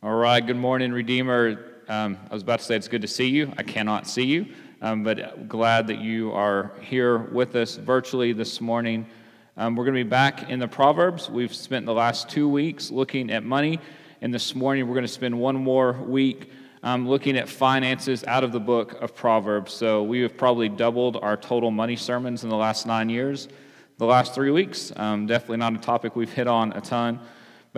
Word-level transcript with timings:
All 0.00 0.14
right, 0.14 0.46
good 0.46 0.56
morning, 0.56 0.92
Redeemer. 0.92 1.58
Um, 1.88 2.18
I 2.30 2.32
was 2.32 2.44
about 2.44 2.60
to 2.60 2.64
say 2.64 2.76
it's 2.76 2.86
good 2.86 3.02
to 3.02 3.08
see 3.08 3.26
you. 3.26 3.52
I 3.58 3.64
cannot 3.64 4.06
see 4.06 4.26
you, 4.26 4.46
um, 4.80 5.02
but 5.02 5.48
glad 5.48 5.88
that 5.88 5.98
you 5.98 6.30
are 6.30 6.70
here 6.80 7.18
with 7.18 7.56
us 7.56 7.74
virtually 7.74 8.32
this 8.32 8.60
morning. 8.60 9.08
Um, 9.56 9.74
we're 9.74 9.84
going 9.84 9.96
to 9.96 10.04
be 10.04 10.08
back 10.08 10.50
in 10.50 10.60
the 10.60 10.68
Proverbs. 10.68 11.28
We've 11.28 11.52
spent 11.52 11.84
the 11.84 11.94
last 11.94 12.28
two 12.28 12.48
weeks 12.48 12.92
looking 12.92 13.32
at 13.32 13.42
money, 13.42 13.80
and 14.20 14.32
this 14.32 14.54
morning 14.54 14.86
we're 14.86 14.94
going 14.94 15.02
to 15.02 15.08
spend 15.08 15.36
one 15.36 15.56
more 15.56 15.94
week 15.94 16.52
um, 16.84 17.08
looking 17.08 17.36
at 17.36 17.48
finances 17.48 18.22
out 18.22 18.44
of 18.44 18.52
the 18.52 18.60
book 18.60 19.02
of 19.02 19.16
Proverbs. 19.16 19.72
So 19.72 20.04
we 20.04 20.20
have 20.20 20.36
probably 20.36 20.68
doubled 20.68 21.16
our 21.16 21.36
total 21.36 21.72
money 21.72 21.96
sermons 21.96 22.44
in 22.44 22.50
the 22.50 22.56
last 22.56 22.86
nine 22.86 23.08
years. 23.08 23.48
The 23.96 24.06
last 24.06 24.32
three 24.32 24.52
weeks, 24.52 24.92
um, 24.94 25.26
definitely 25.26 25.56
not 25.56 25.74
a 25.74 25.78
topic 25.78 26.14
we've 26.14 26.32
hit 26.32 26.46
on 26.46 26.72
a 26.74 26.80
ton 26.80 27.18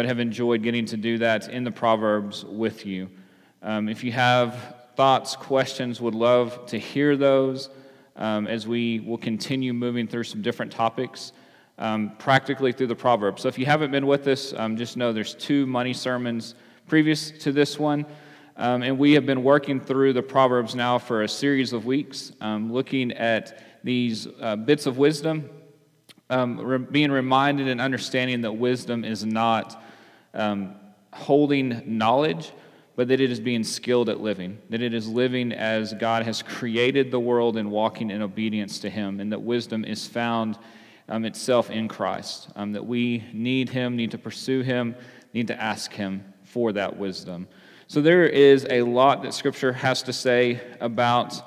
but 0.01 0.07
have 0.07 0.19
enjoyed 0.19 0.63
getting 0.63 0.87
to 0.87 0.97
do 0.97 1.19
that 1.19 1.51
in 1.51 1.63
the 1.63 1.71
Proverbs 1.71 2.43
with 2.47 2.87
you. 2.87 3.11
Um, 3.61 3.87
if 3.87 4.03
you 4.03 4.11
have 4.13 4.77
thoughts, 4.97 5.37
questions, 5.37 6.01
would 6.01 6.15
love 6.15 6.65
to 6.69 6.79
hear 6.79 7.19
those 7.19 7.69
um, 8.17 8.47
as 8.47 8.67
we 8.67 9.01
will 9.01 9.19
continue 9.19 9.75
moving 9.75 10.09
through 10.09 10.25
some 10.25 10.41
different 10.41 10.73
topics 10.73 11.35
um, 11.77 12.17
practically 12.19 12.73
through 12.73 12.87
the 12.87 12.95
Proverbs. 12.95 13.43
So 13.43 13.49
if 13.49 13.59
you 13.59 13.67
haven't 13.67 13.91
been 13.91 14.07
with 14.07 14.27
us, 14.27 14.55
um, 14.55 14.75
just 14.75 14.97
know 14.97 15.13
there's 15.13 15.35
two 15.35 15.67
money 15.67 15.93
sermons 15.93 16.55
previous 16.89 17.31
to 17.33 17.53
this 17.53 17.79
one. 17.79 18.07
Um, 18.57 18.81
and 18.83 18.99
we 18.99 19.13
have 19.13 19.27
been 19.27 19.43
working 19.43 19.81
through 19.81 20.15
the 20.15 20.23
Proverbs 20.23 20.75
now 20.75 20.99
for 20.99 21.25
a 21.25 21.29
series 21.29 21.75
of 21.75 21.85
weeks, 21.85 22.33
um, 22.41 22.73
looking 22.73 23.13
at 23.13 23.85
these 23.85 24.27
uh, 24.41 24.57
bits 24.57 24.87
of 24.87 24.97
wisdom 24.97 25.51
um, 26.31 26.59
re- 26.59 26.79
being 26.79 27.11
reminded 27.11 27.69
and 27.69 27.81
understanding 27.81 28.41
that 28.43 28.53
wisdom 28.53 29.05
is 29.05 29.25
not 29.25 29.83
um, 30.35 30.75
holding 31.13 31.83
knowledge, 31.87 32.53
but 32.97 33.09
that 33.09 33.21
it 33.21 33.31
is 33.31 33.41
being 33.41 33.65
skilled 33.65 34.09
at 34.09 34.21
living, 34.21 34.59
that 34.69 34.83
it 34.83 34.93
is 34.95 35.09
living 35.09 35.53
as 35.53 35.95
God 35.95 36.25
has 36.25 36.43
created 36.43 37.11
the 37.11 37.21
world 37.21 37.57
and 37.57 37.71
walking 37.71 38.11
in 38.11 38.23
obedience 38.23 38.79
to 38.81 38.91
Him, 38.91 39.21
and 39.21 39.33
that 39.33 39.43
wisdom 39.43 39.85
is 39.85 40.07
found 40.07 40.59
um, 41.09 41.25
itself 41.25 41.71
in 41.71 41.89
Christ, 41.89 42.49
um, 42.57 42.73
that 42.73 42.85
we 42.85 43.25
need 43.33 43.71
Him, 43.71 43.97
need 43.97 44.11
to 44.13 44.19
pursue 44.19 44.63
Him, 44.63 44.95
need 45.33 45.49
to 45.49 45.61
ask 45.61 45.93
Him 45.93 46.25
for 46.45 46.73
that 46.73 46.97
wisdom. 46.97 47.49
So 47.87 48.01
there 48.01 48.27
is 48.27 48.67
a 48.71 48.83
lot 48.83 49.23
that 49.23 49.35
Scripture 49.35 49.73
has 49.73 50.03
to 50.05 50.13
say 50.13 50.61
about 50.81 51.43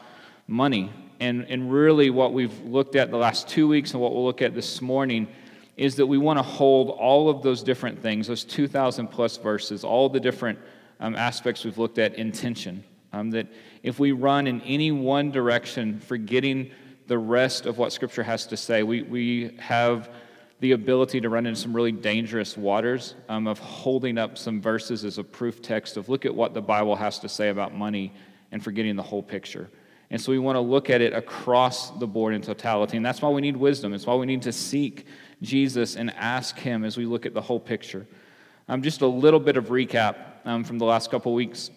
money 0.48 0.92
and, 1.24 1.46
and 1.48 1.72
really, 1.72 2.10
what 2.10 2.34
we've 2.34 2.60
looked 2.66 2.98
at 2.98 3.10
the 3.10 3.16
last 3.16 3.48
two 3.48 3.66
weeks 3.66 3.94
and 3.94 4.02
what 4.02 4.14
we'll 4.14 4.26
look 4.26 4.42
at 4.42 4.54
this 4.54 4.82
morning 4.82 5.30
is 5.78 5.96
that 5.96 6.06
we 6.06 6.18
want 6.18 6.38
to 6.38 6.44
hold 6.44 6.90
all 6.90 7.30
of 7.30 7.42
those 7.42 7.64
different 7.64 8.02
things, 8.02 8.28
those 8.28 8.44
2,000 8.44 9.08
plus 9.08 9.38
verses, 9.38 9.84
all 9.84 10.10
the 10.10 10.20
different 10.20 10.60
um, 11.00 11.16
aspects 11.16 11.64
we've 11.64 11.78
looked 11.78 11.98
at 11.98 12.16
in 12.16 12.32
tension. 12.32 12.84
Um, 13.12 13.32
that 13.32 13.48
if 13.84 14.00
we 14.00 14.12
run 14.12 14.48
in 14.48 14.62
any 14.62 14.92
one 14.92 15.32
direction, 15.32 16.00
forgetting 16.00 16.72
the 17.08 17.18
rest 17.18 17.66
of 17.66 17.78
what 17.78 17.92
Scripture 17.92 18.24
has 18.24 18.48
to 18.48 18.58
say, 18.58 18.84
we, 18.84 19.04
we 19.04 19.56
have 19.60 20.10
the 20.60 20.72
ability 20.72 21.20
to 21.22 21.30
run 21.30 21.46
into 21.46 21.60
some 21.60 21.76
really 21.76 21.92
dangerous 21.92 22.56
waters 22.56 23.16
um, 23.28 23.48
of 23.48 23.60
holding 23.60 24.18
up 24.18 24.38
some 24.38 24.62
verses 24.62 25.04
as 25.04 25.18
a 25.18 25.24
proof 25.24 25.62
text 25.62 25.98
of 25.98 26.08
look 26.08 26.26
at 26.26 26.34
what 26.34 26.54
the 26.54 26.62
Bible 26.62 26.96
has 26.96 27.20
to 27.20 27.28
say 27.28 27.50
about 27.50 27.76
money 27.76 28.14
and 28.52 28.64
forgetting 28.64 28.96
the 28.96 29.04
whole 29.04 29.22
picture. 29.22 29.70
And 30.10 30.22
so 30.22 30.32
we 30.32 30.40
want 30.40 30.56
to 30.56 30.62
look 30.62 30.90
at 30.90 31.02
it 31.02 31.12
across 31.14 31.90
the 31.92 32.08
board 32.08 32.34
in 32.34 32.42
totality. 32.42 32.98
And 32.98 33.06
that's 33.06 33.22
why 33.22 33.30
we 33.30 33.42
need 33.42 33.58
wisdom. 33.58 33.94
It's 33.94 34.06
why 34.06 34.16
we 34.16 34.26
need 34.26 34.44
to 34.44 34.52
seek 34.54 35.06
Jesus 35.44 35.96
and 35.96 36.12
ask 36.16 36.58
Him 36.58 36.84
as 36.84 36.98
we 36.98 37.06
look 37.06 37.26
at 37.26 37.34
the 37.34 37.42
whole 37.42 37.60
picture. 37.60 38.08
Um, 38.68 38.82
just 38.82 39.02
a 39.02 39.08
little 39.08 39.40
bit 39.40 39.58
of 39.58 39.68
recap 39.68 40.16
um, 40.46 40.64
from 40.64 40.80
the 40.80 40.86
last 40.86 41.12
couple 41.12 41.34
weeks. 41.34 41.70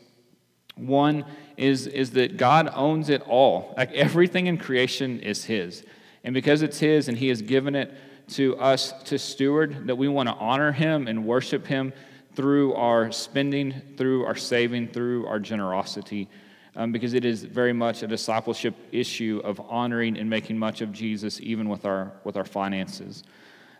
One 0.76 1.24
is, 1.56 1.86
is 1.86 2.12
that 2.12 2.36
God 2.36 2.70
owns 2.74 3.10
it 3.10 3.22
all. 3.22 3.74
Like 3.76 3.92
everything 3.92 4.46
in 4.46 4.56
creation 4.56 5.20
is 5.20 5.44
His. 5.44 5.84
And 6.24 6.32
because 6.32 6.62
it's 6.62 6.78
His 6.78 7.08
and 7.08 7.18
He 7.18 7.28
has 7.28 7.42
given 7.42 7.74
it 7.74 7.92
to 8.28 8.56
us 8.56 8.92
to 9.04 9.18
steward, 9.18 9.86
that 9.86 9.96
we 9.96 10.08
want 10.08 10.28
to 10.28 10.34
honor 10.34 10.72
Him 10.72 11.08
and 11.08 11.26
worship 11.26 11.66
Him 11.66 11.92
through 12.34 12.74
our 12.74 13.12
spending, 13.12 13.82
through 13.96 14.24
our 14.24 14.36
saving, 14.36 14.88
through 14.88 15.26
our 15.26 15.38
generosity 15.38 16.28
um, 16.76 16.92
because 16.92 17.14
it 17.14 17.24
is 17.24 17.42
very 17.42 17.72
much 17.72 18.02
a 18.02 18.06
discipleship 18.06 18.74
issue 18.92 19.40
of 19.44 19.60
honoring 19.60 20.18
and 20.18 20.28
making 20.28 20.58
much 20.58 20.82
of 20.82 20.92
Jesus, 20.92 21.40
even 21.40 21.68
with 21.68 21.86
our, 21.86 22.12
with 22.22 22.36
our 22.36 22.44
finances. 22.44 23.24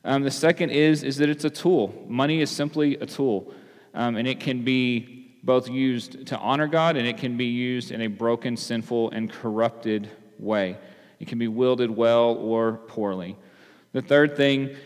Um, 0.07 0.23
the 0.23 0.31
second 0.31 0.71
is, 0.71 1.03
is 1.03 1.17
that 1.17 1.29
it's 1.29 1.45
a 1.45 1.51
tool. 1.51 1.93
Money 2.07 2.41
is 2.41 2.49
simply 2.49 2.95
a 2.95 3.07
tool, 3.07 3.53
um, 3.93 4.15
and 4.15 4.29
it 4.29 4.39
can 4.39 4.63
be 4.63 5.35
both 5.43 5.69
used 5.69 6.29
to 6.29 6.39
honor 6.39 6.69
God 6.69 6.97
and 6.97 7.09
it 7.09 7.19
can 7.19 7.37
be 7.37 7.47
used 7.47 7.91
in 7.91 8.01
a 8.01 8.07
broken, 8.07 8.57
sinful, 8.57 9.11
and 9.11 9.31
corrupted 9.31 10.09
way. 10.39 10.77
It 11.19 11.27
can 11.27 11.39
be 11.39 11.49
wielded 11.49 11.91
well 11.91 12.37
or 12.37 12.75
poorly. 12.87 13.37
The 13.95 14.03
third 14.03 14.37
thing 14.37 14.77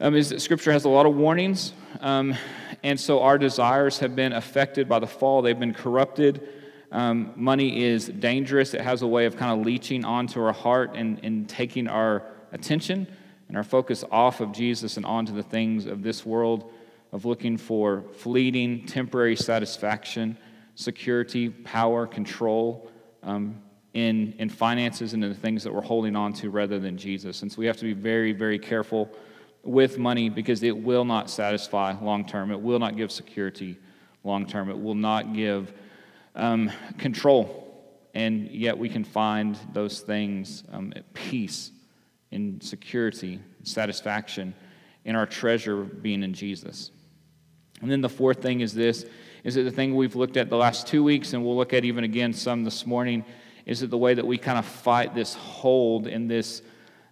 um, 0.00 0.14
is 0.14 0.30
that 0.30 0.40
Scripture 0.40 0.72
has 0.72 0.86
a 0.86 0.88
lot 0.88 1.04
of 1.04 1.14
warnings, 1.14 1.74
um, 2.00 2.34
and 2.82 2.98
so 2.98 3.20
our 3.20 3.36
desires 3.36 3.98
have 3.98 4.16
been 4.16 4.32
affected 4.32 4.88
by 4.88 4.98
the 4.98 5.06
fall. 5.06 5.42
They've 5.42 5.60
been 5.60 5.74
corrupted. 5.74 6.48
Um, 6.90 7.34
money 7.36 7.84
is 7.84 8.08
dangerous. 8.08 8.72
It 8.72 8.80
has 8.80 9.02
a 9.02 9.06
way 9.06 9.26
of 9.26 9.36
kind 9.36 9.60
of 9.60 9.66
leeching 9.66 10.06
onto 10.06 10.42
our 10.42 10.54
heart 10.54 10.92
and, 10.94 11.20
and 11.22 11.46
taking 11.46 11.86
our 11.86 12.22
attention 12.50 13.06
and 13.50 13.56
our 13.56 13.64
focus 13.64 14.04
off 14.12 14.40
of 14.40 14.52
Jesus 14.52 14.96
and 14.96 15.04
onto 15.04 15.34
the 15.34 15.42
things 15.42 15.86
of 15.86 16.04
this 16.04 16.24
world, 16.24 16.72
of 17.10 17.24
looking 17.24 17.56
for 17.56 18.04
fleeting, 18.12 18.86
temporary 18.86 19.34
satisfaction, 19.34 20.38
security, 20.76 21.48
power, 21.48 22.06
control 22.06 22.88
um, 23.24 23.60
in, 23.92 24.34
in 24.38 24.48
finances 24.48 25.14
and 25.14 25.24
in 25.24 25.30
the 25.30 25.36
things 25.36 25.64
that 25.64 25.74
we're 25.74 25.80
holding 25.80 26.14
on 26.14 26.32
to 26.34 26.48
rather 26.48 26.78
than 26.78 26.96
Jesus. 26.96 27.42
And 27.42 27.50
so 27.50 27.58
we 27.58 27.66
have 27.66 27.76
to 27.78 27.84
be 27.84 27.92
very, 27.92 28.30
very 28.30 28.56
careful 28.56 29.10
with 29.64 29.98
money 29.98 30.28
because 30.28 30.62
it 30.62 30.76
will 30.76 31.04
not 31.04 31.28
satisfy 31.28 31.98
long 32.00 32.24
term. 32.24 32.52
It 32.52 32.60
will 32.60 32.78
not 32.78 32.96
give 32.96 33.10
security 33.10 33.76
long 34.22 34.46
term. 34.46 34.70
It 34.70 34.80
will 34.80 34.94
not 34.94 35.34
give 35.34 35.72
um, 36.36 36.70
control. 36.98 37.66
And 38.14 38.48
yet 38.52 38.78
we 38.78 38.88
can 38.88 39.02
find 39.02 39.58
those 39.72 40.02
things 40.02 40.62
um, 40.70 40.92
at 40.94 41.12
peace, 41.14 41.72
in 42.30 42.60
security, 42.60 43.40
satisfaction, 43.62 44.54
in 45.04 45.16
our 45.16 45.26
treasure 45.26 45.82
being 45.82 46.22
in 46.22 46.32
Jesus. 46.32 46.90
And 47.80 47.90
then 47.90 48.00
the 48.00 48.08
fourth 48.08 48.42
thing 48.42 48.60
is 48.60 48.72
this 48.74 49.06
is 49.42 49.54
that 49.54 49.62
the 49.62 49.70
thing 49.70 49.96
we've 49.96 50.16
looked 50.16 50.36
at 50.36 50.50
the 50.50 50.56
last 50.56 50.86
two 50.86 51.02
weeks, 51.02 51.32
and 51.32 51.42
we'll 51.42 51.56
look 51.56 51.72
at 51.72 51.84
even 51.84 52.04
again 52.04 52.32
some 52.32 52.62
this 52.62 52.84
morning, 52.84 53.24
is 53.64 53.80
that 53.80 53.88
the 53.88 53.96
way 53.96 54.12
that 54.12 54.26
we 54.26 54.36
kind 54.36 54.58
of 54.58 54.66
fight 54.66 55.14
this 55.14 55.34
hold 55.34 56.06
in 56.06 56.28
this, 56.28 56.60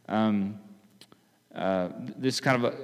um, 0.09 0.59
uh, 1.55 1.89
this 2.19 2.39
kind 2.39 2.63
of 2.63 2.75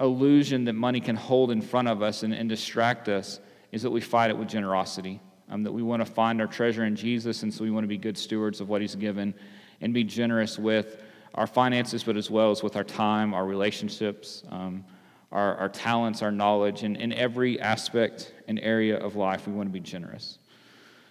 illusion 0.00 0.64
that 0.64 0.72
money 0.72 1.00
can 1.00 1.14
hold 1.14 1.52
in 1.52 1.62
front 1.62 1.86
of 1.86 2.02
us 2.02 2.24
and, 2.24 2.34
and 2.34 2.48
distract 2.48 3.08
us 3.08 3.38
is 3.70 3.82
that 3.82 3.90
we 3.90 4.00
fight 4.00 4.30
it 4.30 4.36
with 4.36 4.48
generosity 4.48 5.20
um, 5.52 5.62
that 5.62 5.72
we 5.72 5.82
want 5.82 6.04
to 6.04 6.10
find 6.10 6.40
our 6.40 6.46
treasure 6.46 6.84
in 6.84 6.96
Jesus, 6.96 7.42
and 7.42 7.52
so 7.52 7.62
we 7.62 7.70
want 7.70 7.84
to 7.84 7.88
be 7.88 7.98
good 7.98 8.16
stewards 8.16 8.60
of 8.60 8.68
what 8.68 8.80
He's 8.80 8.94
given 8.94 9.34
and 9.80 9.92
be 9.92 10.02
generous 10.02 10.58
with 10.58 11.02
our 11.34 11.46
finances, 11.46 12.04
but 12.04 12.16
as 12.16 12.30
well 12.30 12.50
as 12.50 12.62
with 12.62 12.76
our 12.76 12.84
time, 12.84 13.34
our 13.34 13.46
relationships, 13.46 14.44
um, 14.50 14.84
our, 15.30 15.56
our 15.56 15.68
talents, 15.68 16.22
our 16.22 16.30
knowledge, 16.30 16.82
and 16.82 16.96
in 16.96 17.12
every 17.12 17.60
aspect 17.60 18.34
and 18.48 18.60
area 18.60 18.98
of 18.98 19.16
life, 19.16 19.46
we 19.46 19.52
want 19.52 19.68
to 19.68 19.72
be 19.72 19.80
generous. 19.80 20.38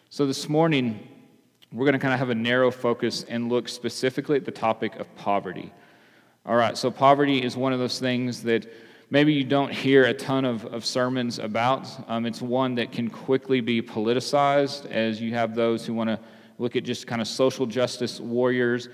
So 0.10 0.28
this 0.28 0.48
morning, 0.48 1.08
we're 1.72 1.86
going 1.86 1.94
to 1.94 2.00
kind 2.00 2.14
of 2.14 2.20
have 2.20 2.30
a 2.30 2.36
narrow 2.36 2.70
focus 2.70 3.26
and 3.28 3.50
look 3.50 3.68
specifically 3.68 4.38
at 4.38 4.46
the 4.46 4.52
topic 4.52 4.96
of 4.98 5.14
poverty. 5.16 5.74
All 6.46 6.56
right, 6.56 6.78
so 6.78 6.92
poverty 6.92 7.42
is 7.44 7.56
one 7.56 7.74
of 7.74 7.80
those 7.80 8.00
things 8.00 8.44
that 8.44 8.72
maybe 9.10 9.34
you 9.34 9.44
don't 9.44 9.72
hear 9.72 10.06
a 10.06 10.14
ton 10.14 10.46
of, 10.46 10.66
of 10.66 10.86
sermons 10.86 11.40
about. 11.40 11.88
Um, 12.08 12.26
it's 12.26 12.42
one 12.42 12.76
that 12.76 12.92
can 12.92 13.10
quickly 13.10 13.62
be 13.62 13.82
politicized 13.82 14.86
as 14.92 15.22
you 15.22 15.34
have 15.34 15.56
those 15.56 15.86
who 15.86 15.94
want 15.94 16.10
to 16.10 16.20
look 16.60 16.76
at 16.76 16.84
just 16.84 17.08
kind 17.08 17.22
of 17.22 17.28
social 17.28 17.66
justice 17.66 18.20
warriors 18.20 18.90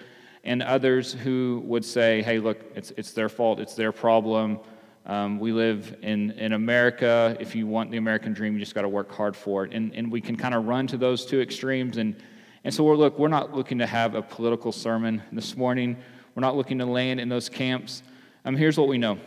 and 0.48 0.64
others 0.64 1.12
who 1.12 1.62
would 1.66 1.84
say, 1.84 2.22
hey, 2.22 2.40
look, 2.40 2.58
it's, 2.74 2.92
it's 2.98 3.12
their 3.12 3.30
fault, 3.30 3.60
it's 3.60 3.76
their 3.76 3.92
problem. 3.92 4.60
Um, 5.06 5.40
we 5.40 5.52
live 5.52 5.98
in, 6.02 6.32
in 6.32 6.54
America. 6.54 7.36
If 7.40 7.54
you 7.54 7.68
want 7.68 7.92
the 7.92 7.98
American 7.98 8.34
dream, 8.34 8.54
you 8.54 8.60
just 8.60 8.74
got 8.74 8.82
to 8.82 8.90
work 8.90 9.12
hard 9.12 9.36
for 9.36 9.66
it. 9.66 9.74
And, 9.74 9.94
and 9.94 10.12
we 10.12 10.22
can 10.22 10.36
kind 10.36 10.56
of 10.56 10.66
run 10.66 10.88
to 10.88 10.98
those 10.98 11.26
two 11.26 11.42
extremes. 11.42 11.98
And, 11.98 12.16
and 12.64 12.74
so, 12.74 12.84
we're, 12.84 12.96
look, 12.96 13.20
we're 13.20 13.28
not 13.28 13.54
looking 13.54 13.78
to 13.80 13.86
have 13.86 14.16
a 14.16 14.22
political 14.22 14.72
sermon 14.72 15.22
this 15.32 15.56
morning. 15.56 15.98
We're 16.34 16.42
not 16.42 16.56
looking 16.56 16.80
to 16.80 16.86
land 16.86 17.20
in 17.20 17.30
those 17.30 17.50
camps. 17.50 18.02
Um, 18.46 18.56
here's 18.56 18.78
what 18.78 18.88
we 18.88 18.98
know 18.98 19.20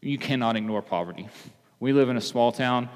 you 0.00 0.18
cannot 0.18 0.56
ignore 0.56 0.82
poverty. 0.82 1.28
We 1.78 1.92
live 1.92 2.08
in 2.08 2.16
a 2.16 2.20
small 2.20 2.52
town, 2.52 2.88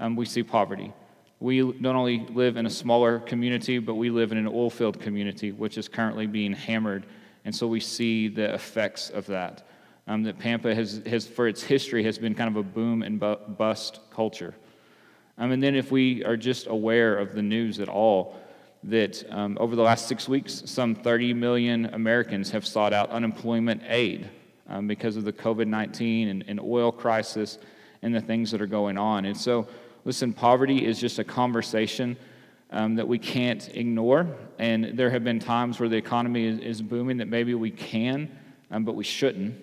um, 0.00 0.16
we 0.16 0.24
see 0.24 0.42
poverty. 0.42 0.92
We 1.40 1.62
not 1.62 1.94
only 1.94 2.26
live 2.30 2.56
in 2.56 2.66
a 2.66 2.70
smaller 2.70 3.20
community, 3.20 3.78
but 3.78 3.94
we 3.94 4.10
live 4.10 4.32
in 4.32 4.38
an 4.38 4.48
oil 4.48 4.70
field 4.70 5.00
community, 5.00 5.52
which 5.52 5.78
is 5.78 5.88
currently 5.88 6.26
being 6.26 6.52
hammered. 6.52 7.06
And 7.44 7.54
so 7.54 7.66
we 7.66 7.80
see 7.80 8.28
the 8.28 8.52
effects 8.54 9.10
of 9.10 9.26
that. 9.26 9.66
Um, 10.08 10.22
that 10.24 10.38
Pampa 10.38 10.74
has, 10.74 11.02
has, 11.06 11.26
for 11.26 11.46
its 11.46 11.62
history, 11.62 12.02
has 12.04 12.18
been 12.18 12.34
kind 12.34 12.48
of 12.48 12.56
a 12.56 12.62
boom 12.62 13.02
and 13.02 13.20
bust 13.20 14.00
culture. 14.10 14.54
Um, 15.36 15.52
and 15.52 15.62
then 15.62 15.74
if 15.74 15.92
we 15.92 16.24
are 16.24 16.36
just 16.36 16.66
aware 16.66 17.16
of 17.16 17.34
the 17.34 17.42
news 17.42 17.78
at 17.78 17.88
all, 17.88 18.36
that 18.84 19.24
um, 19.30 19.56
over 19.60 19.76
the 19.76 19.82
last 19.82 20.08
six 20.08 20.28
weeks, 20.28 20.62
some 20.66 20.94
30 20.94 21.34
million 21.34 21.86
Americans 21.86 22.50
have 22.50 22.66
sought 22.66 22.92
out 22.92 23.10
unemployment 23.10 23.82
aid 23.86 24.28
um, 24.68 24.86
because 24.86 25.16
of 25.16 25.24
the 25.24 25.32
COVID 25.32 25.66
19 25.66 26.28
and, 26.28 26.44
and 26.48 26.60
oil 26.60 26.90
crisis 26.90 27.58
and 28.02 28.14
the 28.14 28.20
things 28.20 28.50
that 28.50 28.60
are 28.60 28.66
going 28.66 28.96
on. 28.96 29.24
And 29.24 29.36
so, 29.36 29.66
listen, 30.08 30.32
poverty 30.32 30.86
is 30.86 30.98
just 30.98 31.18
a 31.18 31.24
conversation 31.24 32.16
um, 32.70 32.94
that 32.94 33.06
we 33.06 33.18
can't 33.18 33.68
ignore. 33.76 34.26
And 34.58 34.96
there 34.96 35.10
have 35.10 35.22
been 35.22 35.38
times 35.38 35.78
where 35.78 35.88
the 35.90 35.98
economy 35.98 36.46
is, 36.46 36.60
is 36.60 36.80
booming 36.80 37.18
that 37.18 37.28
maybe 37.28 37.54
we 37.54 37.70
can, 37.70 38.34
um, 38.70 38.84
but 38.84 38.94
we 38.94 39.04
shouldn't. 39.04 39.62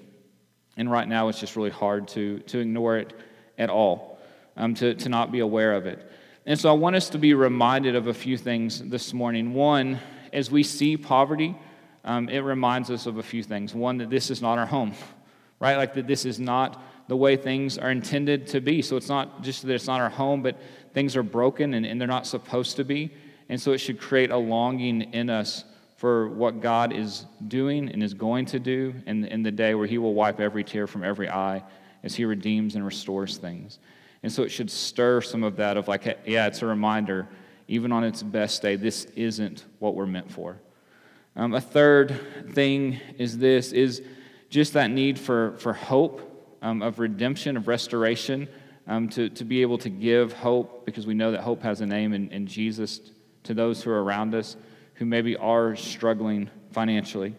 And 0.77 0.91
right 0.91 1.07
now, 1.07 1.29
it's 1.29 1.39
just 1.39 1.55
really 1.55 1.71
hard 1.71 2.07
to, 2.09 2.41
to 2.41 2.59
ignore 2.59 2.97
it 2.97 3.13
at 3.57 3.71
all, 3.71 4.19
um, 4.55 4.75
to, 4.75 4.93
to 4.93 5.09
not 5.09 5.31
be 5.31 5.39
aware 5.39 5.73
of 5.73 5.87
it. 5.87 6.07
And 6.45 6.59
so 6.59 6.69
I 6.69 6.73
want 6.73 6.95
us 6.95 7.09
to 7.09 7.17
be 7.17 7.33
reminded 7.33 7.95
of 7.95 8.05
a 8.05 8.13
few 8.13 8.37
things 8.37 8.83
this 8.83 9.15
morning. 9.15 9.55
One, 9.55 9.99
as 10.31 10.51
we 10.51 10.61
see 10.61 10.95
poverty, 10.95 11.57
um, 12.03 12.29
it 12.29 12.41
reminds 12.41 12.91
us 12.91 13.07
of 13.07 13.17
a 13.17 13.23
few 13.23 13.41
things. 13.41 13.73
One, 13.73 13.97
that 13.97 14.11
this 14.11 14.29
is 14.29 14.43
not 14.43 14.59
our 14.59 14.67
home, 14.67 14.93
right? 15.59 15.75
Like 15.75 15.95
that 15.95 16.05
this 16.05 16.23
is 16.23 16.39
not 16.39 16.79
the 17.07 17.15
way 17.15 17.35
things 17.35 17.77
are 17.77 17.91
intended 17.91 18.47
to 18.47 18.61
be. 18.61 18.81
So 18.81 18.97
it's 18.97 19.09
not 19.09 19.43
just 19.43 19.61
that 19.63 19.73
it's 19.73 19.87
not 19.87 20.01
our 20.01 20.09
home, 20.09 20.41
but 20.41 20.57
things 20.93 21.15
are 21.15 21.23
broken 21.23 21.73
and, 21.73 21.85
and 21.85 21.99
they're 21.99 22.07
not 22.07 22.25
supposed 22.25 22.77
to 22.77 22.83
be. 22.83 23.11
And 23.49 23.61
so 23.61 23.73
it 23.73 23.77
should 23.77 23.99
create 23.99 24.31
a 24.31 24.37
longing 24.37 25.13
in 25.13 25.29
us 25.29 25.65
for 25.97 26.29
what 26.29 26.61
God 26.61 26.93
is 26.93 27.25
doing 27.47 27.89
and 27.89 28.03
is 28.03 28.13
going 28.13 28.45
to 28.47 28.59
do 28.59 28.93
in, 29.05 29.25
in 29.25 29.43
the 29.43 29.51
day 29.51 29.75
where 29.75 29.87
He 29.87 29.97
will 29.97 30.13
wipe 30.13 30.39
every 30.39 30.63
tear 30.63 30.87
from 30.87 31.03
every 31.03 31.29
eye 31.29 31.63
as 32.03 32.15
He 32.15 32.25
redeems 32.25 32.75
and 32.75 32.85
restores 32.85 33.37
things. 33.37 33.79
And 34.23 34.31
so 34.31 34.43
it 34.43 34.49
should 34.49 34.71
stir 34.71 35.21
some 35.21 35.43
of 35.43 35.55
that 35.57 35.77
of 35.77 35.87
like, 35.87 36.19
yeah, 36.25 36.47
it's 36.47 36.61
a 36.61 36.65
reminder, 36.65 37.27
even 37.67 37.91
on 37.91 38.03
its 38.03 38.23
best 38.23 38.61
day, 38.61 38.75
this 38.75 39.05
isn't 39.15 39.65
what 39.79 39.95
we're 39.95 40.07
meant 40.07 40.31
for. 40.31 40.57
Um, 41.35 41.53
a 41.53 41.61
third 41.61 42.19
thing 42.53 42.99
is 43.17 43.37
this, 43.37 43.71
is 43.71 44.01
just 44.49 44.73
that 44.73 44.89
need 44.89 45.19
for, 45.19 45.55
for 45.57 45.73
hope, 45.73 46.34
um, 46.65 46.81
of 46.81 46.97
redemption, 46.97 47.57
of 47.57 47.67
restoration, 47.67 48.47
um, 48.87 49.07
to, 49.09 49.29
to 49.29 49.45
be 49.45 49.61
able 49.61 49.77
to 49.77 49.89
give 49.89 50.33
hope, 50.33 50.83
because 50.83 51.05
we 51.05 51.13
know 51.13 51.31
that 51.31 51.41
hope 51.41 51.61
has 51.61 51.79
a 51.79 51.85
name 51.85 52.11
in, 52.11 52.31
in 52.31 52.47
Jesus 52.47 52.99
to 53.43 53.53
those 53.53 53.83
who 53.83 53.91
are 53.91 54.03
around 54.03 54.33
us 54.33 54.57
who 54.95 55.05
maybe 55.05 55.37
are 55.37 55.75
struggling 55.75 56.49
financially. 56.71 57.35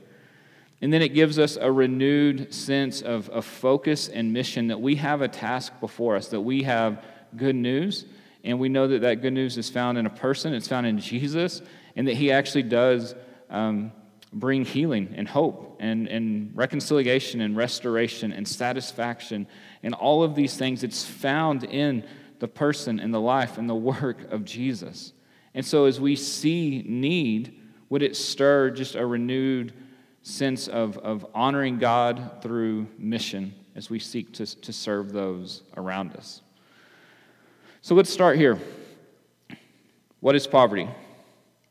And 0.80 0.92
then 0.92 1.02
it 1.02 1.08
gives 1.08 1.40
us 1.40 1.56
a 1.60 1.72
renewed 1.72 2.54
sense 2.54 3.02
of, 3.02 3.28
of 3.30 3.44
focus 3.44 4.08
and 4.08 4.32
mission 4.32 4.68
that 4.68 4.80
we 4.80 4.94
have 4.96 5.22
a 5.22 5.28
task 5.28 5.72
before 5.80 6.14
us, 6.14 6.28
that 6.28 6.40
we 6.42 6.62
have 6.62 7.02
good 7.34 7.56
news. 7.56 8.04
And 8.44 8.60
we 8.60 8.68
know 8.68 8.86
that 8.86 9.00
that 9.00 9.22
good 9.22 9.32
news 9.32 9.58
is 9.58 9.68
found 9.68 9.98
in 9.98 10.06
a 10.06 10.10
person, 10.10 10.54
it's 10.54 10.68
found 10.68 10.86
in 10.86 11.00
Jesus, 11.00 11.62
and 11.96 12.06
that 12.06 12.14
he 12.14 12.30
actually 12.30 12.62
does 12.62 13.16
um, 13.50 13.90
bring 14.38 14.64
healing 14.64 15.14
and 15.16 15.28
hope 15.28 15.76
and, 15.80 16.06
and 16.08 16.50
reconciliation 16.54 17.40
and 17.40 17.56
restoration 17.56 18.32
and 18.32 18.46
satisfaction 18.46 19.46
and 19.82 19.94
all 19.94 20.22
of 20.22 20.34
these 20.34 20.56
things. 20.56 20.82
It's 20.82 21.04
found 21.04 21.64
in 21.64 22.04
the 22.38 22.48
person 22.48 23.00
and 23.00 23.12
the 23.12 23.20
life 23.20 23.58
and 23.58 23.68
the 23.68 23.74
work 23.74 24.30
of 24.30 24.44
Jesus. 24.44 25.12
And 25.54 25.64
so 25.64 25.86
as 25.86 26.00
we 26.00 26.16
see 26.16 26.82
need, 26.86 27.60
would 27.88 28.02
it 28.02 28.16
stir 28.16 28.70
just 28.70 28.94
a 28.94 29.06
renewed 29.06 29.72
sense 30.26 30.66
of, 30.66 30.98
of 30.98 31.24
honoring 31.34 31.78
God 31.78 32.42
through 32.42 32.88
mission 32.98 33.54
as 33.76 33.88
we 33.88 34.00
seek 34.00 34.32
to, 34.32 34.60
to 34.62 34.72
serve 34.72 35.12
those 35.12 35.62
around 35.76 36.16
us. 36.16 36.42
So 37.80 37.94
let's 37.94 38.10
start 38.10 38.36
here. 38.36 38.58
What 40.18 40.34
is 40.34 40.48
poverty? 40.48 40.88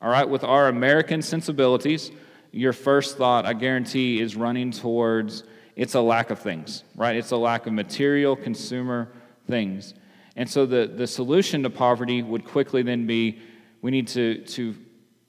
All 0.02 0.10
right, 0.10 0.28
with 0.30 0.46
our 0.46 0.70
American 0.70 1.22
sensibilities, 1.22 2.12
your 2.56 2.74
first 2.74 3.18
thought, 3.18 3.46
I 3.46 3.54
guarantee, 3.54 4.22
is 4.22 4.36
running 4.36 4.72
towards 4.72 5.44
it's 5.76 5.94
a 5.94 6.00
lack 6.00 6.30
of 6.30 6.40
things, 6.40 6.86
right? 6.96 7.18
It's 7.18 7.32
a 7.32 7.38
lack 7.38 7.68
of 7.68 7.74
material 7.74 8.38
consumer 8.38 9.12
things. 9.46 9.94
And 10.38 10.50
so 10.50 10.66
the, 10.66 10.88
the 10.88 11.06
solution 11.06 11.64
to 11.64 11.70
poverty 11.70 12.24
would 12.24 12.46
quickly 12.46 12.82
then 12.82 13.06
be 13.06 13.40
we 13.82 13.92
need 13.92 14.08
to, 14.10 14.38
to 14.46 14.74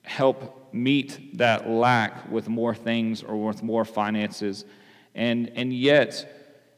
help 0.02 0.72
meet 0.72 1.36
that 1.38 1.68
lack 1.68 2.30
with 2.30 2.48
more 2.48 2.74
things 2.74 3.24
or 3.24 3.44
with 3.44 3.60
more 3.60 3.84
finances. 3.84 4.64
And, 5.16 5.50
and 5.56 5.74
yet, 5.74 6.32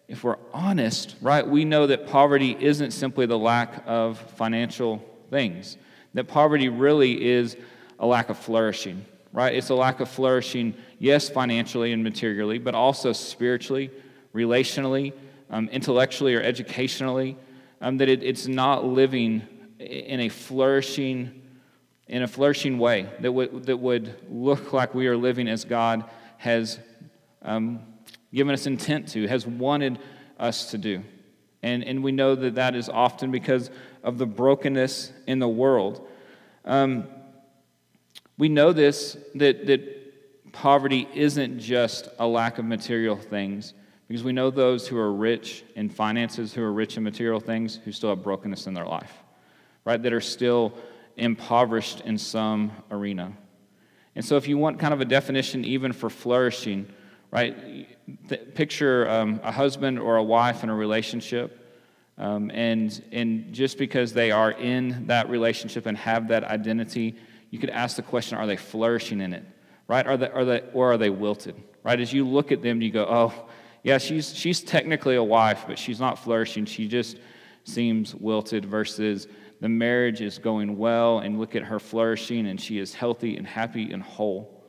if 0.09 0.25
we're 0.25 0.39
honest, 0.55 1.17
right, 1.21 1.47
we 1.47 1.67
know 1.67 1.87
that 1.87 2.07
poverty 2.07 2.57
isn't 2.59 2.93
simply 2.93 3.27
the 3.27 3.39
lack 3.39 3.83
of 3.87 4.19
financial 4.19 5.05
things, 5.29 5.77
that 6.15 6.25
poverty 6.25 6.71
really 6.71 7.23
is 7.23 7.55
a 7.99 8.07
lack 8.07 8.31
of 8.31 8.39
flourishing, 8.39 9.05
right? 9.33 9.55
It's 9.55 9.71
a 9.71 9.75
lack 9.75 10.01
of 10.01 10.09
flourishing, 10.09 10.75
yes, 10.99 11.29
financially 11.29 11.93
and 11.93 12.03
materially, 12.03 12.59
but 12.59 12.75
also 12.75 13.13
spiritually, 13.13 13.91
relationally, 14.35 15.13
um, 15.51 15.69
intellectually, 15.69 16.35
or 16.35 16.43
educationally, 16.43 17.37
um, 17.81 17.99
that 17.99 18.09
it, 18.09 18.23
it's 18.23 18.47
not 18.47 18.85
living 18.85 19.43
in 19.79 20.21
a 20.21 20.29
flourishing 20.29 21.43
in 22.09 22.23
a 22.23 22.29
flourishing 22.29 22.79
way 22.79 23.07
that 23.21 23.31
would, 23.31 23.67
that 23.67 23.77
would 23.77 24.15
look 24.31 24.73
like 24.73 24.95
we 24.95 25.07
are 25.07 25.17
living 25.17 25.47
as 25.47 25.65
God 25.65 26.05
has 26.39 26.79
um, 27.43 27.81
given 28.33 28.55
us 28.55 28.67
intent 28.67 29.09
to, 29.09 29.27
has 29.29 29.47
wanted 29.47 29.99
us 30.39 30.71
to 30.71 30.79
do. 30.79 31.03
And, 31.63 31.85
and 31.85 32.03
we 32.03 32.13
know 32.13 32.35
that 32.35 32.55
that 32.55 32.75
is 32.75 32.89
often 32.89 33.31
because 33.31 33.71
of 34.03 34.17
the 34.17 34.27
brokenness 34.27 35.13
in 35.27 35.39
the 35.39 35.49
world. 35.49 36.07
Um, 36.65 37.09
we 38.39 38.49
know 38.49 38.73
this 38.73 39.17
that, 39.35 39.67
that 39.67 40.53
poverty 40.53 41.09
isn't 41.15 41.59
just 41.59 42.09
a 42.19 42.27
lack 42.27 42.59
of 42.59 42.65
material 42.65 43.17
things, 43.17 43.75
because 44.07 44.25
we 44.25 44.33
know 44.33 44.51
those 44.51 44.89
who 44.89 44.97
are 44.97 45.13
rich 45.13 45.65
in 45.75 45.91
finances, 45.91 46.55
who 46.55 46.63
are 46.63 46.73
rich 46.73 46.97
in 46.97 47.03
material 47.03 47.41
things, 47.41 47.77
who 47.85 47.93
still 47.93 48.11
have 48.11 48.23
brokenness 48.23 48.67
in 48.67 48.75
their 48.75 48.87
life, 48.87 49.13
right? 49.85 50.03
That 50.03 50.13
are 50.13 50.21
still 50.21 50.73
impoverished 51.17 52.01
in 52.03 52.17
some 52.17 52.73
arena. 52.91 53.33
And 54.15 54.25
so, 54.25 54.37
if 54.37 54.49
you 54.49 54.57
want 54.57 54.79
kind 54.79 54.95
of 54.95 55.01
a 55.01 55.05
definition 55.05 55.65
even 55.65 55.93
for 55.93 56.09
flourishing, 56.09 56.87
right, 57.31 57.87
th- 58.29 58.55
picture 58.55 59.09
um, 59.09 59.41
a 59.43 59.53
husband 59.53 59.99
or 59.99 60.17
a 60.17 60.23
wife 60.23 60.63
in 60.63 60.71
a 60.71 60.75
relationship. 60.75 61.65
Um, 62.17 62.51
and, 62.53 63.01
and 63.13 63.53
just 63.53 63.79
because 63.79 64.13
they 64.13 64.33
are 64.33 64.51
in 64.51 65.07
that 65.07 65.31
relationship 65.31 65.87
and 65.87 65.97
have 65.97 66.27
that 66.29 66.43
identity, 66.43 67.15
you 67.51 67.59
could 67.59 67.71
ask 67.71 67.97
the 67.97 68.03
question 68.03 68.39
are 68.39 68.47
they 68.47 68.57
flourishing 68.57 69.21
in 69.21 69.33
it? 69.33 69.45
Right? 69.87 70.07
Are 70.07 70.17
they, 70.17 70.31
are 70.31 70.45
they, 70.45 70.63
or 70.75 70.93
are 70.93 70.99
they 70.99 71.11
wilted? 71.11 71.57
Right? 71.83 71.99
As 72.01 72.13
you 72.13 72.27
look 72.27 72.53
at 72.53 72.63
them, 72.63 72.83
you 72.83 72.91
go, 72.91 73.07
oh, 73.09 73.49
yeah, 73.83 73.99
she's, 73.99 74.35
she's 74.35 74.61
technically 74.61 75.17
a 75.17 75.23
wife, 75.23 75.65
but 75.67 75.79
she's 75.79 76.01
not 76.01 76.19
flourishing. 76.19 76.67
She 76.67 76.89
just 76.89 77.19
seems 77.65 78.15
wilted 78.15 78.65
versus 78.65 79.29
the 79.61 79.69
marriage 79.69 80.21
is 80.21 80.39
going 80.39 80.77
well, 80.77 81.19
and 81.21 81.39
look 81.39 81.57
at 81.57 81.63
her 81.63 81.81
flourishing, 81.81 82.47
and 82.47 82.61
she 82.61 82.79
is 82.79 82.95
healthy 82.95 83.37
and 83.37 83.47
happy 83.47 83.93
and 83.93 84.03
whole. 84.03 84.65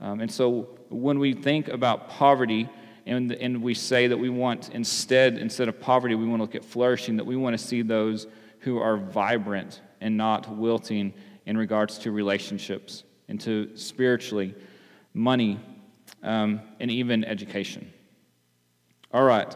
Um, 0.00 0.20
and 0.20 0.30
so 0.30 0.78
when 0.88 1.18
we 1.18 1.34
think 1.34 1.68
about 1.68 2.08
poverty, 2.08 2.68
and, 3.06 3.32
and 3.32 3.62
we 3.62 3.74
say 3.74 4.06
that 4.06 4.16
we 4.16 4.28
want 4.28 4.70
instead, 4.70 5.36
instead 5.36 5.68
of 5.68 5.80
poverty, 5.80 6.14
we 6.14 6.26
want 6.26 6.40
to 6.40 6.44
look 6.44 6.54
at 6.54 6.64
flourishing, 6.64 7.16
that 7.16 7.26
we 7.26 7.36
want 7.36 7.58
to 7.58 7.62
see 7.64 7.82
those 7.82 8.26
who 8.60 8.78
are 8.78 8.96
vibrant 8.96 9.80
and 10.00 10.16
not 10.16 10.48
wilting 10.48 11.12
in 11.46 11.56
regards 11.56 11.98
to 11.98 12.12
relationships 12.12 13.04
and 13.28 13.40
to 13.40 13.76
spiritually, 13.76 14.54
money, 15.14 15.58
um, 16.22 16.60
and 16.80 16.90
even 16.90 17.24
education. 17.24 17.90
All 19.12 19.24
right. 19.24 19.54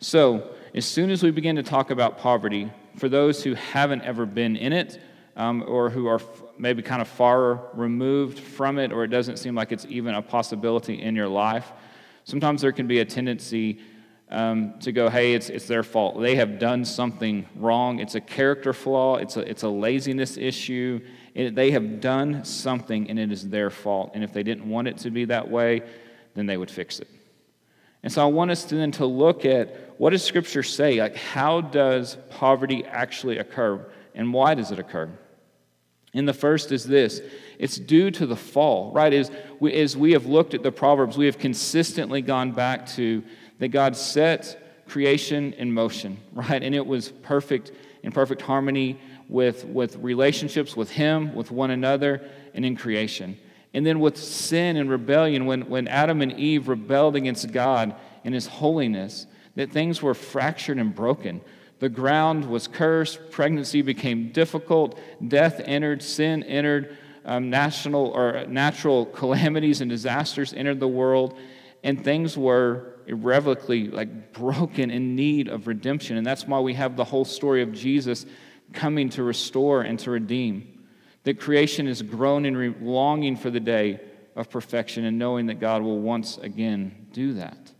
So, 0.00 0.54
as 0.74 0.84
soon 0.84 1.10
as 1.10 1.22
we 1.22 1.30
begin 1.30 1.56
to 1.56 1.62
talk 1.62 1.90
about 1.90 2.18
poverty, 2.18 2.70
for 2.96 3.08
those 3.08 3.42
who 3.42 3.54
haven't 3.54 4.02
ever 4.02 4.26
been 4.26 4.56
in 4.56 4.72
it 4.72 5.00
um, 5.36 5.64
or 5.66 5.90
who 5.90 6.06
are 6.06 6.16
f- 6.16 6.42
maybe 6.58 6.82
kind 6.82 7.00
of 7.00 7.08
far 7.08 7.70
removed 7.74 8.38
from 8.38 8.78
it, 8.78 8.92
or 8.92 9.04
it 9.04 9.08
doesn't 9.08 9.38
seem 9.38 9.54
like 9.54 9.72
it's 9.72 9.86
even 9.88 10.14
a 10.14 10.22
possibility 10.22 11.00
in 11.00 11.14
your 11.14 11.28
life, 11.28 11.72
sometimes 12.24 12.62
there 12.62 12.72
can 12.72 12.86
be 12.86 13.00
a 13.00 13.04
tendency 13.04 13.80
um, 14.30 14.78
to 14.80 14.92
go, 14.92 15.08
hey, 15.08 15.34
it's, 15.34 15.50
it's 15.50 15.66
their 15.66 15.82
fault. 15.82 16.20
They 16.20 16.36
have 16.36 16.58
done 16.58 16.84
something 16.84 17.46
wrong. 17.56 17.98
It's 17.98 18.14
a 18.14 18.20
character 18.20 18.72
flaw, 18.72 19.16
it's 19.16 19.36
a, 19.36 19.40
it's 19.40 19.62
a 19.62 19.68
laziness 19.68 20.36
issue. 20.36 21.00
It, 21.34 21.54
they 21.54 21.70
have 21.70 22.00
done 22.00 22.44
something, 22.44 23.08
and 23.08 23.18
it 23.18 23.32
is 23.32 23.48
their 23.48 23.70
fault. 23.70 24.12
And 24.14 24.22
if 24.22 24.32
they 24.32 24.42
didn't 24.42 24.68
want 24.68 24.88
it 24.88 24.98
to 24.98 25.10
be 25.10 25.26
that 25.26 25.50
way, 25.50 25.82
then 26.34 26.46
they 26.46 26.56
would 26.56 26.70
fix 26.70 26.98
it. 26.98 27.08
And 28.02 28.12
so 28.12 28.22
I 28.22 28.26
want 28.26 28.50
us 28.50 28.64
to 28.64 28.74
then 28.74 28.90
to 28.92 29.06
look 29.06 29.44
at 29.44 29.94
what 29.98 30.10
does 30.10 30.24
Scripture 30.24 30.62
say? 30.62 31.00
Like, 31.00 31.14
how 31.14 31.60
does 31.60 32.16
poverty 32.30 32.84
actually 32.84 33.38
occur, 33.38 33.86
and 34.14 34.32
why 34.32 34.54
does 34.54 34.72
it 34.72 34.78
occur? 34.78 35.10
And 36.14 36.28
the 36.28 36.34
first 36.34 36.72
is 36.72 36.84
this 36.84 37.20
it's 37.58 37.76
due 37.76 38.10
to 38.10 38.26
the 38.26 38.36
fall, 38.36 38.92
right? 38.92 39.12
As 39.12 39.30
we, 39.60 39.72
as 39.74 39.96
we 39.96 40.12
have 40.12 40.26
looked 40.26 40.54
at 40.54 40.62
the 40.62 40.72
Proverbs, 40.72 41.16
we 41.16 41.26
have 41.26 41.38
consistently 41.38 42.20
gone 42.22 42.52
back 42.52 42.86
to 42.88 43.22
that 43.62 43.68
God 43.68 43.96
set 43.96 44.88
creation 44.88 45.52
in 45.52 45.72
motion, 45.72 46.18
right? 46.32 46.60
And 46.60 46.74
it 46.74 46.84
was 46.84 47.10
perfect 47.10 47.70
in 48.02 48.10
perfect 48.10 48.42
harmony 48.42 48.98
with, 49.28 49.64
with 49.64 49.94
relationships 49.98 50.76
with 50.76 50.90
Him, 50.90 51.32
with 51.32 51.52
one 51.52 51.70
another, 51.70 52.28
and 52.54 52.64
in 52.64 52.74
creation. 52.74 53.38
And 53.72 53.86
then 53.86 54.00
with 54.00 54.16
sin 54.16 54.76
and 54.76 54.90
rebellion, 54.90 55.46
when, 55.46 55.68
when 55.68 55.86
Adam 55.86 56.22
and 56.22 56.32
Eve 56.32 56.66
rebelled 56.66 57.14
against 57.14 57.52
God 57.52 57.94
and 58.24 58.34
His 58.34 58.48
holiness, 58.48 59.28
that 59.54 59.70
things 59.70 60.02
were 60.02 60.14
fractured 60.14 60.78
and 60.78 60.92
broken. 60.92 61.40
The 61.78 61.88
ground 61.88 62.50
was 62.50 62.66
cursed, 62.66 63.30
pregnancy 63.30 63.80
became 63.80 64.32
difficult, 64.32 64.98
death 65.28 65.60
entered, 65.64 66.02
sin 66.02 66.42
entered, 66.42 66.96
um, 67.24 67.48
national 67.48 68.08
or 68.08 68.44
natural 68.48 69.06
calamities 69.06 69.80
and 69.80 69.88
disasters 69.88 70.52
entered 70.52 70.80
the 70.80 70.88
world, 70.88 71.38
and 71.84 72.02
things 72.02 72.36
were 72.36 72.91
irrevocably 73.06 73.88
like 73.88 74.32
broken 74.32 74.90
in 74.90 75.14
need 75.14 75.48
of 75.48 75.66
redemption. 75.66 76.16
And 76.16 76.26
that's 76.26 76.46
why 76.46 76.60
we 76.60 76.74
have 76.74 76.96
the 76.96 77.04
whole 77.04 77.24
story 77.24 77.62
of 77.62 77.72
Jesus 77.72 78.26
coming 78.72 79.10
to 79.10 79.22
restore 79.22 79.82
and 79.82 79.98
to 80.00 80.10
redeem. 80.10 80.84
That 81.24 81.38
creation 81.38 81.86
is 81.86 82.02
groaning, 82.02 82.54
re- 82.56 82.74
longing 82.80 83.36
for 83.36 83.50
the 83.50 83.60
day 83.60 84.00
of 84.34 84.50
perfection 84.50 85.04
and 85.04 85.18
knowing 85.18 85.46
that 85.46 85.60
God 85.60 85.82
will 85.82 86.00
once 86.00 86.38
again 86.38 87.06
do 87.12 87.34
that. 87.34 87.72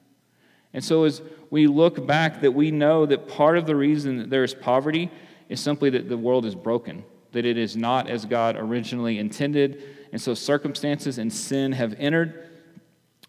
And 0.72 0.84
so, 0.84 1.04
as 1.04 1.22
we 1.50 1.66
look 1.66 2.06
back, 2.06 2.40
that 2.40 2.52
we 2.52 2.70
know 2.70 3.04
that 3.06 3.28
part 3.28 3.58
of 3.58 3.66
the 3.66 3.76
reason 3.76 4.18
that 4.18 4.30
there 4.30 4.44
is 4.44 4.54
poverty 4.54 5.10
is 5.48 5.60
simply 5.60 5.90
that 5.90 6.08
the 6.08 6.16
world 6.16 6.46
is 6.46 6.54
broken, 6.54 7.04
that 7.32 7.44
it 7.44 7.58
is 7.58 7.76
not 7.76 8.08
as 8.08 8.24
God 8.24 8.56
originally 8.56 9.18
intended. 9.18 9.82
And 10.12 10.20
so, 10.20 10.34
circumstances 10.34 11.18
and 11.18 11.32
sin 11.32 11.72
have 11.72 11.94
entered. 11.98 12.48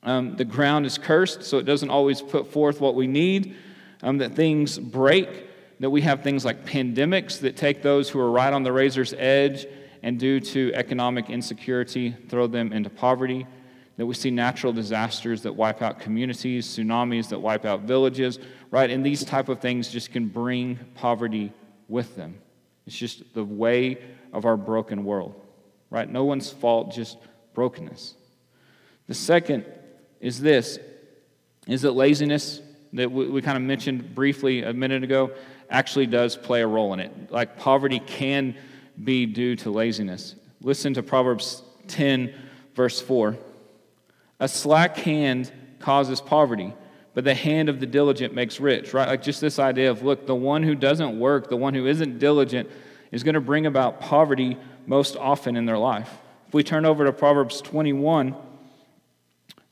Um, 0.03 0.36
the 0.36 0.45
ground 0.45 0.86
is 0.86 0.98
cursed, 0.98 1.43
so 1.43 1.57
it 1.57 1.63
doesn't 1.63 1.89
always 1.89 2.22
put 2.22 2.51
forth 2.51 2.81
what 2.81 2.95
we 2.95 3.07
need. 3.07 3.55
Um, 4.01 4.17
that 4.17 4.36
things 4.36 4.77
break, 4.77 5.48
that 5.79 5.89
we 5.89 6.01
have 6.01 6.24
things 6.24 6.43
like 6.43 6.65
pandemics 6.65 7.39
that 7.39 7.55
take 7.55 7.81
those 7.81 8.10
who 8.10 8.19
are 8.19 8.29
right 8.29 8.51
on 8.51 8.63
the 8.63 8.72
razor's 8.74 9.13
edge 9.13 9.65
and, 10.01 10.19
due 10.19 10.41
to 10.41 10.74
economic 10.74 11.29
insecurity, 11.29 12.13
throw 12.27 12.48
them 12.48 12.74
into 12.74 12.89
poverty. 12.89 13.48
That 13.95 14.05
we 14.07 14.15
see 14.15 14.31
natural 14.31 14.74
disasters 14.74 15.43
that 15.43 15.53
wipe 15.53 15.81
out 15.81 16.00
communities, 16.00 16.67
tsunamis 16.67 17.29
that 17.29 17.39
wipe 17.39 17.63
out 17.63 17.81
villages, 17.81 18.39
right? 18.72 18.89
And 18.89 19.05
these 19.05 19.24
type 19.24 19.50
of 19.50 19.60
things 19.60 19.88
just 19.88 20.12
can 20.12 20.27
bring 20.27 20.79
poverty 20.95 21.53
with 21.88 22.15
them. 22.15 22.39
It's 22.88 22.98
just 22.98 23.33
the 23.33 23.45
way 23.45 24.00
of 24.33 24.45
our 24.45 24.57
broken 24.57 25.05
world, 25.05 25.39
right? 25.89 26.10
No 26.10 26.25
one's 26.25 26.51
fault, 26.51 26.91
just 26.91 27.17
brokenness. 27.53 28.15
The 29.07 29.13
second 29.13 29.65
is 30.23 30.39
this 30.39 30.79
is 31.67 31.83
that 31.83 31.91
laziness 31.91 32.61
that 32.93 33.11
we, 33.11 33.27
we 33.27 33.41
kind 33.41 33.57
of 33.57 33.63
mentioned 33.63 34.15
briefly 34.15 34.63
a 34.63 34.73
minute 34.73 35.03
ago 35.03 35.31
actually 35.69 36.07
does 36.07 36.35
play 36.35 36.61
a 36.61 36.67
role 36.67 36.93
in 36.93 36.99
it. 36.99 37.31
Like 37.31 37.57
poverty 37.57 37.99
can 37.99 38.55
be 39.03 39.25
due 39.25 39.55
to 39.57 39.69
laziness. 39.69 40.35
Listen 40.61 40.93
to 40.93 41.03
Proverbs 41.03 41.63
10, 41.87 42.33
verse 42.75 43.01
4. 43.01 43.37
A 44.39 44.47
slack 44.47 44.97
hand 44.97 45.51
causes 45.79 46.21
poverty, 46.21 46.73
but 47.13 47.23
the 47.23 47.33
hand 47.33 47.69
of 47.69 47.79
the 47.79 47.85
diligent 47.85 48.33
makes 48.33 48.59
rich, 48.59 48.93
right? 48.93 49.07
Like 49.07 49.23
just 49.23 49.41
this 49.41 49.59
idea 49.59 49.89
of 49.89 50.03
look, 50.03 50.25
the 50.25 50.35
one 50.35 50.63
who 50.63 50.75
doesn't 50.75 51.19
work, 51.19 51.49
the 51.49 51.57
one 51.57 51.73
who 51.73 51.87
isn't 51.87 52.19
diligent, 52.19 52.69
is 53.11 53.23
going 53.23 53.35
to 53.35 53.41
bring 53.41 53.65
about 53.65 53.99
poverty 53.99 54.57
most 54.85 55.17
often 55.17 55.55
in 55.55 55.65
their 55.65 55.77
life. 55.77 56.09
If 56.47 56.53
we 56.53 56.63
turn 56.63 56.85
over 56.85 57.05
to 57.05 57.13
Proverbs 57.13 57.61
21, 57.61 58.35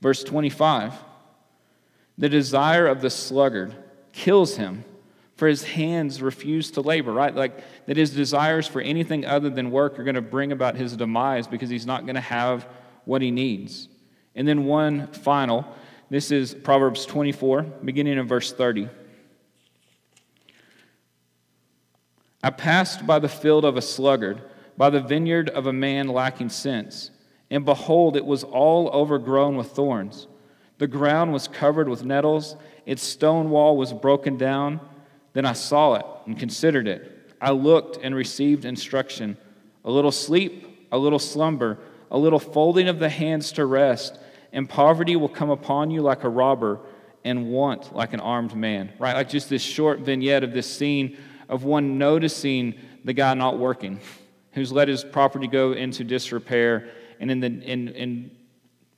Verse 0.01 0.24
25 0.24 0.93
The 2.17 2.29
desire 2.29 2.88
of 2.88 3.01
the 3.01 3.10
sluggard 3.10 3.75
kills 4.12 4.58
him, 4.58 4.84
for 5.36 5.48
his 5.48 5.63
hands 5.63 6.22
refuse 6.22 6.72
to 6.72 6.81
labor, 6.81 7.13
right? 7.13 7.34
Like 7.34 7.63
that 7.86 7.98
his 7.98 8.12
desires 8.12 8.67
for 8.67 8.81
anything 8.81 9.25
other 9.25 9.50
than 9.50 9.72
work 9.72 10.00
are 10.00 10.03
going 10.03 10.15
to 10.15 10.22
bring 10.22 10.51
about 10.51 10.75
his 10.75 10.98
demise 10.98 11.48
because 11.48 11.70
he's 11.70 11.86
not 11.86 12.05
going 12.05 12.15
to 12.15 12.22
have 12.22 12.67
what 13.05 13.22
he 13.22 13.31
needs. 13.31 13.88
And 14.36 14.48
then 14.48 14.65
one 14.65 15.08
final 15.08 15.65
this 16.12 16.29
is 16.29 16.53
Proverbs 16.53 17.05
24, 17.05 17.62
beginning 17.86 18.17
in 18.17 18.27
verse 18.27 18.51
30. 18.51 18.89
I 22.43 22.50
passed 22.50 23.08
by 23.08 23.20
the 23.20 23.29
field 23.29 23.63
of 23.63 23.77
a 23.77 23.81
sluggard, 23.81 24.41
by 24.75 24.89
the 24.89 25.00
vineyard 25.00 25.50
of 25.50 25.67
a 25.67 25.74
man 25.74 26.10
lacking 26.10 26.50
sense. 26.50 27.12
And 27.51 27.65
behold, 27.65 28.15
it 28.15 28.25
was 28.25 28.46
all 28.46 28.89
overgrown 28.89 29.58
with 29.58 29.72
thorns. 29.72 30.27
The 30.77 30.88
ground 30.88 31.34
was 31.34 31.48
covered 31.48 31.88
with 31.88 32.03
nettles, 32.03 32.55
its 32.88 33.03
stone 33.03 33.51
wall 33.51 33.77
was 33.77 33.93
broken 33.93 34.38
down. 34.38 34.79
Then 35.34 35.46
I 35.46 35.53
saw 35.53 35.93
it 35.93 36.05
and 36.25 36.39
considered 36.39 36.88
it. 36.88 37.36
I 37.39 37.51
looked 37.51 38.00
and 38.01 38.15
received 38.15 38.65
instruction 38.65 39.38
a 39.84 39.91
little 39.91 40.12
sleep, 40.12 40.88
a 40.91 40.98
little 40.98 41.20
slumber, 41.20 41.77
a 42.10 42.17
little 42.17 42.39
folding 42.39 42.88
of 42.88 43.00
the 43.00 43.10
hands 43.10 43.51
to 43.53 43.65
rest, 43.65 44.20
and 44.53 44.70
poverty 44.70 45.15
will 45.15 45.29
come 45.29 45.50
upon 45.50 45.89
you 45.89 46.01
like 46.01 46.24
a 46.24 46.29
robber, 46.29 46.79
and 47.24 47.50
want 47.50 47.96
like 47.96 48.13
an 48.13 48.20
armed 48.20 48.55
man. 48.55 48.91
Right? 49.00 49.15
Like 49.15 49.29
just 49.29 49.50
this 49.50 49.62
short 49.62 50.00
vignette 50.00 50.43
of 50.43 50.53
this 50.53 50.72
scene 50.72 51.17
of 51.50 51.63
one 51.63 51.98
noticing 51.98 52.75
the 53.03 53.13
guy 53.13 53.34
not 53.34 53.60
working, 53.60 54.00
who's 54.53 54.72
let 54.72 54.88
his 54.88 55.03
property 55.03 55.48
go 55.48 55.74
into 55.74 56.03
disrepair 56.03 56.89
and 57.22 57.32
in 57.32 57.40
the 57.40 57.48
in, 57.48 57.88
in 57.90 58.32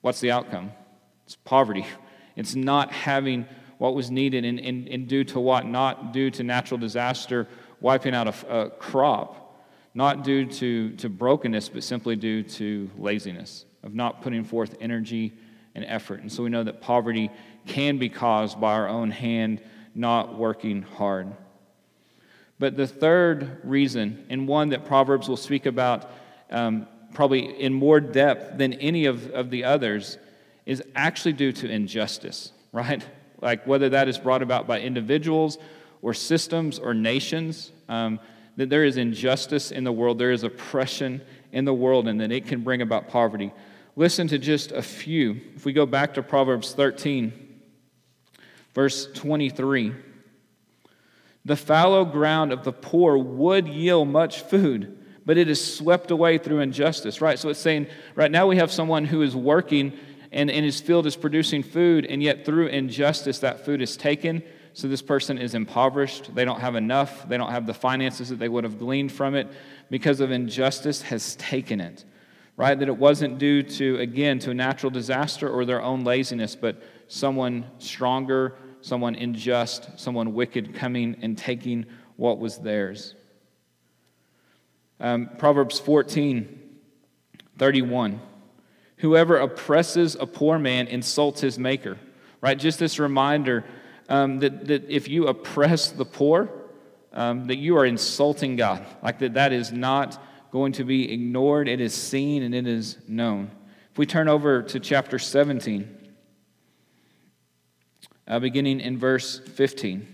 what's 0.02 0.20
the 0.22 0.32
outcome? 0.32 0.72
It's 1.26 1.36
poverty. 1.36 1.86
It's 2.36 2.56
not 2.56 2.92
having 2.92 3.46
what 3.78 3.96
was 3.96 4.10
needed, 4.10 4.46
and, 4.46 4.60
and, 4.60 4.88
and 4.88 5.08
due 5.08 5.24
to 5.26 5.40
what? 5.40 5.66
Not 5.66 6.14
due 6.14 6.32
to 6.32 6.44
natural 6.44 6.80
disaster, 6.80 7.48
wiping 7.82 8.16
out 8.16 8.28
a, 8.28 8.62
a 8.62 8.70
crop, 8.72 9.62
not 9.94 10.24
due 10.24 10.46
to, 10.46 10.96
to 10.96 11.10
brokenness, 11.10 11.70
but 11.70 11.84
simply 11.84 12.16
due 12.16 12.44
to 12.44 12.90
laziness, 12.98 13.66
of 13.84 13.94
not 13.94 14.22
putting 14.22 14.44
forth 14.44 14.76
energy 14.80 15.34
and 15.76 15.86
effort. 15.86 16.22
And 16.22 16.32
so 16.32 16.44
we 16.44 16.50
know 16.50 16.64
that 16.64 16.82
poverty 16.82 17.30
can 17.68 17.98
be 17.98 18.10
caused 18.10 18.60
by 18.60 18.74
our 18.74 18.88
own 18.88 19.12
hand 19.12 19.62
not 19.96 20.38
working 20.38 20.82
hard. 20.82 21.34
But 22.60 22.78
the 22.78 22.88
third 22.88 23.62
reason, 23.64 24.26
and 24.30 24.48
one 24.48 24.70
that 24.70 24.86
Proverbs 24.86 25.28
will 25.28 25.38
speak 25.38 25.66
about 25.66 26.10
um, 26.50 26.88
probably 27.14 27.62
in 27.62 27.74
more 27.74 28.00
depth 28.00 28.58
than 28.58 28.74
any 28.74 29.06
of, 29.06 29.30
of 29.32 29.50
the 29.50 29.64
others, 29.64 30.18
is 30.66 30.82
actually 30.96 31.34
due 31.34 31.52
to 31.52 31.70
injustice, 31.70 32.52
right? 32.72 33.06
Like 33.42 33.68
whether 33.68 33.90
that 33.90 34.08
is 34.08 34.18
brought 34.18 34.42
about 34.42 34.68
by 34.68 34.80
individuals 34.80 35.58
or 36.02 36.14
systems 36.14 36.80
or 36.80 36.94
nations, 36.94 37.72
um, 37.90 38.20
that 38.56 38.70
there 38.70 38.86
is 38.86 38.98
injustice 38.98 39.72
in 39.72 39.84
the 39.84 39.92
world, 39.92 40.20
there 40.20 40.32
is 40.32 40.44
oppression 40.44 41.22
in 41.52 41.66
the 41.66 41.74
world, 41.74 42.08
and 42.08 42.22
that 42.22 42.32
it 42.32 42.48
can 42.48 42.62
bring 42.62 42.82
about 42.82 43.10
poverty. 43.10 43.52
Listen 43.96 44.28
to 44.28 44.38
just 44.38 44.72
a 44.72 44.82
few. 44.82 45.40
If 45.56 45.66
we 45.66 45.74
go 45.74 45.86
back 45.86 46.16
to 46.16 46.24
Proverbs 46.24 46.74
13, 46.74 47.32
verse 48.74 49.12
23. 49.14 49.94
The 51.46 51.56
fallow 51.56 52.06
ground 52.06 52.52
of 52.52 52.64
the 52.64 52.72
poor 52.72 53.18
would 53.18 53.68
yield 53.68 54.08
much 54.08 54.42
food 54.42 54.98
but 55.26 55.38
it 55.38 55.50
is 55.50 55.76
swept 55.76 56.12
away 56.12 56.38
through 56.38 56.60
injustice, 56.60 57.22
right? 57.22 57.40
So 57.40 57.50
it's 57.50 57.60
saying 57.60 57.88
right 58.16 58.32
now 58.32 58.48
we 58.48 58.58
have 58.58 58.72
someone 58.72 59.06
who 59.06 59.22
is 59.22 59.36
working 59.36 59.94
and 60.34 60.50
in 60.50 60.64
his 60.64 60.82
field 60.82 61.06
is 61.06 61.16
producing 61.16 61.62
food, 61.62 62.08
and 62.08 62.22
yet 62.22 62.44
through 62.44 62.68
injustice 62.68 63.40
that 63.40 63.64
food 63.66 63.82
is 63.82 63.96
taken. 63.96 64.42
So 64.74 64.88
this 64.88 65.04
person 65.04 65.38
is 65.38 65.54
impoverished. 65.54 66.34
They 66.34 66.44
don't 66.44 66.60
have 66.60 66.76
enough. 66.76 67.30
They 67.30 67.38
don't 67.38 67.52
have 67.52 67.68
the 67.68 67.74
finances 67.76 68.30
that 68.30 68.40
they 68.40 68.50
would 68.50 68.64
have 68.64 68.80
gleaned 68.80 69.12
from 69.12 69.36
it 69.36 69.48
because 69.92 70.20
of 70.20 70.32
injustice 70.32 71.04
has 71.04 71.36
taken 71.36 71.80
it. 71.80 72.04
Right? 72.58 72.78
That 72.78 72.88
it 72.88 72.98
wasn't 72.98 73.38
due 73.38 73.62
to, 73.62 74.00
again, 74.00 74.40
to 74.40 74.52
a 74.52 74.54
natural 74.56 74.90
disaster 74.90 75.48
or 75.48 75.66
their 75.66 75.82
own 75.82 76.04
laziness, 76.04 76.56
but 76.56 76.82
someone 77.08 77.66
stronger, 77.78 78.56
someone 78.82 79.14
unjust, 79.14 80.00
someone 80.00 80.34
wicked 80.34 80.74
coming 80.74 81.16
and 81.22 81.38
taking 81.38 81.86
what 82.16 82.40
was 82.40 82.58
theirs. 82.58 83.14
Um, 85.00 85.30
Proverbs 85.38 85.80
14, 85.80 86.60
31. 87.58 88.22
Whoever 88.98 89.38
oppresses 89.38 90.16
a 90.16 90.26
poor 90.26 90.58
man 90.58 90.88
insults 90.88 91.42
his 91.42 91.60
maker. 91.60 91.98
Right? 92.42 92.58
Just 92.58 92.80
this 92.80 93.00
reminder 93.00 93.66
um, 94.10 94.40
that, 94.40 94.68
that 94.68 94.90
if 94.90 95.08
you 95.08 95.28
oppress 95.28 95.92
the 95.92 96.06
poor, 96.06 96.50
um, 97.14 97.48
that 97.48 97.58
you 97.58 97.78
are 97.78 97.86
insulting 97.86 98.56
God. 98.56 98.86
Like 99.02 99.20
that, 99.20 99.36
that 99.36 99.54
is 99.54 99.72
not 99.72 100.22
going 100.52 100.74
to 100.74 100.84
be 100.84 101.12
ignored. 101.12 101.68
It 101.68 101.82
is 101.82 101.94
seen 101.94 102.44
and 102.44 102.54
it 102.54 102.68
is 102.68 102.98
known. 103.08 103.52
If 103.92 103.98
we 103.98 104.06
turn 104.06 104.28
over 104.28 104.62
to 104.64 104.80
chapter 104.80 105.20
17, 105.20 105.98
uh, 108.28 108.40
beginning 108.40 108.80
in 108.80 108.98
verse 108.98 109.40
15. 109.40 110.13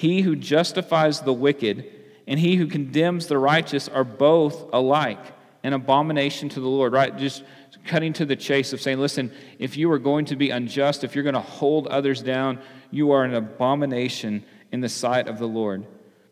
He 0.00 0.22
who 0.22 0.34
justifies 0.34 1.20
the 1.20 1.32
wicked 1.34 1.84
and 2.26 2.40
he 2.40 2.56
who 2.56 2.68
condemns 2.68 3.26
the 3.26 3.36
righteous 3.36 3.86
are 3.86 4.02
both 4.02 4.64
alike 4.72 5.22
an 5.62 5.74
abomination 5.74 6.48
to 6.48 6.58
the 6.58 6.66
Lord, 6.66 6.94
right? 6.94 7.14
Just 7.18 7.44
cutting 7.84 8.14
to 8.14 8.24
the 8.24 8.34
chase 8.34 8.72
of 8.72 8.80
saying, 8.80 8.98
listen, 8.98 9.30
if 9.58 9.76
you 9.76 9.92
are 9.92 9.98
going 9.98 10.24
to 10.24 10.36
be 10.36 10.48
unjust, 10.48 11.04
if 11.04 11.14
you're 11.14 11.22
going 11.22 11.34
to 11.34 11.40
hold 11.40 11.86
others 11.88 12.22
down, 12.22 12.60
you 12.90 13.10
are 13.10 13.24
an 13.24 13.34
abomination 13.34 14.42
in 14.72 14.80
the 14.80 14.88
sight 14.88 15.28
of 15.28 15.38
the 15.38 15.46
Lord. 15.46 15.84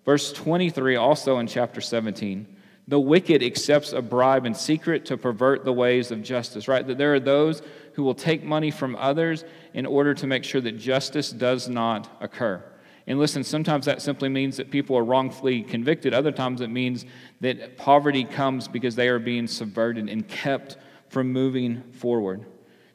Verse 0.07 0.33
23, 0.33 0.97
also 0.97 1.39
in 1.39 1.47
chapter 1.47 1.83
17. 1.83 2.47
The 2.87 2.99
wicked 2.99 3.43
accepts 3.43 3.93
a 3.93 4.01
bribe 4.01 4.47
in 4.47 4.55
secret 4.55 5.05
to 5.05 5.19
pervert 5.19 5.67
the 5.67 5.75
ways 5.75 6.11
of 6.11 6.23
justice, 6.23 6.69
right? 6.69 6.87
That 6.87 6.97
there 6.97 7.13
are 7.13 7.21
those 7.21 7.61
who 7.93 8.03
will 8.03 8.15
take 8.15 8.43
money 8.43 8.71
from 8.71 8.97
others 8.97 9.45
in 9.75 9.85
order 9.85 10.15
to 10.15 10.27
make 10.27 10.45
sure 10.45 10.63
that 10.63 10.79
justice 10.79 11.31
does 11.31 11.69
not 11.69 12.09
occur. 12.23 12.65
And 13.09 13.19
listen, 13.19 13.43
sometimes 13.43 13.87
that 13.87 14.03
simply 14.03 14.29
means 14.29 14.59
that 14.59 14.71
people 14.71 14.95
are 14.95 15.03
wrongfully 15.03 15.63
convicted. 15.63 16.13
Other 16.13 16.31
times 16.31 16.61
it 16.61 16.69
means 16.69 17.07
that 17.41 17.79
poverty 17.79 18.23
comes 18.23 18.69
because 18.69 18.97
they 18.97 19.09
are 19.09 19.19
being 19.19 19.47
subverted 19.47 20.11
and 20.11 20.29
kept 20.29 20.77
from 21.09 21.33
moving 21.33 21.83
forward. 21.93 22.45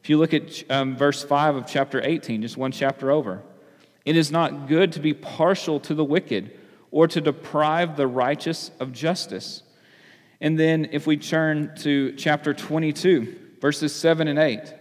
If 0.03 0.11
you 0.11 0.19
look 0.19 0.35
at 0.35 0.63
um, 0.69 0.95
verse 0.95 1.23
5 1.23 1.55
of 1.55 1.65
chapter 1.65 1.99
18, 1.99 2.43
just 2.43 2.57
one 2.57 2.71
chapter 2.71 3.09
over, 3.09 3.41
it 4.05 4.15
is 4.15 4.31
not 4.31 4.67
good 4.67 4.91
to 4.91 4.99
be 4.99 5.15
partial 5.15 5.79
to 5.79 5.95
the 5.95 6.03
wicked 6.05 6.59
or 6.91 7.07
to 7.07 7.19
deprive 7.19 7.97
the 7.97 8.05
righteous 8.05 8.69
of 8.79 8.91
justice. 8.91 9.63
And 10.39 10.59
then 10.59 10.89
if 10.91 11.07
we 11.07 11.17
turn 11.17 11.75
to 11.77 12.11
chapter 12.17 12.53
22, 12.53 13.55
verses 13.59 13.95
7 13.95 14.27
and 14.27 14.37
8, 14.37 14.75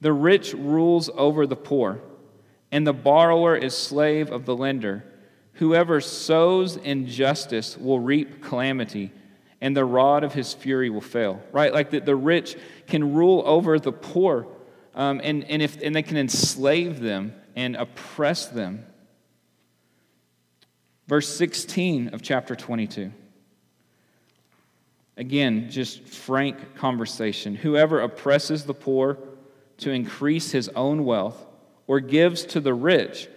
the 0.00 0.12
rich 0.12 0.54
rules 0.54 1.10
over 1.16 1.48
the 1.48 1.56
poor, 1.56 2.00
and 2.72 2.86
the 2.86 2.94
borrower 2.94 3.54
is 3.54 3.76
slave 3.76 4.32
of 4.32 4.46
the 4.46 4.56
lender. 4.56 5.04
Whoever 5.54 6.00
sows 6.00 6.76
injustice 6.76 7.76
will 7.76 8.00
reap 8.00 8.42
calamity, 8.42 9.12
and 9.60 9.76
the 9.76 9.84
rod 9.84 10.24
of 10.24 10.32
his 10.32 10.54
fury 10.54 10.88
will 10.88 11.02
fail. 11.02 11.42
Right? 11.52 11.72
Like 11.72 11.90
the, 11.90 12.00
the 12.00 12.16
rich 12.16 12.56
can 12.86 13.12
rule 13.12 13.42
over 13.44 13.78
the 13.78 13.92
poor, 13.92 14.48
um, 14.94 15.20
and, 15.22 15.44
and, 15.44 15.60
if, 15.60 15.80
and 15.82 15.94
they 15.94 16.02
can 16.02 16.16
enslave 16.16 16.98
them 16.98 17.34
and 17.54 17.76
oppress 17.76 18.46
them. 18.46 18.86
Verse 21.06 21.28
16 21.28 22.08
of 22.14 22.22
chapter 22.22 22.56
22. 22.56 23.12
Again, 25.18 25.70
just 25.70 26.08
frank 26.08 26.74
conversation. 26.76 27.54
Whoever 27.54 28.00
oppresses 28.00 28.64
the 28.64 28.72
poor 28.72 29.18
to 29.78 29.90
increase 29.90 30.52
his 30.52 30.70
own 30.70 31.04
wealth 31.04 31.46
or 31.86 32.00
gives 32.00 32.44
to 32.46 32.60
the 32.60 32.74
rich 32.74 33.28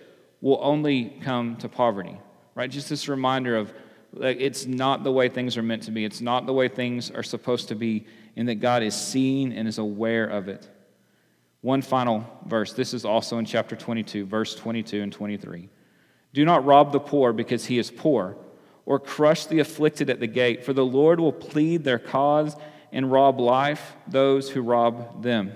will 0.41 0.59
only 0.61 1.17
come 1.21 1.55
to 1.57 1.69
poverty. 1.69 2.17
Right? 2.53 2.69
Just 2.69 2.89
this 2.89 3.07
reminder 3.07 3.57
of 3.57 3.73
like, 4.13 4.37
it's 4.39 4.65
not 4.65 5.03
the 5.03 5.11
way 5.11 5.27
things 5.27 5.57
are 5.57 5.63
meant 5.63 5.83
to 5.83 5.91
be. 5.91 6.05
It's 6.05 6.21
not 6.21 6.45
the 6.45 6.53
way 6.53 6.69
things 6.69 7.11
are 7.11 7.23
supposed 7.23 7.67
to 7.67 7.75
be, 7.75 8.05
and 8.37 8.47
that 8.47 8.55
God 8.55 8.81
is 8.81 8.95
seeing 8.95 9.51
and 9.51 9.67
is 9.67 9.77
aware 9.77 10.25
of 10.25 10.47
it. 10.47 10.69
One 11.61 11.81
final 11.81 12.25
verse. 12.45 12.73
This 12.73 12.93
is 12.93 13.03
also 13.03 13.39
in 13.39 13.45
chapter 13.45 13.75
22, 13.75 14.25
verse 14.25 14.55
22 14.55 15.01
and 15.01 15.11
23. 15.11 15.69
Do 16.33 16.45
not 16.45 16.65
rob 16.65 16.91
the 16.91 16.99
poor 16.99 17.33
because 17.33 17.65
he 17.65 17.77
is 17.77 17.91
poor 17.91 18.37
or 18.85 18.99
crush 18.99 19.47
the 19.47 19.59
afflicted 19.59 20.09
at 20.09 20.19
the 20.19 20.27
gate, 20.27 20.63
for 20.63 20.73
the 20.73 20.85
Lord 20.85 21.19
will 21.19 21.33
plead 21.33 21.83
their 21.83 21.99
cause 21.99 22.55
and 22.91 23.11
rob 23.11 23.39
life 23.39 23.95
those 24.07 24.49
who 24.49 24.61
rob 24.61 25.23
them. 25.23 25.53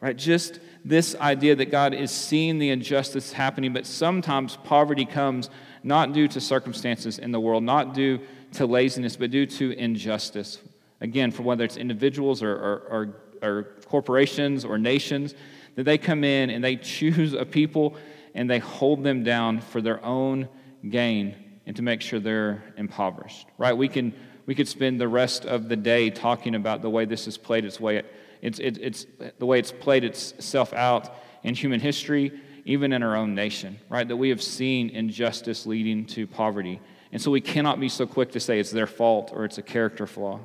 Right? 0.00 0.16
Just 0.16 0.60
this 0.84 1.14
idea 1.16 1.54
that 1.56 1.70
God 1.70 1.94
is 1.94 2.10
seeing 2.10 2.58
the 2.58 2.70
injustice 2.70 3.32
happening, 3.32 3.72
but 3.72 3.86
sometimes 3.86 4.56
poverty 4.64 5.04
comes 5.04 5.50
not 5.82 6.12
due 6.12 6.28
to 6.28 6.40
circumstances 6.40 7.18
in 7.18 7.32
the 7.32 7.40
world, 7.40 7.62
not 7.62 7.94
due 7.94 8.20
to 8.54 8.66
laziness, 8.66 9.16
but 9.16 9.30
due 9.30 9.46
to 9.46 9.72
injustice. 9.72 10.58
Again, 11.00 11.30
for 11.30 11.42
whether 11.42 11.64
it's 11.64 11.76
individuals 11.76 12.42
or, 12.42 12.52
or, 12.52 12.82
or, 12.90 13.48
or 13.48 13.62
corporations 13.86 14.64
or 14.64 14.78
nations, 14.78 15.34
that 15.74 15.84
they 15.84 15.98
come 15.98 16.24
in 16.24 16.50
and 16.50 16.62
they 16.62 16.76
choose 16.94 17.32
a 17.32 17.44
people 17.44 17.96
and 18.34 18.48
they 18.48 18.58
hold 18.58 19.04
them 19.04 19.22
down 19.22 19.60
for 19.60 19.80
their 19.80 20.04
own 20.04 20.48
gain 20.88 21.36
and 21.66 21.76
to 21.76 21.82
make 21.82 22.00
sure 22.00 22.18
they're 22.18 22.62
impoverished, 22.76 23.46
right? 23.58 23.76
We, 23.76 23.88
can, 23.88 24.12
we 24.46 24.54
could 24.54 24.68
spend 24.68 25.00
the 25.00 25.08
rest 25.08 25.44
of 25.44 25.68
the 25.68 25.76
day 25.76 26.10
talking 26.10 26.54
about 26.54 26.82
the 26.82 26.90
way 26.90 27.04
this 27.04 27.26
has 27.26 27.36
played 27.36 27.64
its 27.64 27.78
way, 27.78 28.02
it's, 28.42 28.58
it, 28.58 28.76
it's 28.78 29.06
the 29.38 29.46
way 29.46 29.58
it's 29.58 29.72
played 29.72 30.04
itself 30.04 30.72
out 30.72 31.14
in 31.42 31.54
human 31.54 31.80
history, 31.80 32.32
even 32.64 32.92
in 32.92 33.02
our 33.02 33.16
own 33.16 33.34
nation, 33.34 33.78
right? 33.88 34.06
That 34.06 34.16
we 34.16 34.28
have 34.28 34.42
seen 34.42 34.90
injustice 34.90 35.64
leading 35.64 36.04
to 36.06 36.26
poverty. 36.26 36.80
And 37.12 37.22
so 37.22 37.30
we 37.30 37.40
cannot 37.40 37.78
be 37.80 37.88
so 37.88 38.06
quick 38.06 38.32
to 38.32 38.40
say 38.40 38.58
it's 38.58 38.70
their 38.70 38.86
fault 38.86 39.30
or 39.32 39.44
it's 39.44 39.58
a 39.58 39.62
character 39.62 40.06
flaw. 40.06 40.40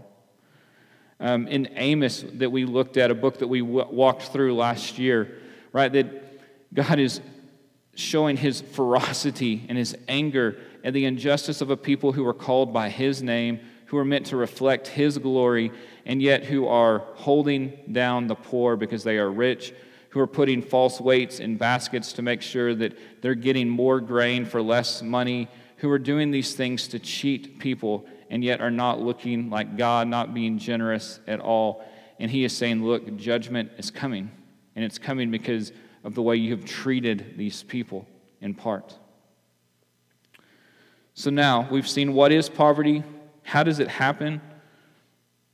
Um, 1.19 1.47
in 1.47 1.69
Amos, 1.75 2.23
that 2.33 2.51
we 2.51 2.65
looked 2.65 2.97
at, 2.97 3.09
a 3.09 3.15
book 3.15 3.39
that 3.39 3.47
we 3.47 3.61
w- 3.61 3.87
walked 3.89 4.23
through 4.23 4.55
last 4.55 4.99
year, 4.99 5.39
right? 5.73 5.91
That 5.91 6.73
God 6.73 6.99
is 6.99 7.21
showing 7.95 8.37
his 8.37 8.61
ferocity 8.61 9.65
and 9.67 9.77
his 9.77 9.97
anger 10.07 10.59
at 10.83 10.93
the 10.93 11.05
injustice 11.05 11.61
of 11.61 11.71
a 11.71 11.77
people 11.77 12.11
who 12.11 12.25
are 12.27 12.33
called 12.33 12.71
by 12.71 12.89
his 12.89 13.23
name, 13.23 13.59
who 13.87 13.97
are 13.97 14.05
meant 14.05 14.27
to 14.27 14.37
reflect 14.37 14.87
his 14.87 15.17
glory, 15.17 15.71
and 16.05 16.21
yet 16.21 16.43
who 16.43 16.67
are 16.67 16.99
holding 17.15 17.77
down 17.91 18.27
the 18.27 18.35
poor 18.35 18.75
because 18.75 19.03
they 19.03 19.17
are 19.17 19.31
rich, 19.31 19.73
who 20.09 20.19
are 20.19 20.27
putting 20.27 20.61
false 20.61 20.99
weights 21.01 21.39
in 21.39 21.57
baskets 21.57 22.13
to 22.13 22.21
make 22.21 22.41
sure 22.41 22.75
that 22.75 22.97
they're 23.21 23.35
getting 23.35 23.69
more 23.69 23.99
grain 23.99 24.45
for 24.45 24.61
less 24.61 25.01
money, 25.01 25.47
who 25.77 25.89
are 25.89 25.99
doing 25.99 26.31
these 26.31 26.53
things 26.53 26.87
to 26.89 26.99
cheat 26.99 27.59
people, 27.59 28.05
and 28.29 28.43
yet 28.43 28.61
are 28.61 28.71
not 28.71 28.99
looking 28.99 29.49
like 29.49 29.77
God, 29.77 30.07
not 30.07 30.33
being 30.33 30.57
generous 30.57 31.19
at 31.27 31.39
all. 31.39 31.85
And 32.19 32.29
he 32.29 32.43
is 32.43 32.55
saying, 32.55 32.83
Look, 32.83 33.15
judgment 33.15 33.71
is 33.77 33.89
coming, 33.89 34.31
and 34.75 34.83
it's 34.83 34.97
coming 34.97 35.31
because 35.31 35.71
of 36.03 36.13
the 36.13 36.21
way 36.21 36.35
you 36.35 36.51
have 36.51 36.65
treated 36.65 37.35
these 37.37 37.63
people 37.63 38.05
in 38.41 38.53
part. 38.53 38.97
So 41.13 41.29
now 41.29 41.67
we've 41.71 41.87
seen 41.87 42.13
what 42.13 42.31
is 42.31 42.49
poverty, 42.49 43.03
how 43.47 43.63
does 43.63 43.79
it 43.79 43.87
happen? 43.87 44.41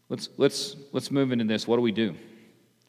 Let's, 0.09 0.27
let's, 0.37 0.75
let's 0.93 1.11
move 1.11 1.31
into 1.31 1.45
this. 1.45 1.67
What 1.67 1.75
do 1.75 1.83
we 1.83 1.91
do? 1.91 2.15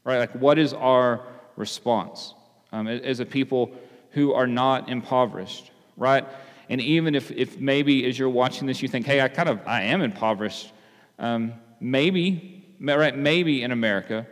Right? 0.03 0.17
Like, 0.17 0.33
what 0.33 0.59
is 0.59 0.73
our 0.73 1.21
response 1.57 2.33
um, 2.73 2.89
as 2.89 3.21
a 3.21 3.27
people 3.27 3.71
who 4.13 4.33
are 4.33 4.47
not 4.47 4.89
impoverished? 4.89 5.71
Right? 5.99 6.25
And 6.71 6.81
even 6.81 7.15
if, 7.15 7.31
if 7.31 7.61
maybe 7.61 8.07
as 8.07 8.19
you're 8.19 8.31
watching 8.31 8.67
this, 8.67 8.81
you 8.81 8.89
think, 8.89 9.05
hey, 9.05 9.21
I 9.21 9.29
kind 9.29 9.51
of, 9.51 9.61
I 9.67 9.83
am 9.83 10.01
impoverished. 10.01 10.73
Um, 11.19 11.53
maybe, 11.81 12.65
right? 12.81 13.15
Maybe 13.15 13.63
in 13.63 13.73
America, 13.73 14.27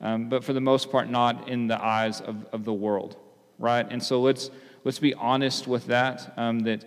um, 0.00 0.30
but 0.30 0.44
for 0.44 0.54
the 0.54 0.62
most 0.62 0.90
part, 0.90 1.10
not 1.10 1.46
in 1.46 1.66
the 1.66 1.78
eyes 1.78 2.22
of, 2.22 2.46
of 2.52 2.64
the 2.64 2.72
world. 2.72 3.16
Right? 3.58 3.86
And 3.90 4.02
so 4.02 4.22
let's, 4.22 4.50
let's 4.82 4.98
be 4.98 5.12
honest 5.12 5.66
with 5.66 5.88
that, 5.88 6.32
um, 6.38 6.60
that 6.60 6.86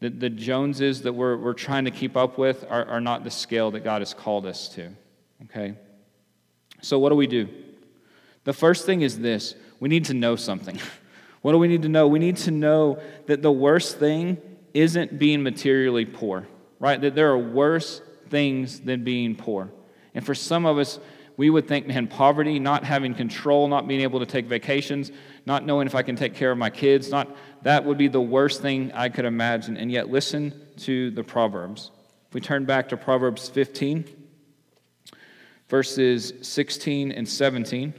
the, 0.00 0.10
the 0.10 0.30
Joneses 0.30 1.02
that 1.02 1.12
we're, 1.12 1.36
we're 1.36 1.54
trying 1.54 1.84
to 1.84 1.90
keep 1.90 2.16
up 2.16 2.38
with 2.38 2.64
are, 2.68 2.84
are 2.86 3.00
not 3.00 3.24
the 3.24 3.30
scale 3.30 3.70
that 3.72 3.80
God 3.80 4.00
has 4.00 4.14
called 4.14 4.46
us 4.46 4.68
to. 4.70 4.90
Okay? 5.44 5.74
So, 6.80 6.98
what 6.98 7.08
do 7.10 7.16
we 7.16 7.26
do? 7.26 7.48
The 8.44 8.52
first 8.52 8.86
thing 8.86 9.02
is 9.02 9.18
this 9.18 9.54
we 9.80 9.88
need 9.88 10.04
to 10.06 10.14
know 10.14 10.36
something. 10.36 10.78
what 11.42 11.52
do 11.52 11.58
we 11.58 11.68
need 11.68 11.82
to 11.82 11.88
know? 11.88 12.06
We 12.06 12.18
need 12.18 12.36
to 12.38 12.50
know 12.50 13.00
that 13.26 13.42
the 13.42 13.52
worst 13.52 13.98
thing 13.98 14.38
isn't 14.74 15.18
being 15.18 15.42
materially 15.42 16.04
poor, 16.04 16.46
right? 16.78 17.00
That 17.00 17.14
there 17.14 17.30
are 17.30 17.38
worse 17.38 18.00
things 18.28 18.80
than 18.80 19.04
being 19.04 19.34
poor. 19.34 19.70
And 20.14 20.24
for 20.24 20.34
some 20.34 20.66
of 20.66 20.78
us, 20.78 20.98
we 21.36 21.50
would 21.50 21.68
think, 21.68 21.86
man, 21.86 22.08
poverty, 22.08 22.58
not 22.58 22.84
having 22.84 23.14
control, 23.14 23.68
not 23.68 23.86
being 23.86 24.00
able 24.00 24.18
to 24.18 24.26
take 24.26 24.46
vacations, 24.46 25.12
not 25.46 25.64
knowing 25.64 25.86
if 25.86 25.94
I 25.94 26.02
can 26.02 26.16
take 26.16 26.34
care 26.34 26.50
of 26.50 26.58
my 26.58 26.68
kids, 26.68 27.10
not 27.10 27.34
that 27.62 27.84
would 27.84 27.98
be 27.98 28.08
the 28.08 28.20
worst 28.20 28.62
thing 28.62 28.92
I 28.92 29.08
could 29.08 29.24
imagine. 29.24 29.76
And 29.76 29.90
yet, 29.90 30.10
listen 30.10 30.52
to 30.78 31.10
the 31.10 31.24
Proverbs. 31.24 31.90
If 32.28 32.34
we 32.34 32.40
turn 32.40 32.64
back 32.64 32.88
to 32.90 32.96
Proverbs 32.96 33.48
15, 33.48 34.04
verses 35.68 36.32
16 36.42 37.12
and 37.12 37.28
17. 37.28 37.94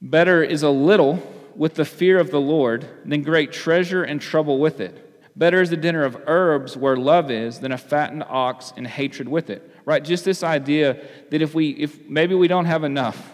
Better 0.00 0.42
is 0.42 0.62
a 0.62 0.70
little 0.70 1.22
with 1.54 1.74
the 1.74 1.84
fear 1.84 2.18
of 2.18 2.30
the 2.30 2.40
Lord 2.40 2.88
than 3.04 3.22
great 3.22 3.52
treasure 3.52 4.02
and 4.02 4.20
trouble 4.20 4.58
with 4.58 4.80
it. 4.80 5.08
Better 5.36 5.60
is 5.60 5.70
a 5.70 5.76
dinner 5.76 6.02
of 6.02 6.16
herbs 6.26 6.76
where 6.76 6.96
love 6.96 7.30
is 7.30 7.60
than 7.60 7.72
a 7.72 7.78
fattened 7.78 8.24
ox 8.28 8.72
and 8.76 8.86
hatred 8.86 9.28
with 9.28 9.48
it 9.48 9.72
right? 9.84 10.04
Just 10.04 10.24
this 10.24 10.42
idea 10.42 11.02
that 11.30 11.42
if 11.42 11.54
we, 11.54 11.70
if 11.70 12.08
maybe 12.08 12.34
we 12.34 12.48
don't 12.48 12.66
have 12.66 12.84
enough, 12.84 13.30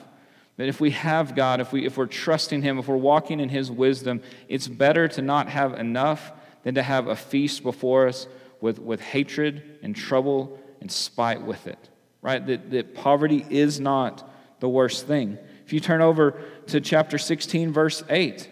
that 0.58 0.68
if 0.68 0.80
we 0.80 0.90
have 0.90 1.34
God, 1.34 1.60
if, 1.60 1.72
we, 1.72 1.86
if 1.86 1.96
we're 1.96 2.06
trusting 2.06 2.62
Him, 2.62 2.78
if 2.78 2.88
we're 2.88 2.96
walking 2.96 3.40
in 3.40 3.48
His 3.48 3.70
wisdom, 3.70 4.20
it's 4.48 4.68
better 4.68 5.08
to 5.08 5.22
not 5.22 5.48
have 5.48 5.72
enough 5.74 6.32
than 6.64 6.74
to 6.74 6.82
have 6.82 7.06
a 7.06 7.16
feast 7.16 7.62
before 7.62 8.08
us 8.08 8.26
with, 8.60 8.80
with 8.80 9.00
hatred 9.00 9.78
and 9.82 9.94
trouble 9.94 10.58
and 10.80 10.90
spite 10.90 11.42
with 11.42 11.68
it, 11.68 11.78
right? 12.22 12.44
That, 12.44 12.72
that 12.72 12.94
poverty 12.94 13.46
is 13.48 13.78
not 13.78 14.28
the 14.58 14.68
worst 14.68 15.06
thing. 15.06 15.38
If 15.64 15.72
you 15.72 15.78
turn 15.78 16.00
over 16.00 16.40
to 16.66 16.80
chapter 16.80 17.18
16, 17.18 17.72
verse 17.72 18.02
8, 18.10 18.50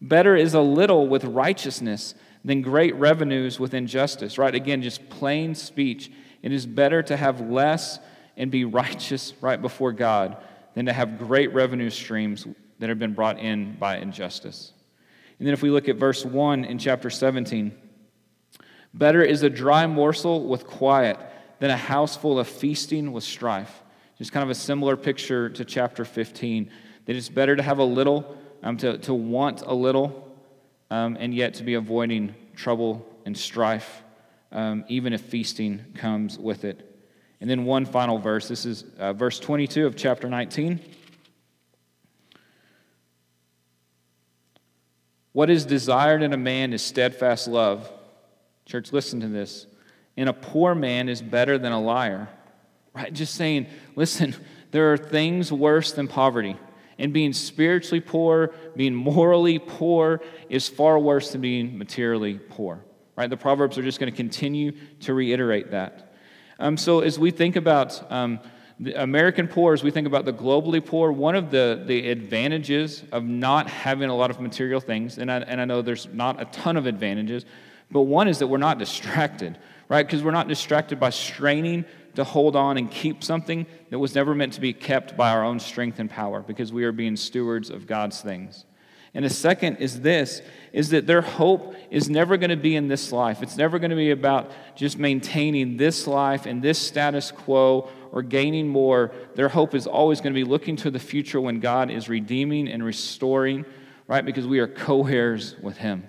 better 0.00 0.34
is 0.34 0.54
a 0.54 0.62
little 0.62 1.06
with 1.06 1.24
righteousness 1.24 2.14
than 2.42 2.62
great 2.62 2.94
revenues 2.94 3.60
with 3.60 3.74
injustice, 3.74 4.38
right? 4.38 4.54
Again, 4.54 4.80
just 4.80 5.10
plain 5.10 5.54
speech. 5.54 6.10
It 6.40 6.52
is 6.52 6.64
better 6.64 7.02
to 7.02 7.18
have 7.18 7.42
less 7.42 7.98
and 8.34 8.50
be 8.50 8.64
righteous 8.64 9.34
right 9.42 9.60
before 9.60 9.92
God 9.92 10.38
than 10.74 10.86
to 10.86 10.92
have 10.92 11.18
great 11.18 11.52
revenue 11.54 11.90
streams 11.90 12.46
that 12.78 12.88
have 12.88 12.98
been 12.98 13.14
brought 13.14 13.38
in 13.38 13.76
by 13.76 13.98
injustice. 13.98 14.72
And 15.38 15.46
then 15.46 15.54
if 15.54 15.62
we 15.62 15.70
look 15.70 15.88
at 15.88 15.96
verse 15.96 16.24
1 16.24 16.64
in 16.64 16.78
chapter 16.78 17.10
17, 17.10 17.72
better 18.92 19.22
is 19.22 19.42
a 19.42 19.50
dry 19.50 19.86
morsel 19.86 20.46
with 20.46 20.66
quiet 20.66 21.18
than 21.60 21.70
a 21.70 21.76
house 21.76 22.16
full 22.16 22.38
of 22.38 22.48
feasting 22.48 23.12
with 23.12 23.24
strife. 23.24 23.82
Just 24.18 24.32
kind 24.32 24.44
of 24.44 24.50
a 24.50 24.54
similar 24.54 24.96
picture 24.96 25.48
to 25.50 25.64
chapter 25.64 26.04
15, 26.04 26.70
that 27.06 27.16
it's 27.16 27.28
better 27.28 27.56
to 27.56 27.62
have 27.62 27.78
a 27.78 27.84
little, 27.84 28.36
um, 28.62 28.76
to, 28.78 28.98
to 28.98 29.14
want 29.14 29.62
a 29.62 29.74
little, 29.74 30.36
um, 30.90 31.16
and 31.18 31.34
yet 31.34 31.54
to 31.54 31.64
be 31.64 31.74
avoiding 31.74 32.34
trouble 32.54 33.06
and 33.24 33.36
strife, 33.36 34.02
um, 34.52 34.84
even 34.88 35.12
if 35.12 35.20
feasting 35.20 35.84
comes 35.94 36.38
with 36.38 36.64
it. 36.64 36.93
And 37.44 37.50
then 37.50 37.66
one 37.66 37.84
final 37.84 38.16
verse. 38.16 38.48
This 38.48 38.64
is 38.64 38.84
uh, 38.98 39.12
verse 39.12 39.38
22 39.38 39.86
of 39.86 39.96
chapter 39.96 40.30
19. 40.30 40.80
What 45.32 45.50
is 45.50 45.66
desired 45.66 46.22
in 46.22 46.32
a 46.32 46.38
man 46.38 46.72
is 46.72 46.80
steadfast 46.80 47.46
love. 47.46 47.92
Church, 48.64 48.94
listen 48.94 49.20
to 49.20 49.28
this. 49.28 49.66
And 50.16 50.30
a 50.30 50.32
poor 50.32 50.74
man 50.74 51.10
is 51.10 51.20
better 51.20 51.58
than 51.58 51.72
a 51.72 51.78
liar. 51.78 52.30
Right? 52.94 53.12
Just 53.12 53.34
saying, 53.34 53.66
listen, 53.94 54.34
there 54.70 54.94
are 54.94 54.96
things 54.96 55.52
worse 55.52 55.92
than 55.92 56.08
poverty. 56.08 56.56
And 56.98 57.12
being 57.12 57.34
spiritually 57.34 58.00
poor, 58.00 58.54
being 58.74 58.94
morally 58.94 59.58
poor, 59.58 60.22
is 60.48 60.66
far 60.66 60.98
worse 60.98 61.32
than 61.32 61.42
being 61.42 61.76
materially 61.76 62.38
poor. 62.38 62.82
Right? 63.16 63.28
The 63.28 63.36
Proverbs 63.36 63.76
are 63.76 63.82
just 63.82 64.00
going 64.00 64.10
to 64.10 64.16
continue 64.16 64.72
to 65.00 65.12
reiterate 65.12 65.72
that. 65.72 66.13
Um, 66.58 66.76
so 66.76 67.00
as 67.00 67.18
we 67.18 67.30
think 67.30 67.56
about 67.56 68.10
um, 68.12 68.40
the 68.80 69.00
American 69.00 69.48
poor, 69.48 69.72
as 69.72 69.82
we 69.82 69.90
think 69.90 70.06
about 70.06 70.24
the 70.24 70.32
globally 70.32 70.84
poor, 70.84 71.12
one 71.12 71.34
of 71.34 71.50
the, 71.50 71.82
the 71.86 72.10
advantages 72.10 73.04
of 73.12 73.24
not 73.24 73.68
having 73.68 74.10
a 74.10 74.16
lot 74.16 74.30
of 74.30 74.40
material 74.40 74.80
things, 74.80 75.18
and 75.18 75.30
I, 75.30 75.38
and 75.38 75.60
I 75.60 75.64
know 75.64 75.82
there's 75.82 76.08
not 76.12 76.40
a 76.40 76.44
ton 76.46 76.76
of 76.76 76.86
advantages, 76.86 77.44
but 77.90 78.02
one 78.02 78.28
is 78.28 78.38
that 78.38 78.46
we're 78.46 78.58
not 78.58 78.78
distracted, 78.78 79.58
right? 79.88 80.04
Because 80.06 80.22
we're 80.22 80.30
not 80.32 80.48
distracted 80.48 80.98
by 80.98 81.10
straining 81.10 81.84
to 82.14 82.24
hold 82.24 82.56
on 82.56 82.78
and 82.78 82.90
keep 82.90 83.22
something 83.24 83.66
that 83.90 83.98
was 83.98 84.14
never 84.14 84.34
meant 84.34 84.52
to 84.54 84.60
be 84.60 84.72
kept 84.72 85.16
by 85.16 85.30
our 85.30 85.44
own 85.44 85.58
strength 85.58 85.98
and 85.98 86.08
power, 86.08 86.40
because 86.40 86.72
we 86.72 86.84
are 86.84 86.92
being 86.92 87.16
stewards 87.16 87.70
of 87.70 87.86
God's 87.86 88.20
things. 88.20 88.64
And 89.14 89.24
the 89.24 89.30
second 89.30 89.76
is 89.76 90.00
this 90.00 90.42
is 90.72 90.88
that 90.88 91.06
their 91.06 91.22
hope 91.22 91.76
is 91.88 92.10
never 92.10 92.36
going 92.36 92.50
to 92.50 92.56
be 92.56 92.74
in 92.74 92.88
this 92.88 93.12
life. 93.12 93.42
It's 93.42 93.56
never 93.56 93.78
going 93.78 93.90
to 93.90 93.96
be 93.96 94.10
about 94.10 94.50
just 94.74 94.98
maintaining 94.98 95.76
this 95.76 96.08
life 96.08 96.46
and 96.46 96.60
this 96.60 96.80
status 96.80 97.30
quo 97.30 97.88
or 98.10 98.22
gaining 98.22 98.66
more. 98.66 99.12
Their 99.36 99.48
hope 99.48 99.76
is 99.76 99.86
always 99.86 100.20
going 100.20 100.34
to 100.34 100.40
be 100.40 100.42
looking 100.42 100.74
to 100.78 100.90
the 100.90 100.98
future 100.98 101.40
when 101.40 101.60
God 101.60 101.92
is 101.92 102.08
redeeming 102.08 102.66
and 102.66 102.84
restoring, 102.84 103.64
right? 104.08 104.24
Because 104.24 104.48
we 104.48 104.58
are 104.58 104.66
co 104.66 105.06
heirs 105.06 105.54
with 105.62 105.76
Him. 105.76 106.08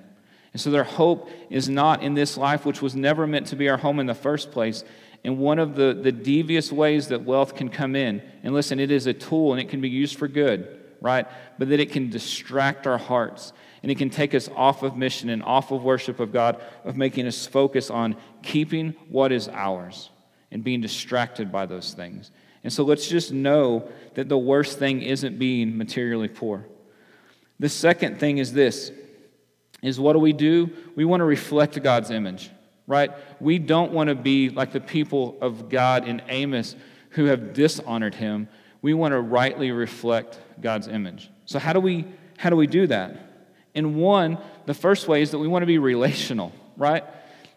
And 0.52 0.60
so 0.60 0.72
their 0.72 0.84
hope 0.84 1.30
is 1.52 1.70
not 1.70 2.02
in 2.02 2.16
this 2.16 2.36
life, 2.36 2.66
which 2.66 2.82
was 2.82 2.96
never 2.96 3.28
meant 3.28 3.48
to 3.48 3.56
be 3.56 3.70
our 3.70 3.78
home 3.78 4.00
in 4.00 4.08
the 4.08 4.16
first 4.16 4.52
place. 4.52 4.84
And 5.24 5.38
one 5.38 5.60
of 5.60 5.76
the, 5.76 5.94
the 5.94 6.12
devious 6.12 6.72
ways 6.72 7.10
that 7.10 7.24
wealth 7.24 7.54
can 7.54 7.70
come 7.70 7.96
in, 7.96 8.24
and 8.42 8.54
listen, 8.54 8.80
it 8.80 8.90
is 8.90 9.06
a 9.06 9.14
tool 9.14 9.52
and 9.52 9.62
it 9.62 9.70
can 9.70 9.82
be 9.82 9.90
used 9.90 10.18
for 10.18 10.28
good 10.28 10.85
right? 11.02 11.28
But 11.58 11.70
that 11.70 11.80
it 11.80 11.92
can 11.92 12.10
distract 12.10 12.88
our 12.88 12.98
hearts 12.98 13.54
and 13.84 13.92
it 13.92 13.98
can 13.98 14.10
take 14.10 14.34
us 14.34 14.50
off 14.56 14.84
of 14.84 14.98
mission 14.98 15.30
and 15.30 15.44
off 15.44 15.72
of 15.72 15.84
worship 15.84 16.20
of 16.20 16.34
God, 16.34 16.62
of 16.84 16.98
making 16.98 17.28
us 17.28 17.46
focus 17.46 17.90
on 17.90 18.16
keeping 18.42 18.96
what 19.10 19.32
is 19.32 19.48
ours 19.50 20.10
and 20.52 20.64
being 20.64 20.82
distracted 20.82 21.52
by 21.52 21.66
those 21.66 21.94
things. 21.94 22.32
And 22.64 22.74
so 22.74 22.84
let's 22.84 23.08
just 23.08 23.32
know 23.32 23.88
that 24.16 24.28
the 24.28 24.38
worst 24.38 24.80
thing 24.80 25.04
isn't 25.04 25.38
being 25.38 25.78
materially 25.78 26.28
poor. 26.28 26.66
The 27.60 27.70
second 27.70 28.20
thing 28.20 28.40
is 28.40 28.54
this 28.54 28.92
is 29.82 30.00
what 30.00 30.14
do 30.14 30.20
we 30.20 30.34
do? 30.34 30.72
We 30.96 31.06
want 31.06 31.22
to 31.22 31.26
reflect 31.26 31.82
God's 31.84 32.10
image, 32.10 32.50
right? 32.88 33.12
We 33.40 33.60
don't 33.60 33.92
want 33.92 34.10
to 34.10 34.16
be 34.16 34.50
like 34.50 34.72
the 34.72 34.80
people 34.80 35.38
of 35.42 35.70
God 35.70 36.08
in 36.08 36.24
Amos 36.28 36.76
who 37.12 37.26
have 37.26 37.54
dishonored 37.54 38.16
him, 38.16 38.50
we 38.86 38.94
want 38.94 39.14
to 39.14 39.20
rightly 39.20 39.72
reflect 39.72 40.40
God's 40.62 40.88
image. 40.88 41.32
So, 41.48 41.58
how 41.58 41.74
do 41.74 41.80
we, 41.80 42.06
how 42.38 42.52
do, 42.52 42.56
we 42.56 42.68
do 42.68 42.86
that? 42.86 43.18
In 43.74 43.96
one, 43.96 44.38
the 44.68 44.76
first 44.76 45.08
way 45.08 45.24
is 45.24 45.32
that 45.32 45.40
we 45.40 45.48
want 45.48 45.64
to 45.64 45.66
be 45.66 45.80
relational, 45.80 46.54
right? 46.78 47.04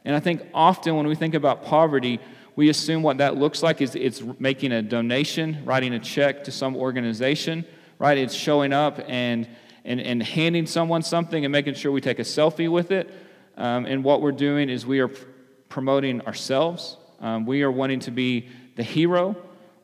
And 0.06 0.16
I 0.16 0.20
think 0.20 0.40
often 0.54 0.96
when 0.96 1.06
we 1.06 1.14
think 1.14 1.34
about 1.34 1.66
poverty, 1.66 2.18
we 2.56 2.70
assume 2.70 3.02
what 3.02 3.18
that 3.18 3.36
looks 3.36 3.62
like 3.62 3.82
is 3.82 3.94
it's 3.94 4.22
making 4.38 4.72
a 4.72 4.80
donation, 4.80 5.58
writing 5.66 5.92
a 5.92 5.98
check 5.98 6.44
to 6.44 6.50
some 6.50 6.74
organization, 6.74 7.66
right? 7.98 8.16
It's 8.16 8.34
showing 8.34 8.72
up 8.72 8.98
and, 9.06 9.46
and, 9.84 10.00
and 10.00 10.22
handing 10.22 10.64
someone 10.64 11.02
something 11.02 11.44
and 11.44 11.52
making 11.52 11.74
sure 11.74 11.92
we 11.92 12.00
take 12.00 12.20
a 12.20 12.22
selfie 12.22 12.72
with 12.72 12.90
it. 12.90 13.12
Um, 13.58 13.84
and 13.84 14.02
what 14.02 14.22
we're 14.22 14.32
doing 14.32 14.70
is 14.70 14.86
we 14.86 15.00
are 15.00 15.10
promoting 15.68 16.22
ourselves. 16.22 16.96
Um, 17.20 17.44
we 17.44 17.64
are 17.64 17.70
wanting 17.70 18.00
to 18.00 18.10
be 18.10 18.48
the 18.76 18.82
hero 18.82 19.36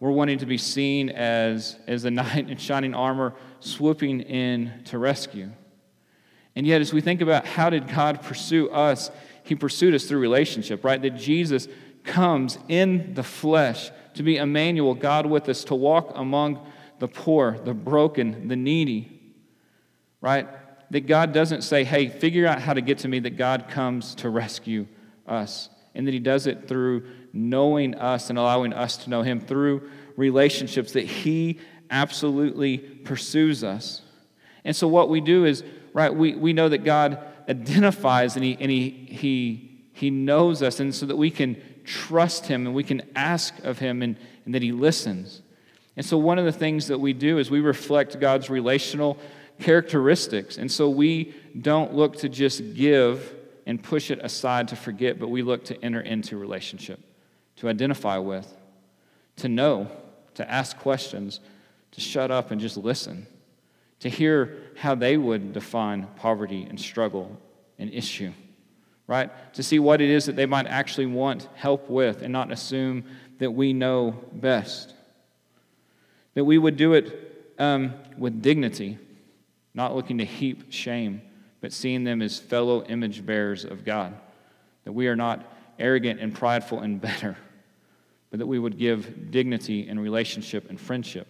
we're 0.04 0.10
wanting 0.10 0.36
to 0.36 0.44
be 0.44 0.58
seen 0.58 1.08
as, 1.08 1.76
as 1.86 2.04
a 2.04 2.10
knight 2.10 2.50
in 2.50 2.58
shining 2.58 2.92
armor 2.92 3.32
swooping 3.60 4.20
in 4.20 4.70
to 4.84 4.98
rescue. 4.98 5.50
And 6.54 6.66
yet, 6.66 6.82
as 6.82 6.92
we 6.92 7.00
think 7.00 7.22
about 7.22 7.46
how 7.46 7.70
did 7.70 7.88
God 7.88 8.20
pursue 8.20 8.68
us, 8.68 9.10
He 9.44 9.54
pursued 9.54 9.94
us 9.94 10.04
through 10.04 10.18
relationship, 10.18 10.84
right? 10.84 11.00
That 11.00 11.16
Jesus 11.16 11.68
comes 12.02 12.58
in 12.68 13.14
the 13.14 13.22
flesh 13.22 13.90
to 14.12 14.22
be 14.22 14.36
Emmanuel, 14.36 14.94
God 14.94 15.24
with 15.24 15.48
us, 15.48 15.64
to 15.64 15.74
walk 15.74 16.12
among 16.14 16.70
the 16.98 17.08
poor, 17.08 17.58
the 17.64 17.72
broken, 17.72 18.48
the 18.48 18.56
needy, 18.56 19.22
right? 20.20 20.46
That 20.90 21.06
God 21.06 21.32
doesn't 21.32 21.62
say, 21.62 21.82
hey, 21.82 22.10
figure 22.10 22.46
out 22.46 22.60
how 22.60 22.74
to 22.74 22.82
get 22.82 22.98
to 22.98 23.08
me, 23.08 23.20
that 23.20 23.38
God 23.38 23.70
comes 23.70 24.14
to 24.16 24.28
rescue 24.28 24.86
us. 25.26 25.70
And 25.94 26.06
that 26.06 26.12
He 26.12 26.20
does 26.20 26.46
it 26.46 26.68
through 26.68 27.08
knowing 27.34 27.96
us 27.96 28.30
and 28.30 28.38
allowing 28.38 28.72
us 28.72 28.96
to 28.98 29.10
know 29.10 29.22
Him 29.22 29.40
through 29.40 29.90
relationships, 30.16 30.92
that 30.92 31.04
He 31.04 31.58
absolutely 31.90 32.78
pursues 32.78 33.64
us. 33.64 34.02
And 34.64 34.74
so, 34.74 34.88
what 34.88 35.08
we 35.08 35.20
do 35.20 35.44
is, 35.44 35.64
right, 35.92 36.14
we, 36.14 36.34
we 36.34 36.52
know 36.52 36.68
that 36.68 36.84
God 36.84 37.22
identifies 37.48 38.36
and, 38.36 38.44
he, 38.44 38.56
and 38.58 38.70
he, 38.70 38.90
he, 38.90 39.82
he 39.92 40.10
knows 40.10 40.62
us, 40.62 40.80
and 40.80 40.94
so 40.94 41.06
that 41.06 41.16
we 41.16 41.30
can 41.30 41.60
trust 41.84 42.46
Him 42.46 42.66
and 42.66 42.74
we 42.74 42.84
can 42.84 43.02
ask 43.14 43.58
of 43.64 43.78
Him 43.78 44.00
and, 44.00 44.16
and 44.44 44.54
that 44.54 44.62
He 44.62 44.72
listens. 44.72 45.42
And 45.96 46.06
so, 46.06 46.16
one 46.16 46.38
of 46.38 46.44
the 46.44 46.52
things 46.52 46.86
that 46.86 46.98
we 46.98 47.12
do 47.12 47.38
is 47.38 47.50
we 47.50 47.60
reflect 47.60 48.18
God's 48.20 48.48
relational 48.48 49.18
characteristics. 49.60 50.56
And 50.56 50.70
so, 50.70 50.88
we 50.88 51.34
don't 51.60 51.94
look 51.94 52.16
to 52.18 52.28
just 52.28 52.74
give 52.74 53.34
and 53.66 53.82
push 53.82 54.10
it 54.10 54.20
aside 54.22 54.68
to 54.68 54.76
forget, 54.76 55.18
but 55.18 55.28
we 55.28 55.42
look 55.42 55.64
to 55.64 55.84
enter 55.84 56.00
into 56.00 56.36
relationship 56.36 57.00
to 57.56 57.68
identify 57.68 58.18
with, 58.18 58.52
to 59.36 59.48
know, 59.48 59.90
to 60.34 60.50
ask 60.50 60.76
questions, 60.78 61.40
to 61.92 62.00
shut 62.00 62.30
up 62.30 62.50
and 62.50 62.60
just 62.60 62.76
listen, 62.76 63.26
to 64.00 64.08
hear 64.08 64.58
how 64.76 64.94
they 64.94 65.16
would 65.16 65.52
define 65.52 66.06
poverty 66.16 66.66
and 66.68 66.78
struggle 66.78 67.40
and 67.78 67.92
issue, 67.92 68.32
right? 69.06 69.30
To 69.54 69.62
see 69.62 69.78
what 69.78 70.00
it 70.00 70.10
is 70.10 70.26
that 70.26 70.36
they 70.36 70.46
might 70.46 70.66
actually 70.66 71.06
want 71.06 71.48
help 71.54 71.88
with 71.88 72.22
and 72.22 72.32
not 72.32 72.50
assume 72.50 73.04
that 73.38 73.50
we 73.50 73.72
know 73.72 74.18
best. 74.32 74.94
That 76.34 76.44
we 76.44 76.58
would 76.58 76.76
do 76.76 76.94
it 76.94 77.54
um, 77.58 77.94
with 78.18 78.42
dignity, 78.42 78.98
not 79.72 79.94
looking 79.94 80.18
to 80.18 80.24
heap 80.24 80.72
shame, 80.72 81.22
but 81.60 81.72
seeing 81.72 82.04
them 82.04 82.20
as 82.20 82.38
fellow 82.38 82.84
image 82.84 83.24
bearers 83.24 83.64
of 83.64 83.84
God. 83.84 84.14
That 84.84 84.92
we 84.92 85.08
are 85.08 85.16
not 85.16 85.46
arrogant 85.78 86.20
and 86.20 86.34
prideful 86.34 86.80
and 86.80 87.00
better, 87.00 87.36
but 88.30 88.38
that 88.38 88.46
we 88.46 88.58
would 88.58 88.78
give 88.78 89.30
dignity 89.30 89.88
and 89.88 90.00
relationship 90.00 90.68
and 90.70 90.80
friendship 90.80 91.26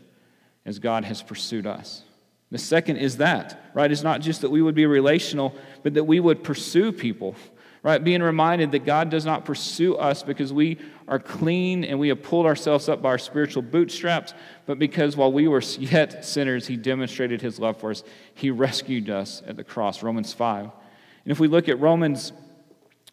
as 0.65 0.79
God 0.79 1.05
has 1.05 1.23
pursued 1.23 1.67
us. 1.67 2.03
The 2.51 2.59
second 2.59 2.99
is 2.99 3.17
that, 3.17 3.71
right? 3.75 3.91
It's 3.91 4.03
not 4.03 4.21
just 4.21 4.43
that 4.43 4.51
we 4.51 4.63
would 4.63 4.75
be 4.75 4.87
relational, 4.87 5.55
but 5.83 5.95
that 5.95 6.05
we 6.05 6.21
would 6.21 6.45
pursue 6.45 6.93
people, 6.93 7.35
right? 7.83 8.03
Being 8.03 8.23
reminded 8.23 8.71
that 8.73 8.85
God 8.85 9.11
does 9.11 9.25
not 9.25 9.45
pursue 9.45 9.97
us 9.97 10.23
because 10.23 10.53
we 10.53 10.79
are 11.09 11.19
clean 11.19 11.85
and 11.85 11.99
we 11.99 12.09
have 12.09 12.23
pulled 12.23 12.47
ourselves 12.47 12.89
up 12.89 13.03
by 13.03 13.09
our 13.11 13.19
spiritual 13.19 13.63
bootstraps, 13.63 14.35
but 14.67 14.79
because 14.79 15.17
while 15.17 15.33
we 15.33 15.49
were 15.49 15.63
yet 15.79 16.25
sinners, 16.25 16.67
He 16.67 16.77
demonstrated 16.77 17.43
His 17.43 17.59
love 17.59 17.79
for 17.79 17.91
us. 17.91 18.05
He 18.35 18.51
rescued 18.51 19.11
us 19.11 19.43
at 19.47 19.57
the 19.57 19.65
cross, 19.65 20.03
Romans 20.03 20.33
5. 20.33 20.65
And 20.65 21.33
if 21.33 21.41
we 21.41 21.49
look 21.49 21.69
at 21.69 21.81
Romans 21.81 22.33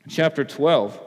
chapter 0.07 0.43
12, 0.43 0.99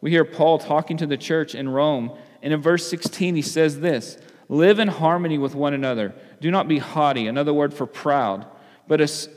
we 0.00 0.10
hear 0.10 0.24
Paul 0.24 0.58
talking 0.58 0.96
to 0.98 1.06
the 1.06 1.16
church 1.16 1.54
in 1.54 1.68
Rome. 1.68 2.16
And 2.42 2.52
in 2.52 2.60
verse 2.60 2.88
16, 2.88 3.34
he 3.34 3.42
says 3.42 3.80
this 3.80 4.18
Live 4.48 4.78
in 4.78 4.88
harmony 4.88 5.38
with 5.38 5.54
one 5.54 5.74
another. 5.74 6.14
Do 6.40 6.50
not 6.50 6.68
be 6.68 6.78
haughty, 6.78 7.26
another 7.26 7.52
word 7.52 7.74
for 7.74 7.86
proud. 7.86 8.46
But 8.86 9.00
as, 9.00 9.28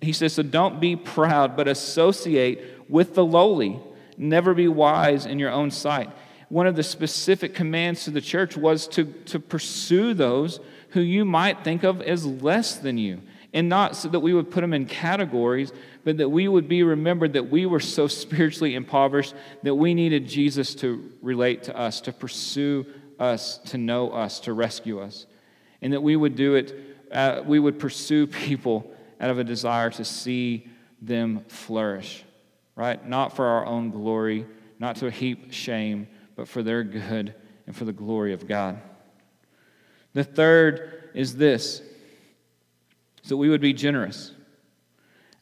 he 0.00 0.12
says, 0.12 0.32
so 0.32 0.42
don't 0.42 0.80
be 0.80 0.96
proud, 0.96 1.56
but 1.56 1.68
associate 1.68 2.88
with 2.88 3.14
the 3.14 3.24
lowly. 3.24 3.80
Never 4.16 4.54
be 4.54 4.68
wise 4.68 5.26
in 5.26 5.38
your 5.38 5.50
own 5.50 5.70
sight. 5.70 6.10
One 6.48 6.66
of 6.66 6.76
the 6.76 6.82
specific 6.82 7.54
commands 7.54 8.04
to 8.04 8.10
the 8.10 8.20
church 8.20 8.56
was 8.56 8.88
to, 8.88 9.04
to 9.26 9.38
pursue 9.38 10.14
those 10.14 10.60
who 10.90 11.00
you 11.00 11.24
might 11.24 11.64
think 11.64 11.82
of 11.82 12.00
as 12.00 12.24
less 12.24 12.76
than 12.76 12.96
you 12.98 13.20
And 13.56 13.70
not 13.70 13.96
so 13.96 14.08
that 14.10 14.20
we 14.20 14.34
would 14.34 14.50
put 14.50 14.60
them 14.60 14.74
in 14.74 14.84
categories, 14.84 15.72
but 16.04 16.18
that 16.18 16.28
we 16.28 16.46
would 16.46 16.68
be 16.68 16.82
remembered 16.82 17.32
that 17.32 17.48
we 17.48 17.64
were 17.64 17.80
so 17.80 18.06
spiritually 18.06 18.74
impoverished 18.74 19.34
that 19.62 19.74
we 19.74 19.94
needed 19.94 20.28
Jesus 20.28 20.74
to 20.74 21.10
relate 21.22 21.62
to 21.62 21.74
us, 21.74 22.02
to 22.02 22.12
pursue 22.12 22.84
us, 23.18 23.56
to 23.64 23.78
know 23.78 24.10
us, 24.10 24.40
to 24.40 24.52
rescue 24.52 25.00
us. 25.00 25.24
And 25.80 25.94
that 25.94 26.02
we 26.02 26.16
would 26.16 26.36
do 26.36 26.54
it, 26.54 26.78
uh, 27.10 27.40
we 27.46 27.58
would 27.58 27.78
pursue 27.78 28.26
people 28.46 28.92
out 29.18 29.30
of 29.30 29.38
a 29.38 29.44
desire 29.44 29.88
to 29.88 30.04
see 30.04 30.68
them 31.00 31.42
flourish, 31.48 32.24
right? 32.74 33.08
Not 33.08 33.34
for 33.34 33.46
our 33.46 33.64
own 33.64 33.90
glory, 33.90 34.44
not 34.78 34.96
to 34.96 35.10
heap 35.10 35.54
shame, 35.54 36.08
but 36.34 36.46
for 36.46 36.62
their 36.62 36.84
good 36.84 37.34
and 37.66 37.74
for 37.74 37.86
the 37.86 37.92
glory 37.94 38.34
of 38.34 38.46
God. 38.46 38.82
The 40.12 40.24
third 40.24 41.10
is 41.14 41.36
this 41.36 41.80
so 43.26 43.36
we 43.36 43.48
would 43.48 43.60
be 43.60 43.72
generous 43.72 44.30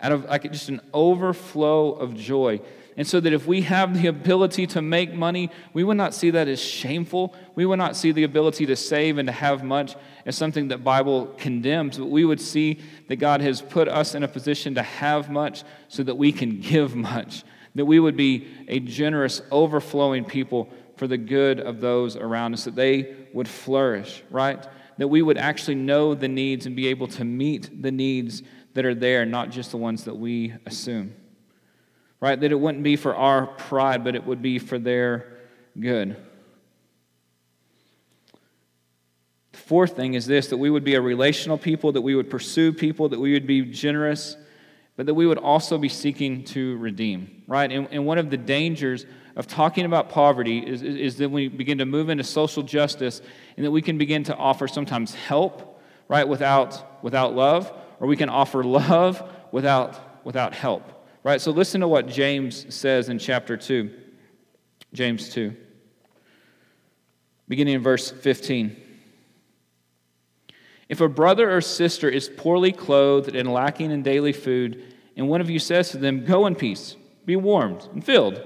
out 0.00 0.10
of 0.10 0.24
like 0.24 0.50
just 0.50 0.70
an 0.70 0.80
overflow 0.92 1.92
of 1.92 2.14
joy. 2.14 2.60
And 2.96 3.06
so 3.06 3.20
that 3.20 3.32
if 3.32 3.46
we 3.46 3.62
have 3.62 4.00
the 4.00 4.06
ability 4.06 4.66
to 4.68 4.80
make 4.80 5.12
money, 5.12 5.50
we 5.72 5.84
would 5.84 5.96
not 5.96 6.14
see 6.14 6.30
that 6.30 6.48
as 6.48 6.60
shameful. 6.60 7.34
We 7.54 7.66
would 7.66 7.78
not 7.78 7.94
see 7.94 8.12
the 8.12 8.22
ability 8.22 8.66
to 8.66 8.76
save 8.76 9.18
and 9.18 9.26
to 9.26 9.32
have 9.32 9.64
much 9.64 9.96
as 10.24 10.36
something 10.36 10.68
that 10.68 10.82
Bible 10.82 11.34
condemns, 11.36 11.98
but 11.98 12.06
we 12.06 12.24
would 12.24 12.40
see 12.40 12.80
that 13.08 13.16
God 13.16 13.42
has 13.42 13.60
put 13.60 13.88
us 13.88 14.14
in 14.14 14.22
a 14.22 14.28
position 14.28 14.76
to 14.76 14.82
have 14.82 15.28
much 15.30 15.64
so 15.88 16.02
that 16.04 16.16
we 16.16 16.32
can 16.32 16.60
give 16.60 16.94
much. 17.12 17.44
That 17.74 17.84
we 17.84 18.00
would 18.00 18.16
be 18.16 18.46
a 18.68 18.80
generous, 18.80 19.42
overflowing 19.50 20.24
people 20.24 20.70
for 20.96 21.06
the 21.06 21.18
good 21.18 21.60
of 21.60 21.80
those 21.80 22.16
around 22.16 22.54
us, 22.54 22.64
that 22.64 22.76
they 22.76 23.14
would 23.32 23.48
flourish, 23.48 24.22
right? 24.30 24.64
That 24.98 25.08
we 25.08 25.22
would 25.22 25.38
actually 25.38 25.74
know 25.74 26.14
the 26.14 26.28
needs 26.28 26.66
and 26.66 26.76
be 26.76 26.88
able 26.88 27.08
to 27.08 27.24
meet 27.24 27.82
the 27.82 27.90
needs 27.90 28.42
that 28.74 28.84
are 28.84 28.94
there, 28.94 29.24
not 29.24 29.50
just 29.50 29.70
the 29.70 29.76
ones 29.76 30.04
that 30.04 30.14
we 30.14 30.54
assume, 30.66 31.14
right? 32.20 32.38
That 32.38 32.52
it 32.52 32.58
wouldn't 32.58 32.84
be 32.84 32.96
for 32.96 33.14
our 33.14 33.46
pride, 33.46 34.04
but 34.04 34.14
it 34.14 34.24
would 34.24 34.42
be 34.42 34.58
for 34.58 34.78
their 34.78 35.38
good. 35.78 36.16
The 39.52 39.58
fourth 39.58 39.96
thing 39.96 40.14
is 40.14 40.26
this 40.26 40.48
that 40.48 40.56
we 40.56 40.70
would 40.70 40.84
be 40.84 40.94
a 40.94 41.00
relational 41.00 41.58
people, 41.58 41.92
that 41.92 42.02
we 42.02 42.14
would 42.14 42.30
pursue 42.30 42.72
people, 42.72 43.08
that 43.08 43.20
we 43.20 43.32
would 43.32 43.46
be 43.46 43.62
generous, 43.62 44.36
but 44.96 45.06
that 45.06 45.14
we 45.14 45.26
would 45.26 45.38
also 45.38 45.78
be 45.78 45.88
seeking 45.88 46.44
to 46.44 46.76
redeem, 46.78 47.42
right? 47.46 47.70
And, 47.70 47.88
and 47.90 48.06
one 48.06 48.18
of 48.18 48.30
the 48.30 48.36
dangers 48.36 49.06
of 49.36 49.46
talking 49.46 49.84
about 49.84 50.08
poverty 50.08 50.58
is, 50.58 50.82
is, 50.82 51.16
that 51.16 51.28
we 51.28 51.48
begin 51.48 51.78
to 51.78 51.86
move 51.86 52.08
into 52.08 52.22
social 52.22 52.62
justice 52.62 53.20
and 53.56 53.66
that 53.66 53.70
we 53.70 53.82
can 53.82 53.98
begin 53.98 54.22
to 54.24 54.36
offer 54.36 54.68
sometimes 54.68 55.14
help, 55.14 55.80
right, 56.08 56.26
without, 56.26 57.02
without 57.02 57.34
love, 57.34 57.72
or 57.98 58.06
we 58.06 58.16
can 58.16 58.28
offer 58.28 58.62
love 58.62 59.28
without, 59.50 60.24
without 60.24 60.54
help, 60.54 60.82
right? 61.24 61.40
So 61.40 61.50
listen 61.50 61.80
to 61.80 61.88
what 61.88 62.06
James 62.06 62.72
says 62.74 63.08
in 63.08 63.18
chapter 63.18 63.56
2, 63.56 63.90
James 64.92 65.28
2, 65.30 65.54
beginning 67.48 67.74
in 67.74 67.82
verse 67.82 68.10
15. 68.10 68.76
If 70.88 71.00
a 71.00 71.08
brother 71.08 71.56
or 71.56 71.60
sister 71.60 72.08
is 72.08 72.28
poorly 72.28 72.70
clothed 72.70 73.34
and 73.34 73.52
lacking 73.52 73.90
in 73.90 74.02
daily 74.02 74.32
food, 74.32 74.84
and 75.16 75.28
one 75.28 75.40
of 75.40 75.50
you 75.50 75.58
says 75.58 75.90
to 75.90 75.98
them, 75.98 76.24
Go 76.24 76.46
in 76.46 76.54
peace, 76.54 76.96
be 77.24 77.36
warmed 77.36 77.88
and 77.92 78.04
filled, 78.04 78.42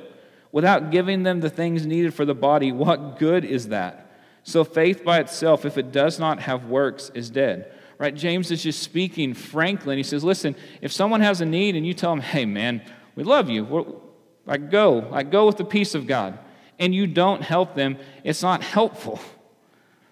without 0.52 0.90
giving 0.90 1.22
them 1.22 1.40
the 1.40 1.50
things 1.50 1.86
needed 1.86 2.14
for 2.14 2.24
the 2.24 2.34
body, 2.34 2.72
what 2.72 3.18
good 3.18 3.44
is 3.44 3.68
that? 3.68 4.04
So 4.42 4.64
faith 4.64 5.04
by 5.04 5.20
itself, 5.20 5.64
if 5.64 5.76
it 5.76 5.92
does 5.92 6.18
not 6.18 6.40
have 6.40 6.66
works, 6.66 7.10
is 7.14 7.28
dead. 7.30 7.72
Right? 7.98 8.14
James 8.14 8.50
is 8.50 8.62
just 8.62 8.82
speaking 8.82 9.34
frankly, 9.34 9.94
and 9.94 9.98
he 9.98 10.04
says, 10.04 10.22
Listen, 10.24 10.54
if 10.80 10.92
someone 10.92 11.20
has 11.20 11.40
a 11.40 11.44
need 11.44 11.74
and 11.74 11.86
you 11.86 11.92
tell 11.94 12.10
them, 12.10 12.20
Hey, 12.20 12.44
man, 12.44 12.80
we 13.16 13.24
love 13.24 13.50
you, 13.50 14.00
I 14.46 14.56
go, 14.56 15.10
I 15.12 15.24
go 15.24 15.46
with 15.46 15.56
the 15.56 15.64
peace 15.64 15.94
of 15.94 16.06
God, 16.06 16.38
and 16.78 16.94
you 16.94 17.06
don't 17.06 17.42
help 17.42 17.74
them, 17.74 17.98
it's 18.24 18.42
not 18.42 18.62
helpful. 18.62 19.20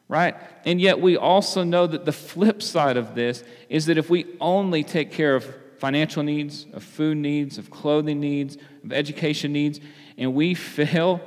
right? 0.09 0.37
And 0.65 0.81
yet 0.81 1.01
we 1.01 1.17
also 1.17 1.63
know 1.63 1.87
that 1.87 2.05
the 2.05 2.13
flip 2.13 2.63
side 2.63 2.97
of 2.97 3.15
this 3.15 3.43
is 3.69 3.87
that 3.87 3.99
if 3.99 4.11
we 4.11 4.27
only 4.41 4.85
take 4.85 5.13
care 5.13 5.35
of 5.35 5.47
financial 5.79 6.23
needs, 6.23 6.67
of 6.73 6.83
food 6.83 7.17
needs, 7.17 7.59
of 7.59 7.71
clothing 7.71 8.21
needs, 8.21 8.57
of 8.85 8.93
education 8.93 9.53
needs, 9.53 9.81
and 10.17 10.35
we 10.35 10.55
fail 10.55 11.21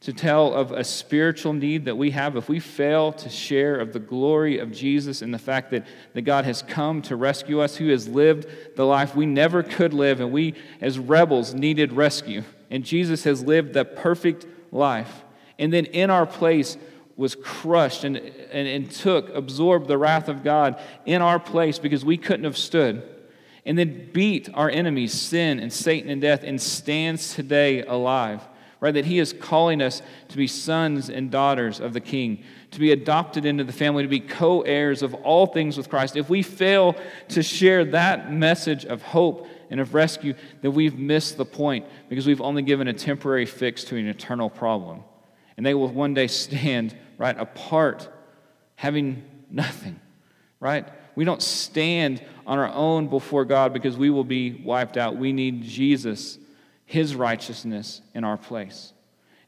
to 0.00 0.12
tell 0.12 0.52
of 0.52 0.70
a 0.70 0.84
spiritual 0.84 1.54
need 1.54 1.86
that 1.86 1.96
we 1.96 2.10
have, 2.10 2.36
if 2.36 2.48
we 2.48 2.60
fail 2.60 3.10
to 3.10 3.30
share 3.30 3.76
of 3.76 3.94
the 3.94 3.98
glory 3.98 4.58
of 4.58 4.70
Jesus 4.70 5.22
and 5.22 5.32
the 5.32 5.38
fact 5.38 5.70
that, 5.70 5.86
that 6.12 6.22
God 6.22 6.44
has 6.44 6.60
come 6.60 7.00
to 7.02 7.16
rescue 7.16 7.60
us, 7.60 7.76
who 7.76 7.88
has 7.88 8.06
lived 8.06 8.46
the 8.76 8.84
life 8.84 9.16
we 9.16 9.24
never 9.24 9.62
could 9.62 9.94
live, 9.94 10.20
and 10.20 10.30
we 10.30 10.54
as 10.82 10.98
rebels 10.98 11.54
needed 11.54 11.92
rescue. 11.92 12.42
And 12.70 12.84
Jesus 12.84 13.24
has 13.24 13.42
lived 13.42 13.72
the 13.72 13.86
perfect 13.86 14.46
life. 14.70 15.24
And 15.58 15.72
then 15.72 15.86
in 15.86 16.10
our 16.10 16.26
place, 16.26 16.76
was 17.16 17.36
crushed 17.36 18.04
and, 18.04 18.16
and, 18.16 18.68
and 18.68 18.90
took, 18.90 19.28
absorbed 19.34 19.88
the 19.88 19.98
wrath 19.98 20.28
of 20.28 20.42
God 20.42 20.80
in 21.06 21.22
our 21.22 21.38
place 21.38 21.78
because 21.78 22.04
we 22.04 22.16
couldn't 22.16 22.44
have 22.44 22.58
stood. 22.58 23.08
And 23.66 23.78
then 23.78 24.10
beat 24.12 24.48
our 24.52 24.68
enemies, 24.68 25.12
sin 25.12 25.58
and 25.58 25.72
Satan 25.72 26.10
and 26.10 26.20
death, 26.20 26.42
and 26.42 26.60
stands 26.60 27.34
today 27.34 27.82
alive. 27.82 28.42
Right? 28.80 28.92
That 28.92 29.06
he 29.06 29.18
is 29.18 29.32
calling 29.32 29.80
us 29.80 30.02
to 30.28 30.36
be 30.36 30.46
sons 30.46 31.08
and 31.08 31.30
daughters 31.30 31.80
of 31.80 31.94
the 31.94 32.00
King, 32.00 32.44
to 32.72 32.78
be 32.78 32.92
adopted 32.92 33.46
into 33.46 33.64
the 33.64 33.72
family, 33.72 34.02
to 34.02 34.08
be 34.08 34.20
co 34.20 34.60
heirs 34.60 35.02
of 35.02 35.14
all 35.14 35.46
things 35.46 35.78
with 35.78 35.88
Christ. 35.88 36.16
If 36.16 36.28
we 36.28 36.42
fail 36.42 36.94
to 37.28 37.42
share 37.42 37.86
that 37.86 38.30
message 38.30 38.84
of 38.84 39.00
hope 39.00 39.46
and 39.70 39.80
of 39.80 39.94
rescue, 39.94 40.34
then 40.60 40.74
we've 40.74 40.98
missed 40.98 41.38
the 41.38 41.46
point 41.46 41.86
because 42.10 42.26
we've 42.26 42.42
only 42.42 42.60
given 42.60 42.86
a 42.88 42.92
temporary 42.92 43.46
fix 43.46 43.84
to 43.84 43.96
an 43.96 44.06
eternal 44.06 44.50
problem. 44.50 45.02
And 45.56 45.64
they 45.64 45.72
will 45.72 45.88
one 45.88 46.12
day 46.12 46.26
stand 46.26 46.94
right? 47.18 47.38
Apart, 47.38 48.08
having 48.76 49.24
nothing, 49.50 50.00
right? 50.60 50.88
We 51.16 51.24
don't 51.24 51.42
stand 51.42 52.22
on 52.46 52.58
our 52.58 52.72
own 52.72 53.08
before 53.08 53.44
God 53.44 53.72
because 53.72 53.96
we 53.96 54.10
will 54.10 54.24
be 54.24 54.52
wiped 54.52 54.96
out. 54.96 55.16
We 55.16 55.32
need 55.32 55.62
Jesus, 55.62 56.38
His 56.84 57.14
righteousness 57.14 58.02
in 58.14 58.24
our 58.24 58.36
place. 58.36 58.92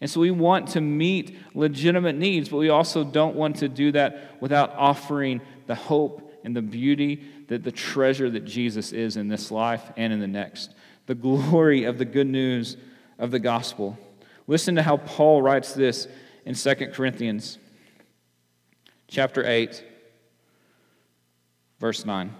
And 0.00 0.10
so 0.10 0.20
we 0.20 0.30
want 0.30 0.68
to 0.70 0.80
meet 0.80 1.38
legitimate 1.54 2.16
needs, 2.16 2.48
but 2.48 2.58
we 2.58 2.68
also 2.68 3.02
don't 3.02 3.34
want 3.34 3.56
to 3.56 3.68
do 3.68 3.92
that 3.92 4.40
without 4.40 4.74
offering 4.76 5.40
the 5.66 5.74
hope 5.74 6.22
and 6.44 6.54
the 6.54 6.62
beauty, 6.62 7.24
that 7.48 7.64
the 7.64 7.72
treasure 7.72 8.30
that 8.30 8.44
Jesus 8.44 8.92
is 8.92 9.16
in 9.16 9.28
this 9.28 9.50
life 9.50 9.82
and 9.96 10.12
in 10.12 10.20
the 10.20 10.26
next. 10.26 10.74
The 11.06 11.14
glory 11.14 11.84
of 11.84 11.98
the 11.98 12.04
good 12.04 12.26
news 12.26 12.76
of 13.18 13.30
the 13.30 13.38
gospel. 13.38 13.98
Listen 14.46 14.76
to 14.76 14.82
how 14.82 14.98
Paul 14.98 15.42
writes 15.42 15.72
this 15.72 16.06
in 16.44 16.54
2 16.54 16.74
Corinthians 16.92 17.58
chapter 19.08 19.44
8, 19.44 19.82
verse 21.86 22.04
9. 22.04 22.34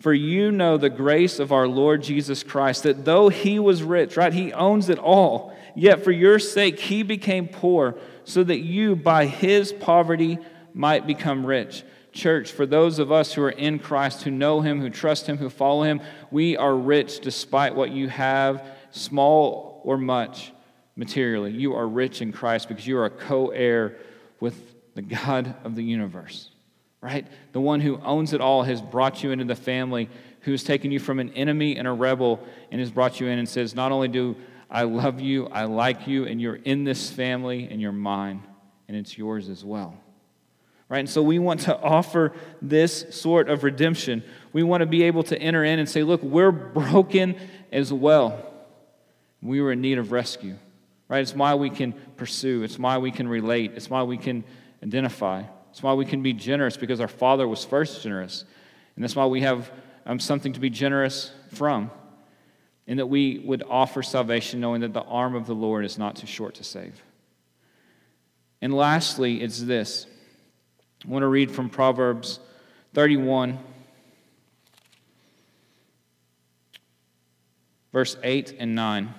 For 0.00 0.12
you 0.12 0.52
know 0.52 0.76
the 0.76 0.90
grace 0.90 1.38
of 1.38 1.50
our 1.50 1.66
Lord 1.66 2.02
Jesus 2.02 2.42
Christ, 2.42 2.82
that 2.82 3.06
though 3.06 3.30
he 3.30 3.58
was 3.58 3.82
rich, 3.82 4.18
right, 4.18 4.34
he 4.34 4.52
owns 4.52 4.90
it 4.90 4.98
all, 4.98 5.56
yet 5.74 6.04
for 6.04 6.10
your 6.10 6.38
sake 6.38 6.78
he 6.78 7.02
became 7.02 7.48
poor, 7.48 7.96
so 8.24 8.44
that 8.44 8.58
you 8.58 8.96
by 8.96 9.24
his 9.24 9.72
poverty 9.72 10.38
might 10.74 11.06
become 11.06 11.46
rich. 11.46 11.84
Church, 12.12 12.52
for 12.52 12.66
those 12.66 12.98
of 12.98 13.10
us 13.10 13.32
who 13.32 13.42
are 13.44 13.48
in 13.48 13.78
Christ, 13.78 14.20
who 14.20 14.30
know 14.30 14.60
him, 14.60 14.82
who 14.82 14.90
trust 14.90 15.26
him, 15.26 15.38
who 15.38 15.48
follow 15.48 15.84
him, 15.84 16.02
we 16.30 16.54
are 16.58 16.76
rich 16.76 17.20
despite 17.20 17.74
what 17.74 17.92
you 17.92 18.10
have, 18.10 18.62
small 18.90 19.80
or 19.84 19.96
much 19.96 20.52
materially. 20.96 21.52
You 21.52 21.76
are 21.76 21.88
rich 21.88 22.20
in 22.20 22.30
Christ 22.30 22.68
because 22.68 22.86
you 22.86 22.98
are 22.98 23.06
a 23.06 23.10
co 23.10 23.48
heir 23.48 23.96
with 24.38 24.70
the 24.94 25.02
God 25.02 25.54
of 25.64 25.74
the 25.76 25.84
universe, 25.84 26.50
right? 27.00 27.26
The 27.52 27.60
one 27.60 27.80
who 27.80 27.98
owns 28.00 28.32
it 28.32 28.40
all 28.40 28.62
has 28.62 28.82
brought 28.82 29.22
you 29.22 29.30
into 29.30 29.44
the 29.44 29.54
family, 29.54 30.08
who 30.40 30.52
has 30.52 30.62
taken 30.62 30.90
you 30.90 30.98
from 30.98 31.18
an 31.18 31.30
enemy 31.30 31.76
and 31.76 31.86
a 31.88 31.92
rebel 31.92 32.40
and 32.70 32.80
has 32.80 32.90
brought 32.90 33.20
you 33.20 33.28
in 33.28 33.38
and 33.38 33.48
says, 33.48 33.74
Not 33.74 33.92
only 33.92 34.08
do 34.08 34.36
I 34.70 34.84
love 34.84 35.20
you, 35.20 35.46
I 35.48 35.64
like 35.64 36.06
you, 36.06 36.26
and 36.26 36.40
you're 36.40 36.56
in 36.56 36.84
this 36.84 37.10
family 37.10 37.68
and 37.70 37.80
you're 37.80 37.92
mine, 37.92 38.42
and 38.88 38.96
it's 38.96 39.16
yours 39.18 39.48
as 39.48 39.64
well. 39.64 39.98
Right? 40.88 40.98
And 40.98 41.10
so 41.10 41.22
we 41.22 41.38
want 41.38 41.60
to 41.60 41.78
offer 41.78 42.32
this 42.60 43.06
sort 43.10 43.48
of 43.48 43.62
redemption. 43.62 44.24
We 44.52 44.62
want 44.62 44.80
to 44.80 44.86
be 44.86 45.04
able 45.04 45.22
to 45.24 45.38
enter 45.38 45.64
in 45.64 45.78
and 45.78 45.88
say, 45.88 46.02
Look, 46.02 46.22
we're 46.22 46.52
broken 46.52 47.36
as 47.72 47.92
well. 47.92 48.46
We 49.42 49.60
were 49.60 49.72
in 49.72 49.80
need 49.80 49.98
of 49.98 50.12
rescue. 50.12 50.56
Right? 51.08 51.20
It's 51.20 51.34
why 51.34 51.54
we 51.54 51.70
can 51.70 51.92
pursue. 52.16 52.62
It's 52.62 52.78
why 52.78 52.98
we 52.98 53.10
can 53.10 53.26
relate. 53.26 53.72
It's 53.74 53.88
why 53.90 54.02
we 54.02 54.16
can 54.16 54.44
identify. 54.82 55.44
It's 55.70 55.82
why 55.82 55.94
we 55.94 56.04
can 56.04 56.22
be 56.22 56.32
generous 56.32 56.76
because 56.76 57.00
our 57.00 57.08
Father 57.08 57.46
was 57.46 57.64
first 57.64 58.02
generous. 58.02 58.44
And 58.94 59.04
that's 59.04 59.16
why 59.16 59.26
we 59.26 59.40
have 59.42 59.70
um, 60.04 60.18
something 60.18 60.52
to 60.52 60.60
be 60.60 60.70
generous 60.70 61.32
from. 61.52 61.90
And 62.86 62.98
that 62.98 63.06
we 63.06 63.38
would 63.38 63.62
offer 63.68 64.02
salvation 64.02 64.60
knowing 64.60 64.80
that 64.80 64.92
the 64.92 65.02
arm 65.02 65.34
of 65.34 65.46
the 65.46 65.54
Lord 65.54 65.84
is 65.84 65.96
not 65.96 66.16
too 66.16 66.26
short 66.26 66.56
to 66.56 66.64
save. 66.64 67.00
And 68.60 68.74
lastly, 68.74 69.40
it's 69.40 69.62
this. 69.62 70.06
I 71.04 71.08
want 71.08 71.22
to 71.22 71.28
read 71.28 71.50
from 71.50 71.70
Proverbs 71.70 72.40
31, 72.92 73.58
verse 77.92 78.16
8 78.22 78.56
and 78.58 78.74
9. 78.74 79.14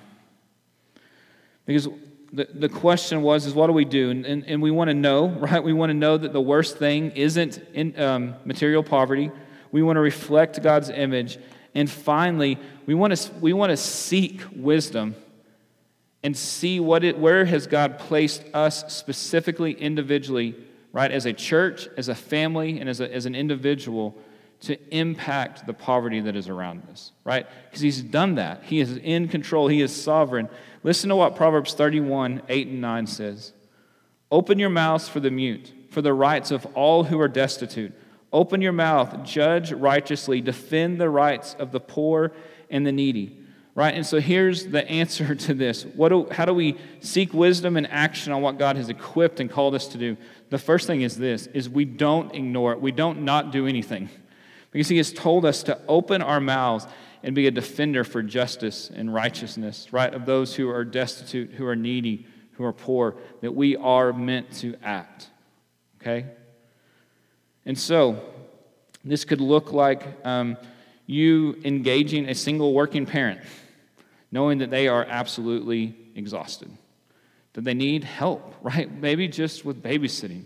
Because 1.66 1.88
the, 2.34 2.48
the 2.54 2.70
question 2.70 3.22
was, 3.22 3.46
is 3.46 3.54
what 3.54 3.68
do 3.68 3.74
we 3.74 3.86
do? 3.86 4.10
And, 4.10 4.26
and, 4.26 4.46
and 4.46 4.62
we 4.62 4.72
want 4.72 4.90
to 4.90 4.94
know, 4.94 5.28
right? 5.40 5.64
We 5.64 5.74
want 5.74 5.90
to 5.90 5.94
know 5.94 6.18
that 6.18 6.34
the 6.34 6.42
worst 6.42 6.78
thing 6.78 7.12
isn't 7.12 7.60
in, 7.74 8.00
um, 8.00 8.36
material 8.46 8.84
poverty. 8.84 9.32
We 9.72 9.84
want 9.84 9.98
to 9.98 10.02
reflect 10.02 10.62
God's 10.62 10.90
image. 10.90 11.38
And 11.76 11.90
finally, 11.90 12.58
we 12.86 12.94
want 12.94 13.16
to, 13.16 13.32
we 13.36 13.54
want 13.54 13.70
to 13.72 13.78
seek 13.78 14.42
wisdom 14.56 15.16
and 16.24 16.38
see 16.38 16.80
what 16.80 17.04
it, 17.04 17.18
where 17.18 17.46
has 17.46 17.68
God 17.68 17.98
placed 17.98 18.44
us 18.54 18.94
specifically, 18.94 19.72
individually, 19.72 20.56
right, 20.92 21.12
as 21.12 21.26
a 21.26 21.34
church, 21.34 21.88
as 21.98 22.10
a 22.10 22.16
family, 22.16 22.80
and 22.80 22.90
as, 22.90 23.00
a, 23.00 23.12
as 23.14 23.26
an 23.26 23.34
individual 23.34 24.16
to 24.62 24.78
impact 24.96 25.66
the 25.66 25.74
poverty 25.74 26.20
that 26.22 26.36
is 26.36 26.48
around 26.48 26.84
us, 26.92 27.12
right? 27.24 27.46
Because 27.66 27.82
He's 27.82 28.02
done 28.02 28.36
that. 28.36 28.64
He 28.64 28.80
is 28.80 28.98
in 28.98 29.28
control, 29.28 29.68
He 29.68 29.82
is 29.82 29.96
sovereign. 29.96 30.50
Listen 30.84 31.10
to 31.10 31.16
what 31.16 31.36
Proverbs 31.36 31.74
31 31.74 32.44
8 32.48 32.68
and 32.68 32.82
9 32.82 33.08
says 33.08 33.54
Open 34.32 34.60
your 34.60 34.70
mouths 34.70 35.10
for 35.10 35.20
the 35.20 35.32
mute, 35.32 35.74
for 35.90 36.02
the 36.02 36.14
rights 36.14 36.52
of 36.52 36.66
all 36.76 37.04
who 37.04 37.20
are 37.20 37.28
destitute. 37.28 37.94
Open 38.34 38.62
your 38.62 38.72
mouth, 38.72 39.26
judge 39.26 39.74
righteously, 39.74 40.40
defend 40.40 41.02
the 41.02 41.10
rights 41.10 41.56
of 41.60 41.72
the 41.72 41.82
poor 41.82 42.32
and 42.70 42.88
the 42.88 42.92
needy 42.92 43.42
right 43.76 43.94
and 43.96 44.06
so 44.06 44.20
here's 44.20 44.68
the 44.68 44.88
answer 44.90 45.36
to 45.48 45.54
this 45.54 45.86
what 45.86 46.10
do, 46.10 46.28
how 46.32 46.46
do 46.46 46.54
we 46.54 46.78
seek 47.00 47.34
wisdom 47.34 47.78
and 47.78 47.88
action 47.88 48.34
on 48.34 48.42
what 48.42 48.58
god 48.58 48.76
has 48.76 48.90
equipped 48.90 49.40
and 49.40 49.50
called 49.50 49.76
us 49.76 49.88
to 49.88 49.98
do 49.98 50.18
the 50.50 50.58
first 50.58 50.88
thing 50.88 51.02
is 51.02 51.18
this 51.18 51.48
is 51.48 51.70
we 51.70 51.86
don't 51.86 52.34
ignore 52.34 52.74
it 52.74 52.82
we 52.82 52.92
don't 52.92 53.22
not 53.22 53.52
do 53.52 53.68
anything 53.68 54.10
because 54.72 54.88
he 54.88 54.98
has 54.98 55.12
told 55.14 55.46
us 55.46 55.64
to 55.64 55.80
open 55.88 56.22
our 56.22 56.40
mouths 56.40 56.88
and 57.24 57.36
be 57.36 57.46
a 57.48 57.52
defender 57.52 58.04
for 58.04 58.24
justice 58.24 58.92
and 58.94 59.14
righteousness 59.14 59.92
right 59.92 60.14
of 60.14 60.26
those 60.26 60.56
who 60.56 60.70
are 60.70 60.84
destitute 60.84 61.52
who 61.52 61.66
are 61.66 61.76
needy 61.76 62.26
who 62.54 62.64
are 62.64 62.74
poor 62.74 63.16
that 63.42 63.54
we 63.54 63.76
are 63.76 64.12
meant 64.14 64.52
to 64.52 64.76
act 64.84 65.30
okay 66.02 66.26
and 67.66 67.78
so 67.78 68.20
this 69.04 69.26
could 69.26 69.42
look 69.42 69.72
like 69.72 70.04
um, 70.26 70.58
you 71.06 71.60
engaging 71.64 72.30
a 72.30 72.36
single 72.36 72.74
working 72.74 73.06
parent 73.06 73.42
knowing 74.32 74.60
that 74.60 74.70
they 74.70 74.88
are 74.88 75.06
absolutely 75.06 75.96
exhausted, 76.16 76.72
that 77.54 77.64
they 77.64 77.74
need 77.74 78.04
help, 78.04 78.56
right? 78.62 78.92
Maybe 78.92 79.28
just 79.28 79.66
with 79.66 79.84
babysitting, 79.84 80.46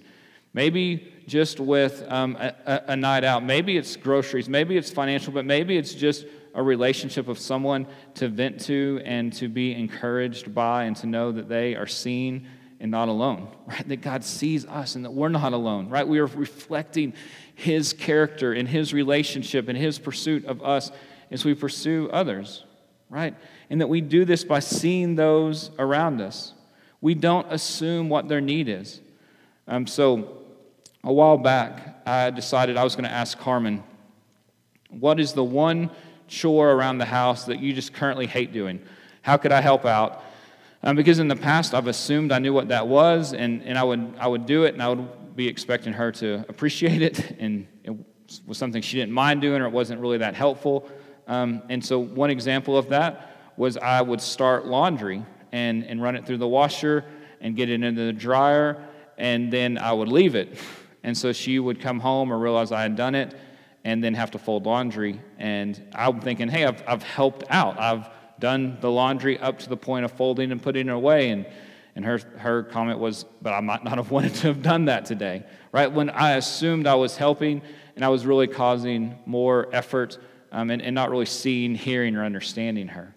maybe 0.54 1.14
just 1.28 1.60
with 1.60 2.04
um, 2.08 2.36
a, 2.36 2.84
a 2.88 2.96
night 2.96 3.24
out, 3.24 3.44
maybe 3.44 3.78
it's 3.78 3.96
groceries, 3.96 4.48
maybe 4.48 4.78
it's 4.78 4.92
financial, 4.92 5.34
but 5.34 5.46
maybe 5.46 5.78
it's 5.78 5.94
just 5.94 6.26
a 6.54 6.64
relationship 6.64 7.28
of 7.28 7.38
someone 7.38 7.88
to 8.16 8.28
vent 8.30 8.62
to 8.62 9.02
and 9.04 9.34
to 9.34 9.48
be 9.48 9.74
encouraged 9.74 10.54
by 10.54 10.84
and 10.84 10.96
to 10.98 11.08
know 11.08 11.32
that 11.32 11.50
they 11.50 11.76
are 11.76 11.88
seen 11.88 12.48
and 12.80 12.92
not 12.92 13.08
alone, 13.10 13.48
right? 13.66 13.88
That 13.88 14.02
God 14.02 14.24
sees 14.24 14.66
us 14.66 14.96
and 14.96 15.06
that 15.06 15.12
we're 15.12 15.30
not 15.30 15.54
alone, 15.54 15.90
right? 15.90 16.08
We 16.08 16.20
are 16.20 16.28
reflecting 16.28 17.14
His 17.56 17.94
character 17.94 18.54
and 18.54 18.68
His 18.68 18.94
relationship 18.94 19.68
and 19.68 19.78
His 19.78 20.00
pursuit 20.00 20.46
of 20.46 20.62
us 20.64 20.92
as 21.32 21.44
we 21.44 21.56
pursue 21.56 22.10
others, 22.12 22.64
right? 23.10 23.36
and 23.70 23.82
that 23.82 23.88
we 23.88 24.02
do 24.02 24.26
this 24.26 24.44
by 24.44 24.60
seeing 24.60 25.16
those 25.16 25.72
around 25.80 26.22
us. 26.22 26.54
We 27.02 27.16
don't 27.16 27.52
assume 27.52 28.10
what 28.10 28.28
their 28.28 28.42
need 28.42 28.70
is. 28.70 29.02
Um, 29.68 29.88
so, 29.88 30.44
a 31.06 31.14
while 31.14 31.38
back, 31.38 32.02
I 32.08 32.32
decided 32.32 32.78
I 32.78 32.84
was 32.84 32.96
going 32.96 33.06
to 33.06 33.12
ask 33.12 33.38
Carmen, 33.38 33.84
what 34.90 35.20
is 35.20 35.34
the 35.34 35.44
one 35.44 35.92
chore 36.28 36.72
around 36.72 36.98
the 36.98 37.06
house 37.06 37.46
that 37.46 37.60
you 37.60 37.74
just 37.74 37.94
currently 37.94 38.26
hate 38.26 38.52
doing? 38.52 38.82
How 39.22 39.38
could 39.38 39.52
I 39.52 39.62
help 39.62 39.86
out? 39.86 40.24
Um, 40.82 40.96
because 40.96 41.20
in 41.20 41.28
the 41.28 41.36
past, 41.36 41.76
I've 41.76 41.86
assumed 41.86 42.32
I 42.32 42.40
knew 42.40 42.54
what 42.54 42.70
that 42.70 42.88
was, 42.88 43.34
and, 43.34 43.62
and 43.64 43.78
I, 43.78 43.84
would, 43.84 44.16
I 44.20 44.28
would 44.28 44.48
do 44.48 44.64
it, 44.64 44.74
and 44.74 44.82
I 44.82 44.90
would 44.90 45.36
be 45.36 45.48
expecting 45.48 45.94
her 45.94 46.12
to 46.14 46.44
appreciate 46.50 47.04
it, 47.04 47.36
and 47.40 47.68
it 47.84 47.94
was 48.48 48.58
something 48.58 48.82
she 48.82 48.98
didn't 48.98 49.14
mind 49.14 49.42
doing, 49.42 49.62
or 49.62 49.66
it 49.66 49.72
wasn't 49.72 50.02
really 50.02 50.18
that 50.18 50.34
helpful. 50.34 50.90
Um, 51.28 51.62
and 51.70 51.86
so, 51.86 52.00
one 52.00 52.32
example 52.32 52.78
of 52.78 52.90
that 52.90 53.54
was 53.58 53.78
I 53.78 54.02
would 54.02 54.22
start 54.22 54.66
laundry 54.66 55.24
and, 55.52 55.84
and 55.86 56.02
run 56.02 56.16
it 56.16 56.26
through 56.26 56.38
the 56.38 56.48
washer 56.48 57.06
and 57.42 57.56
get 57.56 57.70
it 57.70 57.84
into 57.84 58.06
the 58.06 58.14
dryer, 58.14 58.84
and 59.20 59.54
then 59.54 59.78
I 59.78 59.94
would 59.94 60.10
leave 60.10 60.34
it. 60.34 60.58
And 61.06 61.16
so 61.16 61.32
she 61.34 61.60
would 61.60 61.80
come 61.80 62.00
home 62.00 62.34
or 62.34 62.40
realize 62.40 62.72
I 62.72 62.82
had 62.82 62.96
done 62.96 63.14
it 63.14 63.36
and 63.84 64.04
then 64.04 64.16
have 64.16 64.32
to 64.32 64.40
fold 64.40 64.66
laundry. 64.66 65.22
And 65.38 65.80
I'm 65.94 66.20
thinking, 66.20 66.50
hey, 66.50 66.66
I've, 66.66 66.84
I've 66.88 67.04
helped 67.04 67.44
out. 67.52 67.80
I've 67.80 68.10
done 68.40 68.80
the 68.82 68.90
laundry 68.90 69.38
up 69.38 69.60
to 69.60 69.70
the 69.70 69.78
point 69.78 70.04
of 70.04 70.12
folding 70.14 70.52
and 70.52 70.60
putting 70.60 70.88
it 70.88 70.92
away. 70.92 71.30
And, 71.30 71.46
and 71.96 72.04
her, 72.04 72.18
her 72.38 72.64
comment 72.64 72.98
was, 72.98 73.24
but 73.40 73.54
I 73.54 73.60
might 73.60 73.84
not 73.84 73.98
have 73.98 74.10
wanted 74.18 74.34
to 74.34 74.48
have 74.48 74.64
done 74.64 74.86
that 74.86 75.06
today, 75.06 75.44
right? 75.72 75.92
When 75.92 76.10
I 76.10 76.38
assumed 76.38 76.88
I 76.88 76.96
was 76.96 77.16
helping 77.16 77.62
and 77.96 78.04
I 78.04 78.10
was 78.10 78.26
really 78.26 78.48
causing 78.48 79.16
more 79.28 79.70
effort 79.72 80.18
um, 80.52 80.72
and, 80.72 80.82
and 80.82 80.96
not 80.96 81.12
really 81.12 81.28
seeing, 81.28 81.76
hearing, 81.76 82.16
or 82.16 82.26
understanding 82.26 82.88
her. 82.88 83.14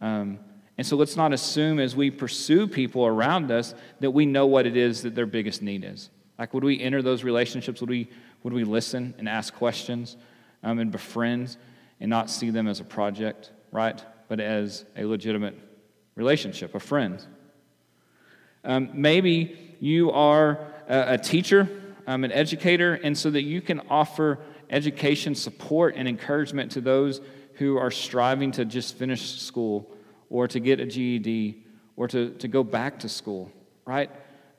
Um, 0.00 0.40
and 0.76 0.84
so 0.84 0.96
let's 0.96 1.16
not 1.16 1.32
assume 1.32 1.78
as 1.78 1.94
we 1.94 2.10
pursue 2.10 2.66
people 2.66 3.06
around 3.06 3.52
us 3.52 3.72
that 4.00 4.10
we 4.10 4.26
know 4.26 4.46
what 4.46 4.66
it 4.66 4.76
is 4.76 5.02
that 5.02 5.14
their 5.14 5.26
biggest 5.26 5.62
need 5.62 5.84
is. 5.84 6.10
Like, 6.40 6.54
would 6.54 6.64
we 6.64 6.80
enter 6.80 7.02
those 7.02 7.22
relationships? 7.22 7.82
Would 7.82 7.90
we, 7.90 8.08
would 8.42 8.54
we 8.54 8.64
listen 8.64 9.14
and 9.18 9.28
ask 9.28 9.52
questions 9.52 10.16
um, 10.62 10.78
and 10.78 10.90
befriend 10.90 11.54
and 12.00 12.08
not 12.08 12.30
see 12.30 12.48
them 12.48 12.66
as 12.66 12.80
a 12.80 12.84
project, 12.84 13.52
right? 13.70 14.02
But 14.26 14.40
as 14.40 14.86
a 14.96 15.04
legitimate 15.04 15.54
relationship, 16.14 16.74
a 16.74 16.80
friend. 16.80 17.22
Um, 18.64 18.88
maybe 18.94 19.76
you 19.80 20.12
are 20.12 20.66
a, 20.88 21.14
a 21.14 21.18
teacher, 21.18 21.68
um, 22.06 22.24
an 22.24 22.32
educator, 22.32 22.94
and 22.94 23.16
so 23.16 23.30
that 23.30 23.42
you 23.42 23.60
can 23.60 23.82
offer 23.90 24.38
education 24.70 25.34
support 25.34 25.94
and 25.94 26.08
encouragement 26.08 26.72
to 26.72 26.80
those 26.80 27.20
who 27.56 27.76
are 27.76 27.90
striving 27.90 28.50
to 28.52 28.64
just 28.64 28.96
finish 28.96 29.38
school 29.42 29.90
or 30.30 30.48
to 30.48 30.58
get 30.58 30.80
a 30.80 30.86
GED 30.86 31.62
or 31.96 32.08
to, 32.08 32.30
to 32.30 32.48
go 32.48 32.64
back 32.64 33.00
to 33.00 33.10
school, 33.10 33.52
right? 33.84 34.10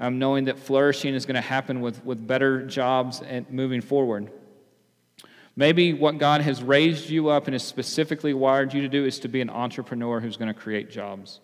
Um, 0.02 0.18
knowing 0.18 0.46
that 0.46 0.58
flourishing 0.58 1.14
is 1.14 1.28
going 1.28 1.36
to 1.36 1.42
happen 1.42 1.80
with, 1.80 2.04
with 2.04 2.26
better 2.26 2.66
jobs 2.66 3.22
and 3.22 3.48
moving 3.52 3.82
forward. 3.82 4.32
Maybe 5.56 5.94
what 5.94 6.18
God 6.18 6.42
has 6.42 6.64
raised 6.64 7.08
you 7.08 7.30
up 7.30 7.46
and 7.46 7.54
has 7.54 7.64
specifically 7.64 8.34
wired 8.34 8.74
you 8.74 8.82
to 8.82 8.90
do 8.90 9.06
is 9.06 9.20
to 9.20 9.28
be 9.28 9.42
an 9.42 9.50
entrepreneur 9.52 10.20
who's 10.20 10.38
going 10.38 10.52
to 10.52 10.60
create 10.60 10.90
jobs. 10.90 11.40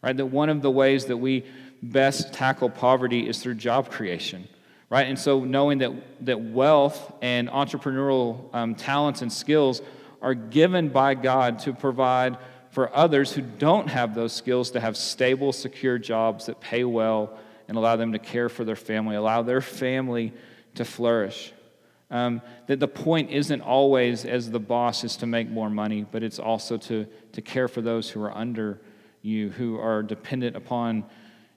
Right? 0.00 0.16
That 0.16 0.26
one 0.26 0.48
of 0.48 0.62
the 0.62 0.70
ways 0.70 1.06
that 1.06 1.16
we 1.16 1.44
best 1.82 2.32
tackle 2.32 2.70
poverty 2.70 3.28
is 3.28 3.42
through 3.42 3.56
job 3.56 3.90
creation. 3.90 4.46
Right? 4.90 5.08
And 5.08 5.18
so 5.18 5.44
knowing 5.44 5.78
that, 5.78 5.92
that 6.24 6.40
wealth 6.40 7.12
and 7.20 7.48
entrepreneurial 7.48 8.54
um, 8.54 8.76
talents 8.76 9.22
and 9.22 9.32
skills 9.32 9.82
are 10.22 10.34
given 10.34 10.88
by 10.88 11.14
God 11.14 11.58
to 11.60 11.72
provide 11.72 12.38
for 12.70 12.94
others 12.94 13.32
who 13.32 13.42
don't 13.42 13.88
have 13.88 14.14
those 14.14 14.32
skills 14.32 14.70
to 14.70 14.78
have 14.78 14.96
stable, 14.96 15.52
secure 15.52 15.98
jobs 15.98 16.46
that 16.46 16.60
pay 16.60 16.84
well 16.84 17.36
and 17.68 17.76
allow 17.76 17.96
them 17.96 18.12
to 18.12 18.18
care 18.18 18.48
for 18.48 18.64
their 18.64 18.76
family, 18.76 19.14
allow 19.14 19.42
their 19.42 19.60
family 19.60 20.32
to 20.74 20.84
flourish. 20.84 21.52
Um, 22.10 22.40
that 22.66 22.80
the 22.80 22.88
point 22.88 23.30
isn't 23.30 23.60
always, 23.60 24.24
as 24.24 24.50
the 24.50 24.58
boss, 24.58 25.04
is 25.04 25.16
to 25.18 25.26
make 25.26 25.50
more 25.50 25.68
money, 25.68 26.06
but 26.10 26.22
it's 26.22 26.38
also 26.38 26.78
to, 26.78 27.06
to 27.32 27.42
care 27.42 27.68
for 27.68 27.82
those 27.82 28.08
who 28.08 28.22
are 28.22 28.34
under 28.34 28.80
you, 29.20 29.50
who 29.50 29.78
are 29.78 30.02
dependent 30.02 30.56
upon 30.56 31.04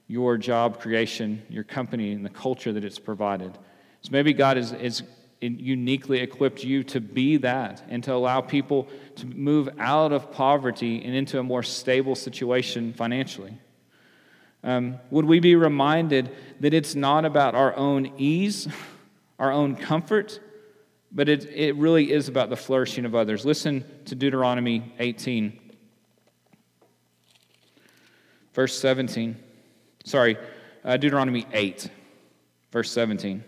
your 0.08 0.36
job 0.36 0.78
creation, 0.78 1.42
your 1.48 1.64
company, 1.64 2.12
and 2.12 2.24
the 2.24 2.30
culture 2.30 2.70
that 2.72 2.84
it's 2.84 2.98
provided. 2.98 3.56
So 4.02 4.10
maybe 4.12 4.34
God 4.34 4.58
is, 4.58 4.72
is 4.72 5.02
uniquely 5.40 6.18
equipped 6.18 6.62
you 6.62 6.84
to 6.84 7.00
be 7.00 7.38
that 7.38 7.82
and 7.88 8.04
to 8.04 8.12
allow 8.12 8.42
people 8.42 8.88
to 9.16 9.26
move 9.26 9.70
out 9.78 10.12
of 10.12 10.30
poverty 10.30 11.02
and 11.02 11.14
into 11.14 11.38
a 11.38 11.42
more 11.42 11.62
stable 11.62 12.14
situation 12.14 12.92
financially. 12.92 13.58
Um, 14.64 14.98
would 15.10 15.24
we 15.24 15.40
be 15.40 15.56
reminded 15.56 16.34
that 16.60 16.72
it's 16.72 16.94
not 16.94 17.24
about 17.24 17.54
our 17.54 17.74
own 17.76 18.12
ease, 18.16 18.68
our 19.38 19.50
own 19.50 19.74
comfort, 19.76 20.40
but 21.10 21.28
it, 21.28 21.46
it 21.46 21.76
really 21.76 22.12
is 22.12 22.28
about 22.28 22.48
the 22.48 22.56
flourishing 22.56 23.04
of 23.04 23.14
others? 23.14 23.44
Listen 23.44 23.84
to 24.04 24.14
Deuteronomy 24.14 24.94
18, 24.98 25.58
verse 28.54 28.78
17. 28.78 29.36
Sorry, 30.04 30.36
uh, 30.84 30.96
Deuteronomy 30.96 31.46
8, 31.52 31.90
verse 32.70 32.90
17. 32.92 33.42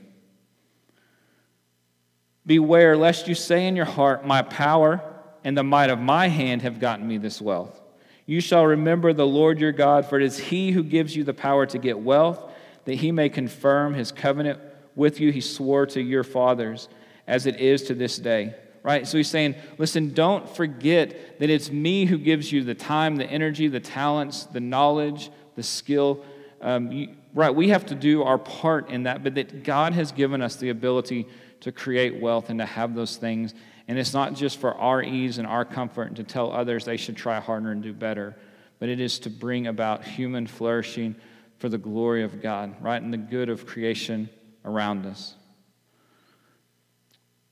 Beware 2.47 2.97
lest 2.97 3.27
you 3.29 3.35
say 3.35 3.67
in 3.67 3.77
your 3.77 3.87
heart, 3.87 4.27
My 4.27 4.43
power 4.43 5.03
and 5.45 5.57
the 5.57 5.62
might 5.62 5.91
of 5.91 5.99
my 5.99 6.29
hand 6.29 6.62
have 6.62 6.81
gotten 6.81 7.07
me 7.07 7.19
this 7.19 7.41
wealth. 7.41 7.81
You 8.27 8.41
shall 8.41 8.64
remember 8.64 9.12
the 9.12 9.27
Lord 9.27 9.61
your 9.61 9.72
God, 9.72 10.07
for 10.07 10.18
it 10.18 10.25
is 10.25 10.39
he 10.39 10.70
who 10.70 10.83
gives 10.83 11.14
you 11.14 11.25
the 11.25 11.35
power 11.35 11.66
to 11.66 11.79
get 11.79 11.99
wealth, 11.99 12.53
that 12.85 12.95
he 12.95 13.12
may 13.12 13.29
confirm 13.29 13.95
his 13.95 14.12
covenant 14.12 14.61
with 14.95 15.20
you 15.20 15.33
he 15.33 15.41
swore 15.41 15.87
to 15.87 16.01
your 16.01 16.25
fathers, 16.25 16.89
as 17.27 17.47
it 17.47 17.61
is 17.61 17.83
to 17.85 17.95
this 17.95 18.18
day. 18.18 18.55
Right? 18.83 19.07
So 19.07 19.16
he's 19.16 19.31
saying, 19.31 19.55
listen, 19.79 20.12
don't 20.12 20.49
forget 20.49 21.39
that 21.39 21.49
it's 21.49 21.70
me 21.70 22.05
who 22.05 22.18
gives 22.18 22.53
you 22.53 22.62
the 22.62 22.75
time, 22.75 23.16
the 23.16 23.25
energy, 23.25 23.66
the 23.66 23.81
talents, 23.81 24.45
the 24.45 24.61
knowledge, 24.61 25.31
the 25.57 25.62
skill. 25.62 26.22
Um, 26.61 26.93
you, 26.93 27.14
right, 27.33 27.55
we 27.55 27.70
have 27.70 27.87
to 27.87 27.95
do 27.95 28.22
our 28.22 28.37
part 28.37 28.91
in 28.91 29.05
that, 29.05 29.25
but 29.25 29.37
that 29.37 29.64
God 29.64 29.95
has 29.95 30.12
given 30.12 30.43
us 30.43 30.57
the 30.57 30.68
ability 30.68 31.27
to 31.61 31.72
create 31.72 32.20
wealth 32.20 32.51
and 32.51 32.59
to 32.59 32.66
have 32.66 32.95
those 32.95 33.16
things. 33.16 33.55
And 33.87 33.99
it's 33.99 34.14
not 34.14 34.35
just 34.35 34.59
for 34.59 34.74
our 34.74 35.03
ease 35.03 35.39
and 35.39 35.47
our 35.47 35.64
comfort 35.64 36.09
and 36.09 36.16
to 36.16 36.24
tell 36.24 36.53
others 36.53 36.85
they 36.85 36.97
should 36.97 37.16
try 37.16 37.41
harder 37.41 37.70
and 37.70 37.82
do 37.82 37.93
better, 37.93 38.35
but 38.78 38.89
it 38.89 39.01
is 39.01 39.18
to 39.20 39.30
bring 39.30 39.66
about 39.66 40.05
human 40.05 40.47
flourishing 40.47 41.16
for 41.59 41.68
the 41.68 41.78
glory 41.78 42.22
of 42.24 42.43
God, 42.43 42.74
right, 42.82 43.01
and 43.01 43.12
the 43.12 43.18
good 43.18 43.49
of 43.49 43.66
creation 43.66 44.28
around 44.64 45.07
us. 45.07 45.35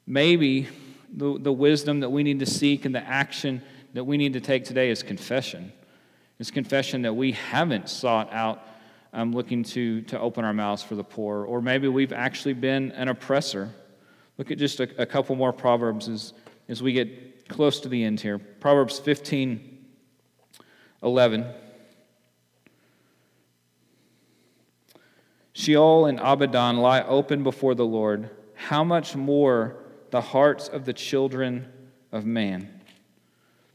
Maybe 0.07 0.69
the, 1.13 1.39
the 1.39 1.53
wisdom 1.53 2.01
that 2.01 2.11
we 2.11 2.23
need 2.23 2.41
to 2.41 2.47
seek 2.47 2.85
and 2.85 2.95
the 2.95 3.07
action 3.07 3.63
that 3.95 4.05
we 4.05 4.17
need 4.17 4.33
to 4.33 4.41
take 4.41 4.65
today 4.65 4.91
is 4.91 5.03
confession. 5.03 5.73
It's 6.39 6.51
confession 6.51 7.03
that 7.03 7.15
we 7.15 7.33
haven't 7.33 7.89
sought 7.89 8.33
out 8.33 8.67
um, 9.13 9.33
looking 9.33 9.63
to, 9.65 10.03
to 10.03 10.19
open 10.19 10.45
our 10.45 10.55
mouths 10.55 10.83
for 10.83 10.95
the 10.95 11.05
poor, 11.05 11.45
or 11.45 11.61
maybe 11.61 11.87
we've 11.89 12.13
actually 12.13 12.55
been 12.55 12.93
an 12.93 13.09
oppressor. 13.09 13.71
Look 14.43 14.51
at 14.51 14.59
just 14.59 14.81
a, 14.81 14.89
a 15.01 15.07
couple 15.07 15.37
more 15.37 15.53
Proverbs 15.53 16.09
as, 16.09 16.33
as 16.69 16.83
we 16.83 16.93
get 16.93 17.49
close 17.49 17.79
to 17.79 17.89
the 17.89 18.03
end 18.03 18.21
here. 18.21 18.39
Proverbs 18.41 18.99
15 18.99 19.79
11. 21.01 21.47
Sheol 25.53 26.07
and 26.07 26.19
Abaddon 26.19 26.79
lie 26.79 27.03
open 27.03 27.45
before 27.45 27.77
the 27.77 27.87
Lord. 27.87 28.31
How 28.57 28.83
much 28.83 29.15
more 29.15 29.77
the 30.11 30.21
hearts 30.21 30.67
of 30.67 30.87
the 30.87 30.93
children 30.93 31.69
of 32.11 32.27
man? 32.27 32.81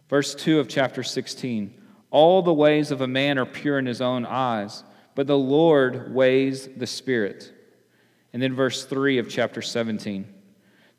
Verse 0.10 0.36
2 0.36 0.60
of 0.60 0.68
chapter 0.68 1.02
16 1.02 1.74
All 2.12 2.42
the 2.42 2.54
ways 2.54 2.92
of 2.92 3.00
a 3.00 3.08
man 3.08 3.40
are 3.40 3.46
pure 3.46 3.80
in 3.80 3.86
his 3.86 4.02
own 4.02 4.26
eyes, 4.26 4.84
but 5.16 5.28
the 5.28 5.38
Lord 5.38 6.14
weighs 6.14 6.68
the 6.76 6.88
spirit. 6.88 7.54
And 8.34 8.44
then 8.44 8.54
verse 8.54 8.84
3 8.84 9.18
of 9.20 9.30
chapter 9.30 9.62
17 9.62 10.34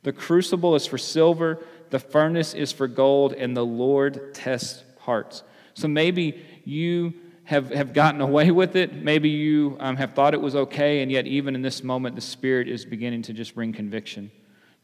The 0.09 0.15
crucible 0.15 0.75
is 0.75 0.87
for 0.87 0.97
silver, 0.97 1.63
the 1.91 1.99
furnace 1.99 2.55
is 2.55 2.73
for 2.73 2.89
gold, 2.89 3.35
and 3.35 3.55
the 3.55 3.63
Lord 3.63 4.33
tests 4.33 4.83
hearts. 5.01 5.43
So 5.75 5.87
maybe 5.87 6.43
you 6.65 7.13
have, 7.45 7.69
have 7.69 7.93
gotten 7.93 8.23
away 8.23 8.51
with 8.61 8.75
it. 8.75 8.95
Maybe 8.95 9.29
you 9.29 9.77
um, 9.81 9.97
have 9.97 10.15
thought 10.15 10.33
it 10.33 10.41
was 10.41 10.57
okay, 10.57 11.03
and 11.03 11.13
yet, 11.13 11.27
even 11.27 11.55
in 11.55 11.61
this 11.61 11.85
moment, 11.85 12.15
the 12.15 12.23
Spirit 12.23 12.69
is 12.69 12.87
beginning 12.87 13.21
to 13.25 13.35
just 13.35 13.55
bring 13.55 13.75
conviction. 13.75 14.31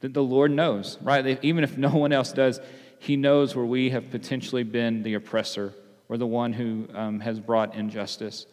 That 0.00 0.12
the 0.12 0.22
Lord 0.22 0.50
knows, 0.50 0.98
right? 1.00 1.42
Even 1.42 1.64
if 1.64 1.78
no 1.78 1.88
one 1.88 2.12
else 2.12 2.30
does, 2.30 2.60
He 2.98 3.16
knows 3.16 3.56
where 3.56 3.64
we 3.64 3.88
have 3.88 4.10
potentially 4.10 4.62
been 4.62 5.02
the 5.02 5.14
oppressor 5.14 5.72
or 6.10 6.18
the 6.18 6.26
one 6.26 6.52
who 6.52 6.86
um, 6.92 7.20
has 7.20 7.40
brought 7.40 7.74
injustice. 7.74 8.44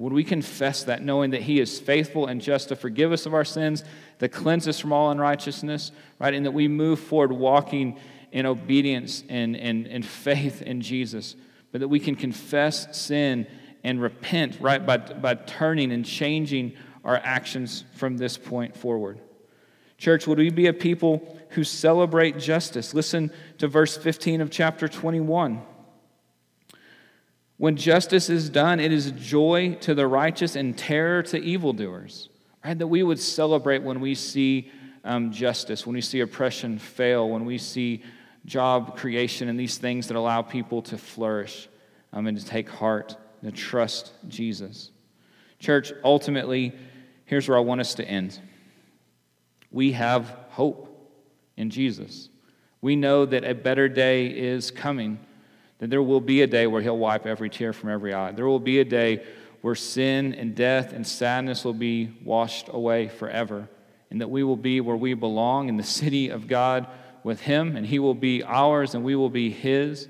Would 0.00 0.14
we 0.14 0.24
confess 0.24 0.84
that, 0.84 1.02
knowing 1.02 1.32
that 1.32 1.42
He 1.42 1.60
is 1.60 1.78
faithful 1.78 2.26
and 2.26 2.40
just 2.40 2.70
to 2.70 2.76
forgive 2.76 3.12
us 3.12 3.26
of 3.26 3.34
our 3.34 3.44
sins, 3.44 3.84
to 4.18 4.30
cleanse 4.30 4.66
us 4.66 4.78
from 4.78 4.94
all 4.94 5.10
unrighteousness, 5.10 5.92
right? 6.18 6.32
And 6.32 6.46
that 6.46 6.52
we 6.52 6.68
move 6.68 7.00
forward 7.00 7.32
walking 7.32 7.98
in 8.32 8.46
obedience 8.46 9.22
and, 9.28 9.54
and, 9.54 9.86
and 9.86 10.02
faith 10.02 10.62
in 10.62 10.80
Jesus, 10.80 11.36
but 11.70 11.82
that 11.82 11.88
we 11.88 12.00
can 12.00 12.16
confess 12.16 12.98
sin 12.98 13.46
and 13.84 14.00
repent, 14.00 14.56
right, 14.58 14.84
by, 14.86 14.96
by 14.96 15.34
turning 15.34 15.92
and 15.92 16.06
changing 16.06 16.72
our 17.04 17.20
actions 17.22 17.84
from 17.94 18.16
this 18.16 18.38
point 18.38 18.74
forward. 18.74 19.20
Church, 19.98 20.26
would 20.26 20.38
we 20.38 20.48
be 20.48 20.68
a 20.68 20.72
people 20.72 21.38
who 21.50 21.62
celebrate 21.62 22.38
justice? 22.38 22.94
Listen 22.94 23.30
to 23.58 23.68
verse 23.68 23.98
15 23.98 24.40
of 24.40 24.50
chapter 24.50 24.88
21. 24.88 25.60
When 27.60 27.76
justice 27.76 28.30
is 28.30 28.48
done, 28.48 28.80
it 28.80 28.90
is 28.90 29.10
joy 29.10 29.74
to 29.82 29.94
the 29.94 30.06
righteous 30.06 30.56
and 30.56 30.78
terror 30.78 31.22
to 31.24 31.38
evildoers. 31.38 32.30
Right? 32.64 32.78
That 32.78 32.86
we 32.86 33.02
would 33.02 33.20
celebrate 33.20 33.82
when 33.82 34.00
we 34.00 34.14
see 34.14 34.70
um, 35.04 35.30
justice, 35.30 35.84
when 35.84 35.92
we 35.92 36.00
see 36.00 36.20
oppression 36.20 36.78
fail, 36.78 37.28
when 37.28 37.44
we 37.44 37.58
see 37.58 38.02
job 38.46 38.96
creation 38.96 39.50
and 39.50 39.60
these 39.60 39.76
things 39.76 40.08
that 40.08 40.16
allow 40.16 40.40
people 40.40 40.80
to 40.80 40.96
flourish 40.96 41.68
um, 42.14 42.26
and 42.26 42.40
to 42.40 42.46
take 42.46 42.66
heart 42.66 43.14
and 43.42 43.54
to 43.54 43.60
trust 43.60 44.12
Jesus. 44.26 44.90
Church, 45.58 45.92
ultimately, 46.02 46.72
here's 47.26 47.46
where 47.46 47.58
I 47.58 47.60
want 47.60 47.82
us 47.82 47.92
to 47.96 48.08
end. 48.08 48.40
We 49.70 49.92
have 49.92 50.34
hope 50.48 51.12
in 51.58 51.68
Jesus. 51.68 52.30
We 52.80 52.96
know 52.96 53.26
that 53.26 53.44
a 53.44 53.54
better 53.54 53.86
day 53.86 54.28
is 54.28 54.70
coming, 54.70 55.18
that 55.80 55.90
there 55.90 56.02
will 56.02 56.20
be 56.20 56.42
a 56.42 56.46
day 56.46 56.66
where 56.66 56.82
He'll 56.82 56.98
wipe 56.98 57.26
every 57.26 57.50
tear 57.50 57.72
from 57.72 57.90
every 57.90 58.14
eye. 58.14 58.32
There 58.32 58.46
will 58.46 58.60
be 58.60 58.80
a 58.80 58.84
day 58.84 59.24
where 59.62 59.74
sin 59.74 60.34
and 60.34 60.54
death 60.54 60.92
and 60.92 61.06
sadness 61.06 61.64
will 61.64 61.74
be 61.74 62.12
washed 62.24 62.68
away 62.68 63.08
forever, 63.08 63.68
and 64.10 64.20
that 64.20 64.30
we 64.30 64.42
will 64.44 64.56
be 64.56 64.80
where 64.80 64.96
we 64.96 65.14
belong 65.14 65.68
in 65.68 65.76
the 65.76 65.82
city 65.82 66.28
of 66.28 66.46
God 66.46 66.86
with 67.24 67.40
Him, 67.40 67.76
and 67.76 67.86
He 67.86 67.98
will 67.98 68.14
be 68.14 68.42
ours 68.42 68.94
and 68.94 69.04
we 69.04 69.16
will 69.16 69.30
be 69.30 69.50
His. 69.50 70.08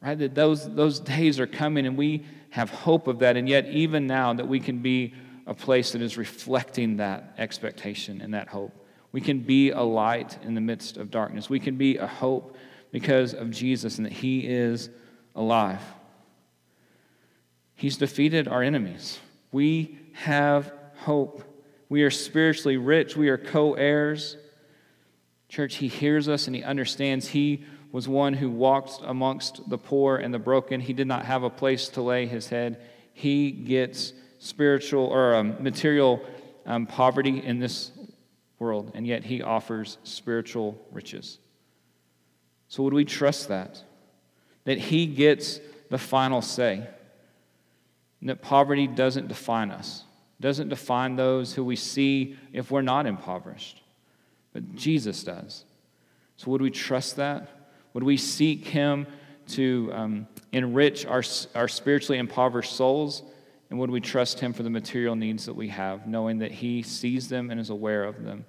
Right? 0.00 0.18
That 0.18 0.34
those, 0.34 0.72
those 0.74 1.00
days 1.00 1.40
are 1.40 1.46
coming, 1.46 1.86
and 1.86 1.96
we 1.96 2.24
have 2.50 2.70
hope 2.70 3.08
of 3.08 3.18
that, 3.20 3.36
and 3.36 3.48
yet, 3.48 3.66
even 3.66 4.06
now, 4.06 4.32
that 4.32 4.46
we 4.46 4.60
can 4.60 4.78
be 4.78 5.14
a 5.46 5.54
place 5.54 5.92
that 5.92 6.02
is 6.02 6.16
reflecting 6.16 6.98
that 6.98 7.34
expectation 7.38 8.20
and 8.20 8.34
that 8.34 8.48
hope. 8.48 8.72
We 9.12 9.20
can 9.22 9.40
be 9.40 9.70
a 9.70 9.80
light 9.80 10.38
in 10.42 10.54
the 10.54 10.60
midst 10.60 10.98
of 10.98 11.10
darkness. 11.10 11.48
We 11.48 11.60
can 11.60 11.76
be 11.76 11.96
a 11.96 12.06
hope 12.06 12.56
because 12.90 13.34
of 13.34 13.50
Jesus 13.50 13.98
and 13.98 14.06
that 14.06 14.12
He 14.12 14.40
is 14.40 14.90
alive. 15.34 15.82
He's 17.74 17.96
defeated 17.96 18.48
our 18.48 18.62
enemies. 18.62 19.18
We 19.52 19.98
have 20.14 20.72
hope. 20.96 21.44
We 21.88 22.02
are 22.02 22.10
spiritually 22.10 22.76
rich. 22.76 23.16
We 23.16 23.28
are 23.28 23.38
co 23.38 23.74
heirs. 23.74 24.36
Church, 25.48 25.76
He 25.76 25.88
hears 25.88 26.28
us 26.28 26.46
and 26.46 26.56
He 26.56 26.62
understands. 26.62 27.28
He 27.28 27.64
was 27.92 28.08
one 28.08 28.34
who 28.34 28.50
walked 28.50 29.00
amongst 29.04 29.68
the 29.68 29.78
poor 29.78 30.16
and 30.16 30.32
the 30.32 30.38
broken. 30.38 30.80
He 30.80 30.92
did 30.92 31.06
not 31.06 31.24
have 31.24 31.42
a 31.42 31.50
place 31.50 31.88
to 31.90 32.02
lay 32.02 32.26
his 32.26 32.48
head. 32.48 32.80
He 33.14 33.50
gets 33.50 34.12
spiritual 34.38 35.06
or 35.06 35.34
um, 35.34 35.56
material 35.60 36.22
um, 36.66 36.86
poverty 36.86 37.42
in 37.42 37.58
this 37.58 37.92
world, 38.58 38.92
and 38.94 39.06
yet 39.06 39.24
he 39.24 39.42
offers 39.42 39.98
spiritual 40.02 40.78
riches. 40.92 41.38
So, 42.68 42.82
would 42.82 42.94
we 42.94 43.04
trust 43.04 43.48
that? 43.48 43.82
That 44.64 44.78
he 44.78 45.06
gets 45.06 45.60
the 45.90 45.98
final 45.98 46.42
say? 46.42 46.86
And 48.20 48.28
that 48.28 48.42
poverty 48.42 48.86
doesn't 48.86 49.28
define 49.28 49.70
us, 49.70 50.04
doesn't 50.40 50.68
define 50.68 51.16
those 51.16 51.54
who 51.54 51.64
we 51.64 51.76
see 51.76 52.36
if 52.52 52.70
we're 52.70 52.82
not 52.82 53.06
impoverished, 53.06 53.82
but 54.52 54.74
Jesus 54.74 55.24
does. 55.24 55.64
So, 56.36 56.50
would 56.50 56.62
we 56.62 56.70
trust 56.70 57.16
that? 57.16 57.48
Would 57.94 58.04
we 58.04 58.16
seek 58.16 58.66
Him 58.66 59.06
to 59.48 59.90
um, 59.94 60.28
enrich 60.52 61.06
our, 61.06 61.22
our 61.54 61.68
spiritually 61.68 62.18
impoverished 62.18 62.74
souls? 62.74 63.22
And 63.70 63.78
would 63.78 63.90
we 63.90 64.00
trust 64.00 64.40
Him 64.40 64.52
for 64.52 64.62
the 64.62 64.70
material 64.70 65.16
needs 65.16 65.46
that 65.46 65.54
we 65.54 65.68
have, 65.68 66.06
knowing 66.06 66.38
that 66.38 66.52
He 66.52 66.82
sees 66.82 67.28
them 67.28 67.50
and 67.50 67.58
is 67.58 67.70
aware 67.70 68.04
of 68.04 68.22
them, 68.24 68.44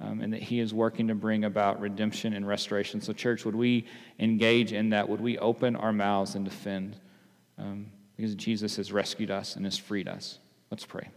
um, 0.00 0.20
and 0.20 0.32
that 0.32 0.42
He 0.42 0.60
is 0.60 0.72
working 0.72 1.08
to 1.08 1.14
bring 1.14 1.44
about 1.44 1.80
redemption 1.80 2.32
and 2.32 2.46
restoration? 2.46 3.00
So, 3.00 3.12
church, 3.12 3.44
would 3.44 3.56
we 3.56 3.86
engage 4.18 4.72
in 4.72 4.90
that? 4.90 5.08
Would 5.08 5.20
we 5.20 5.38
open 5.38 5.76
our 5.76 5.92
mouths 5.92 6.34
and 6.34 6.44
defend? 6.44 6.96
Um, 7.58 7.92
because 8.16 8.34
Jesus 8.34 8.76
has 8.76 8.92
rescued 8.92 9.30
us 9.30 9.54
and 9.54 9.64
has 9.64 9.78
freed 9.78 10.08
us. 10.08 10.38
Let's 10.70 10.84
pray. 10.84 11.08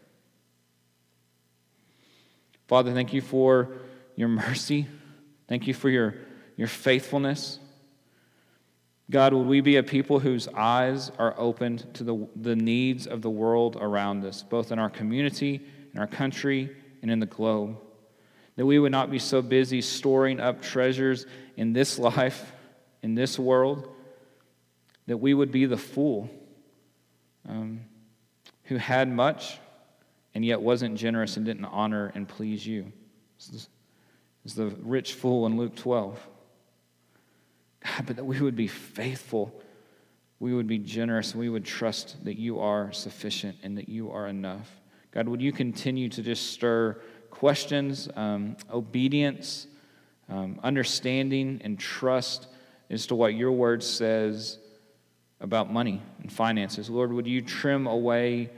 Father, 2.67 2.93
thank 2.93 3.11
you 3.11 3.21
for 3.21 3.69
your 4.15 4.27
mercy. 4.27 4.87
Thank 5.47 5.67
you 5.67 5.73
for 5.73 5.89
your 5.89 6.15
your 6.57 6.67
faithfulness. 6.67 7.59
God, 9.09 9.33
would 9.33 9.47
we 9.47 9.61
be 9.61 9.75
a 9.75 9.83
people 9.83 10.19
whose 10.19 10.47
eyes 10.47 11.11
are 11.19 11.33
opened 11.37 11.93
to 11.95 12.03
the, 12.03 12.27
the 12.35 12.55
needs 12.55 13.07
of 13.07 13.21
the 13.21 13.29
world 13.29 13.77
around 13.81 14.23
us, 14.23 14.41
both 14.43 14.71
in 14.71 14.79
our 14.79 14.89
community, 14.89 15.59
in 15.93 15.99
our 15.99 16.07
country, 16.07 16.73
and 17.01 17.11
in 17.11 17.19
the 17.19 17.25
globe? 17.25 17.77
That 18.61 18.67
we 18.67 18.77
would 18.77 18.91
not 18.91 19.09
be 19.09 19.17
so 19.17 19.41
busy 19.41 19.81
storing 19.81 20.39
up 20.39 20.61
treasures 20.61 21.25
in 21.57 21.73
this 21.73 21.97
life, 21.97 22.51
in 23.01 23.15
this 23.15 23.39
world, 23.39 23.91
that 25.07 25.17
we 25.17 25.33
would 25.33 25.51
be 25.51 25.65
the 25.65 25.77
fool 25.77 26.29
um, 27.49 27.79
who 28.65 28.75
had 28.75 29.09
much 29.09 29.57
and 30.35 30.45
yet 30.45 30.61
wasn't 30.61 30.93
generous 30.93 31.37
and 31.37 31.45
didn't 31.47 31.65
honor 31.65 32.11
and 32.13 32.27
please 32.29 32.63
you. 32.63 32.91
This 33.51 33.67
is 34.45 34.53
the 34.53 34.67
rich 34.83 35.15
fool 35.15 35.47
in 35.47 35.57
Luke 35.57 35.75
12. 35.75 36.19
God, 37.83 38.05
but 38.05 38.15
that 38.17 38.25
we 38.25 38.41
would 38.41 38.55
be 38.55 38.67
faithful, 38.67 39.59
we 40.39 40.53
would 40.53 40.67
be 40.67 40.77
generous, 40.77 41.33
we 41.33 41.49
would 41.49 41.65
trust 41.65 42.23
that 42.25 42.37
you 42.37 42.59
are 42.59 42.91
sufficient 42.91 43.57
and 43.63 43.75
that 43.79 43.89
you 43.89 44.11
are 44.11 44.27
enough. 44.27 44.69
God, 45.09 45.27
would 45.27 45.41
you 45.41 45.51
continue 45.51 46.09
to 46.09 46.21
just 46.21 46.51
stir 46.51 47.01
questions, 47.31 48.09
um, 48.15 48.55
obedience, 48.71 49.67
um, 50.29 50.59
understanding 50.63 51.61
and 51.63 51.79
trust 51.79 52.47
as 52.89 53.07
to 53.07 53.15
what 53.15 53.33
your 53.33 53.51
word 53.51 53.81
says 53.83 54.59
about 55.39 55.71
money 55.71 56.01
and 56.21 56.31
finances. 56.31 56.89
Lord, 56.89 57.11
would 57.11 57.27
you 57.27 57.41
trim 57.41 57.87
away 57.87 58.49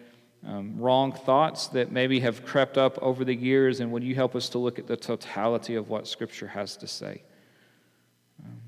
um, 0.45 0.77
wrong 0.77 1.13
thoughts 1.13 1.67
that 1.69 1.91
maybe 1.91 2.19
have 2.19 2.45
crept 2.45 2.77
up 2.77 2.97
over 3.01 3.23
the 3.23 3.33
years, 3.33 3.79
and 3.79 3.91
would 3.91 4.03
you 4.03 4.13
help 4.13 4.35
us 4.35 4.49
to 4.49 4.57
look 4.57 4.77
at 4.77 4.87
the 4.87 4.97
totality 4.97 5.75
of 5.75 5.89
what 5.89 6.07
Scripture 6.07 6.47
has 6.47 6.75
to 6.77 6.87
say? 6.87 7.21
Um, 8.43 8.59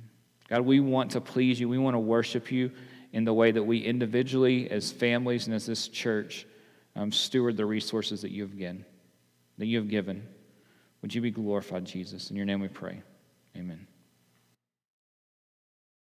God, 0.47 0.61
we 0.61 0.79
want 0.79 1.11
to 1.11 1.21
please 1.21 1.59
you. 1.59 1.67
We 1.67 1.77
want 1.77 1.95
to 1.95 1.99
worship 1.99 2.51
you 2.51 2.71
in 3.11 3.25
the 3.25 3.33
way 3.33 3.51
that 3.51 3.63
we 3.63 3.79
individually, 3.79 4.71
as 4.71 4.91
families, 4.91 5.47
and 5.47 5.55
as 5.55 5.65
this 5.65 5.89
church, 5.89 6.45
um, 6.95 7.11
steward 7.11 7.57
the 7.57 7.65
resources 7.65 8.21
that 8.21 8.31
you 8.31 8.43
have 8.43 8.57
given. 8.57 8.85
That 9.57 9.67
you 9.67 9.77
have 9.77 9.89
given. 9.89 10.27
Would 11.01 11.13
you 11.13 11.21
be 11.21 11.31
glorified, 11.31 11.85
Jesus? 11.85 12.29
In 12.29 12.35
your 12.35 12.45
name 12.45 12.61
we 12.61 12.67
pray. 12.67 13.01
Amen. 13.55 13.87